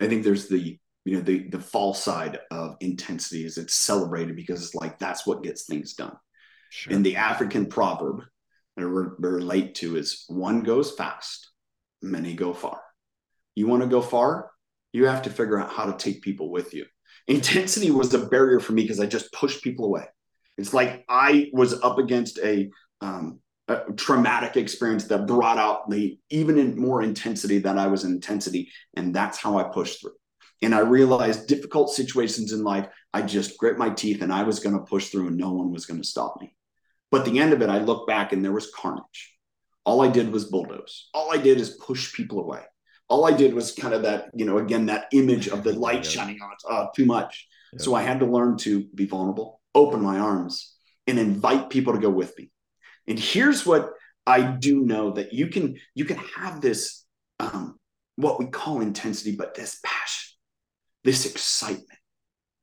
I 0.00 0.06
think 0.06 0.22
there's 0.22 0.48
the 0.48 0.78
you 1.04 1.16
know 1.16 1.20
the 1.20 1.48
the 1.48 1.60
false 1.60 2.02
side 2.02 2.38
of 2.50 2.76
intensity 2.80 3.44
is 3.44 3.58
it's 3.58 3.74
celebrated 3.74 4.36
because 4.36 4.62
it's 4.62 4.74
like 4.74 4.98
that's 4.98 5.26
what 5.26 5.42
gets 5.42 5.64
things 5.64 5.94
done. 5.94 6.16
Sure. 6.70 6.94
and 6.94 7.04
the 7.04 7.16
african 7.16 7.64
proverb 7.64 8.24
that 8.76 8.82
I 8.82 8.84
re- 8.84 9.14
relate 9.18 9.74
to 9.76 9.96
is 9.96 10.24
one 10.28 10.62
goes 10.62 10.92
fast 10.92 11.50
many 12.02 12.34
go 12.34 12.52
far. 12.52 12.80
You 13.54 13.66
want 13.66 13.82
to 13.82 13.88
go 13.88 14.02
far 14.02 14.50
you 14.92 15.06
have 15.06 15.22
to 15.22 15.30
figure 15.30 15.58
out 15.58 15.72
how 15.72 15.86
to 15.86 15.96
take 15.96 16.22
people 16.22 16.50
with 16.50 16.74
you 16.74 16.84
intensity 17.28 17.90
was 17.90 18.12
a 18.14 18.26
barrier 18.26 18.60
for 18.60 18.72
me 18.72 18.82
because 18.82 19.00
i 19.00 19.06
just 19.06 19.32
pushed 19.32 19.62
people 19.62 19.84
away 19.84 20.04
it's 20.56 20.74
like 20.74 21.04
i 21.08 21.50
was 21.52 21.80
up 21.82 21.98
against 21.98 22.38
a, 22.38 22.68
um, 23.00 23.38
a 23.68 23.92
traumatic 23.96 24.56
experience 24.56 25.04
that 25.04 25.26
brought 25.26 25.58
out 25.58 25.88
the 25.90 26.18
even 26.30 26.58
in 26.58 26.78
more 26.78 27.02
intensity 27.02 27.58
than 27.58 27.78
i 27.78 27.86
was 27.86 28.04
in 28.04 28.12
intensity 28.12 28.70
and 28.96 29.14
that's 29.14 29.38
how 29.38 29.58
i 29.58 29.62
pushed 29.62 30.00
through 30.00 30.14
and 30.62 30.74
I 30.74 30.80
realized 30.80 31.46
difficult 31.46 31.90
situations 31.90 32.52
in 32.52 32.64
life, 32.64 32.88
I 33.14 33.22
just 33.22 33.58
grit 33.58 33.78
my 33.78 33.90
teeth 33.90 34.22
and 34.22 34.32
I 34.32 34.42
was 34.42 34.60
going 34.60 34.76
to 34.76 34.84
push 34.84 35.08
through 35.08 35.28
and 35.28 35.36
no 35.36 35.52
one 35.52 35.72
was 35.72 35.86
going 35.86 36.00
to 36.00 36.06
stop 36.06 36.40
me. 36.40 36.54
But 37.10 37.24
the 37.24 37.38
end 37.38 37.52
of 37.52 37.62
it, 37.62 37.70
I 37.70 37.78
look 37.78 38.06
back 38.06 38.32
and 38.32 38.44
there 38.44 38.52
was 38.52 38.70
carnage. 38.74 39.36
All 39.84 40.02
I 40.02 40.08
did 40.08 40.30
was 40.30 40.46
bulldoze. 40.46 41.08
All 41.14 41.32
I 41.32 41.38
did 41.38 41.58
is 41.58 41.78
push 41.82 42.12
people 42.12 42.40
away. 42.40 42.62
All 43.08 43.26
I 43.26 43.32
did 43.32 43.54
was 43.54 43.72
kind 43.72 43.94
of 43.94 44.02
that, 44.02 44.30
you 44.34 44.44
know, 44.44 44.58
again, 44.58 44.86
that 44.86 45.08
image 45.12 45.48
of 45.48 45.64
the 45.64 45.72
light 45.72 46.04
yeah. 46.04 46.10
shining 46.10 46.40
on 46.42 46.50
it 46.52 46.58
uh, 46.70 46.86
too 46.94 47.06
much. 47.06 47.48
Yeah. 47.72 47.82
So 47.82 47.94
I 47.94 48.02
had 48.02 48.20
to 48.20 48.26
learn 48.26 48.56
to 48.58 48.84
be 48.94 49.06
vulnerable, 49.06 49.60
open 49.74 50.02
my 50.02 50.18
arms, 50.18 50.74
and 51.06 51.18
invite 51.18 51.70
people 51.70 51.94
to 51.94 52.00
go 52.00 52.10
with 52.10 52.36
me. 52.38 52.50
And 53.06 53.18
here's 53.18 53.64
what 53.64 53.90
I 54.26 54.42
do 54.42 54.80
know 54.80 55.12
that 55.12 55.32
you 55.32 55.48
can 55.48 55.76
you 55.94 56.04
can 56.04 56.18
have 56.36 56.60
this 56.60 57.06
um, 57.40 57.78
what 58.16 58.38
we 58.38 58.46
call 58.46 58.80
intensity, 58.80 59.36
but 59.36 59.54
this 59.54 59.80
passion, 59.84 60.36
this 61.04 61.24
excitement. 61.24 61.86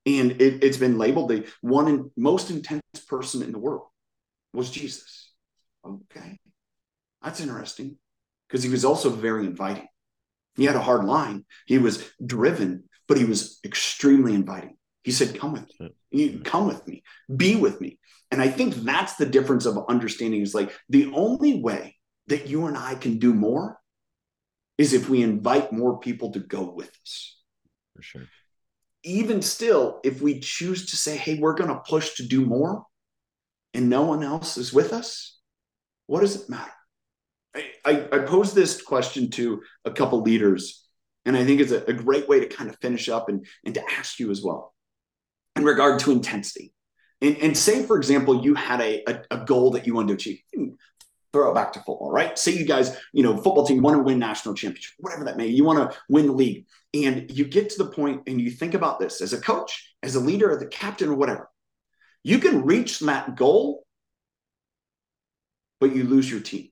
And 0.05 0.39
it, 0.39 0.61
has 0.61 0.77
been 0.77 0.99
labeled 0.99 1.29
the 1.29 1.47
one 1.61 1.87
in, 1.87 2.11
most 2.15 2.51
intense 2.51 2.83
person 3.07 3.41
in 3.41 3.51
the 3.51 3.57
world 3.57 3.87
was 4.53 4.69
Jesus. 4.69 5.31
Okay. 5.83 6.37
That's 7.23 7.39
interesting 7.39 7.97
because 8.47 8.61
he 8.61 8.69
was 8.69 8.85
also 8.85 9.09
very 9.09 9.47
inviting. 9.47 9.87
He 10.55 10.65
had 10.65 10.75
a 10.75 10.81
hard 10.81 11.05
line. 11.05 11.45
He 11.65 11.77
was 11.77 12.09
driven, 12.25 12.85
but 13.07 13.17
he 13.17 13.25
was 13.25 13.59
extremely 13.63 14.33
inviting. 14.33 14.77
He 15.03 15.11
said, 15.11 15.39
Come 15.39 15.53
with 15.53 15.69
me. 15.79 15.95
You 16.11 16.39
come 16.39 16.67
with 16.67 16.85
me. 16.87 17.03
Be 17.35 17.55
with 17.55 17.79
me. 17.81 17.99
And 18.31 18.41
I 18.41 18.47
think 18.47 18.73
that's 18.75 19.15
the 19.15 19.25
difference 19.25 19.65
of 19.65 19.77
understanding 19.87 20.41
is 20.41 20.55
like 20.55 20.73
the 20.89 21.11
only 21.13 21.61
way 21.61 21.95
that 22.27 22.47
you 22.47 22.65
and 22.65 22.77
I 22.77 22.95
can 22.95 23.19
do 23.19 23.33
more 23.33 23.79
is 24.77 24.93
if 24.93 25.09
we 25.09 25.21
invite 25.21 25.71
more 25.71 25.99
people 25.99 26.31
to 26.31 26.39
go 26.39 26.63
with 26.63 26.89
us. 27.03 27.37
For 27.95 28.01
sure. 28.01 28.23
Even 29.03 29.41
still, 29.41 29.99
if 30.03 30.21
we 30.21 30.39
choose 30.39 30.87
to 30.87 30.97
say, 30.97 31.15
hey, 31.15 31.37
we're 31.37 31.53
going 31.53 31.69
to 31.69 31.81
push 31.87 32.15
to 32.15 32.27
do 32.27 32.45
more 32.45 32.83
and 33.73 33.89
no 33.89 34.01
one 34.03 34.23
else 34.23 34.57
is 34.57 34.73
with 34.73 34.91
us, 34.91 35.37
what 36.07 36.21
does 36.21 36.41
it 36.41 36.49
matter? 36.49 36.71
I, 37.85 38.07
I, 38.11 38.19
posed 38.19 38.53
this 38.53 38.81
question 38.81 39.29
to 39.31 39.61
a 39.85 39.91
couple 39.91 40.21
leaders, 40.21 40.85
and 41.25 41.37
I 41.37 41.45
think 41.45 41.61
it's 41.61 41.71
a, 41.71 41.83
a 41.85 41.93
great 41.93 42.27
way 42.27 42.41
to 42.41 42.47
kind 42.47 42.69
of 42.69 42.77
finish 42.79 43.07
up 43.07 43.29
and, 43.29 43.45
and 43.63 43.73
to 43.75 43.81
ask 43.97 44.19
you 44.19 44.29
as 44.31 44.41
well 44.41 44.73
in 45.55 45.63
regard 45.63 45.99
to 45.99 46.11
intensity. 46.11 46.73
And, 47.21 47.37
and 47.37 47.57
say, 47.57 47.83
for 47.83 47.97
example, 47.97 48.43
you 48.43 48.55
had 48.55 48.81
a, 48.81 49.03
a, 49.09 49.21
a, 49.31 49.45
goal 49.45 49.71
that 49.71 49.87
you 49.87 49.93
wanted 49.93 50.07
to 50.09 50.13
achieve 50.15 50.39
throw 51.35 51.51
it 51.51 51.53
back 51.53 51.73
to 51.73 51.79
football, 51.79 52.09
right? 52.13 52.39
Say 52.39 52.53
you 52.53 52.63
guys, 52.63 52.97
you 53.11 53.21
know, 53.21 53.35
football 53.35 53.67
team 53.67 53.81
want 53.81 53.97
to 53.97 54.03
win 54.03 54.19
national 54.19 54.55
championship, 54.55 54.93
whatever 54.99 55.25
that 55.25 55.35
may, 55.35 55.47
you 55.47 55.65
want 55.65 55.91
to 55.91 55.97
win 56.07 56.27
the 56.27 56.31
league. 56.31 56.65
And 56.93 57.29
you 57.29 57.43
get 57.43 57.71
to 57.71 57.83
the 57.83 57.89
point 57.89 58.21
and 58.25 58.39
you 58.39 58.49
think 58.49 58.73
about 58.73 59.01
this 59.01 59.19
as 59.19 59.33
a 59.33 59.41
coach, 59.41 59.93
as 60.01 60.15
a 60.15 60.21
leader, 60.21 60.55
as 60.55 60.61
a 60.61 60.67
captain, 60.67 61.09
or 61.09 61.15
whatever. 61.15 61.49
You 62.23 62.39
can 62.39 62.63
reach 62.63 63.01
that 63.01 63.35
goal, 63.35 63.85
but 65.81 65.93
you 65.93 66.05
lose 66.05 66.31
your 66.31 66.39
team. 66.39 66.69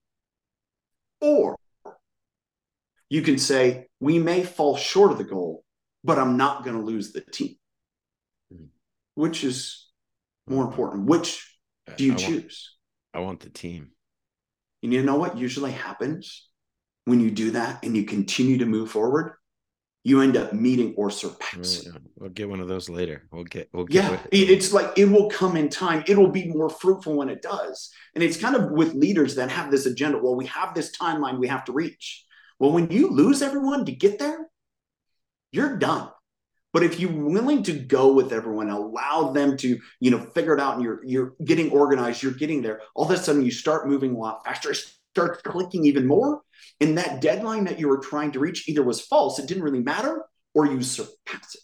Or 1.23 1.55
you 3.09 3.21
can 3.21 3.37
say, 3.37 3.87
we 4.01 4.19
may 4.19 4.43
fall 4.43 4.75
short 4.75 5.13
of 5.13 5.17
the 5.17 5.23
goal, 5.23 5.63
but 6.03 6.19
I'm 6.19 6.35
not 6.35 6.65
going 6.65 6.75
to 6.75 6.83
lose 6.83 7.13
the 7.13 7.21
team. 7.21 7.55
Mm-hmm. 8.53 8.65
Which 9.15 9.45
is 9.45 9.87
more 10.47 10.65
important? 10.65 11.05
Which 11.05 11.57
do 11.95 12.03
you 12.03 12.11
I 12.11 12.15
choose? 12.17 12.75
Want, 13.13 13.23
I 13.23 13.25
want 13.25 13.39
the 13.39 13.49
team. 13.49 13.91
And 14.83 14.93
you 14.93 15.01
know 15.01 15.15
what 15.15 15.37
usually 15.37 15.71
happens 15.71 16.49
when 17.05 17.21
you 17.21 17.31
do 17.31 17.51
that 17.51 17.85
and 17.85 17.95
you 17.95 18.03
continue 18.03 18.57
to 18.57 18.65
move 18.65 18.91
forward? 18.91 19.35
You 20.05 20.21
end 20.21 20.35
up 20.35 20.51
meeting 20.51 20.93
or 20.97 21.09
surpassing. 21.09 21.93
We'll 22.17 22.29
get 22.29 22.49
one 22.49 22.59
of 22.59 22.67
those 22.67 22.89
later. 22.89 23.23
We'll 23.31 23.45
get. 23.45 23.69
We'll 23.71 23.85
get 23.85 24.11
yeah, 24.11 24.19
it's 24.31 24.73
like 24.73 24.97
it 24.97 25.05
will 25.05 25.29
come 25.29 25.55
in 25.55 25.69
time. 25.69 26.03
It 26.07 26.17
will 26.17 26.31
be 26.31 26.49
more 26.49 26.69
fruitful 26.69 27.15
when 27.15 27.29
it 27.29 27.41
does. 27.41 27.89
And 28.13 28.23
it's 28.23 28.35
kind 28.35 28.55
of 28.55 28.71
with 28.71 28.93
leaders 28.93 29.35
that 29.35 29.49
have 29.49 29.71
this 29.71 29.85
agenda. 29.85 30.17
Well, 30.17 30.35
we 30.35 30.45
have 30.47 30.73
this 30.73 30.95
timeline 30.95 31.39
we 31.39 31.47
have 31.47 31.63
to 31.65 31.71
reach. 31.71 32.25
Well, 32.59 32.73
when 32.73 32.91
you 32.91 33.09
lose 33.09 33.41
everyone 33.41 33.85
to 33.85 33.93
get 33.93 34.19
there, 34.19 34.49
you're 35.53 35.77
done. 35.77 36.09
But 36.73 36.83
if 36.83 36.99
you're 36.99 37.11
willing 37.11 37.63
to 37.63 37.73
go 37.73 38.11
with 38.11 38.33
everyone, 38.33 38.69
allow 38.69 39.31
them 39.31 39.55
to, 39.57 39.79
you 39.99 40.11
know, 40.11 40.19
figure 40.19 40.55
it 40.55 40.59
out 40.59 40.75
and 40.75 40.83
you're 40.83 41.01
you're 41.05 41.35
getting 41.45 41.71
organized, 41.71 42.23
you're 42.23 42.31
getting 42.33 42.63
there, 42.63 42.81
all 42.95 43.05
of 43.05 43.11
a 43.11 43.17
sudden 43.17 43.45
you 43.45 43.51
start 43.51 43.87
moving 43.87 44.15
a 44.15 44.17
lot 44.17 44.43
faster, 44.43 44.71
it 44.71 44.83
starts 45.13 45.41
clicking 45.43 45.85
even 45.85 46.07
more. 46.07 46.41
And 46.79 46.97
that 46.97 47.21
deadline 47.21 47.65
that 47.65 47.79
you 47.79 47.87
were 47.87 47.99
trying 47.99 48.31
to 48.31 48.39
reach 48.39 48.67
either 48.67 48.83
was 48.83 49.01
false, 49.01 49.37
it 49.37 49.47
didn't 49.47 49.63
really 49.63 49.81
matter, 49.81 50.25
or 50.55 50.65
you 50.65 50.81
surpass 50.81 51.55
it. 51.55 51.61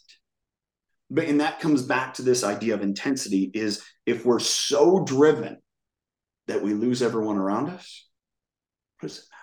But 1.10 1.24
and 1.24 1.40
that 1.40 1.58
comes 1.58 1.82
back 1.82 2.14
to 2.14 2.22
this 2.22 2.44
idea 2.44 2.74
of 2.74 2.82
intensity 2.82 3.50
is 3.52 3.82
if 4.06 4.24
we're 4.24 4.38
so 4.38 5.04
driven 5.04 5.58
that 6.46 6.62
we 6.62 6.74
lose 6.74 7.02
everyone 7.02 7.36
around 7.36 7.70
us, 7.70 8.06
what 9.00 9.08
does 9.08 9.18
it 9.18 9.24
matter? 9.32 9.39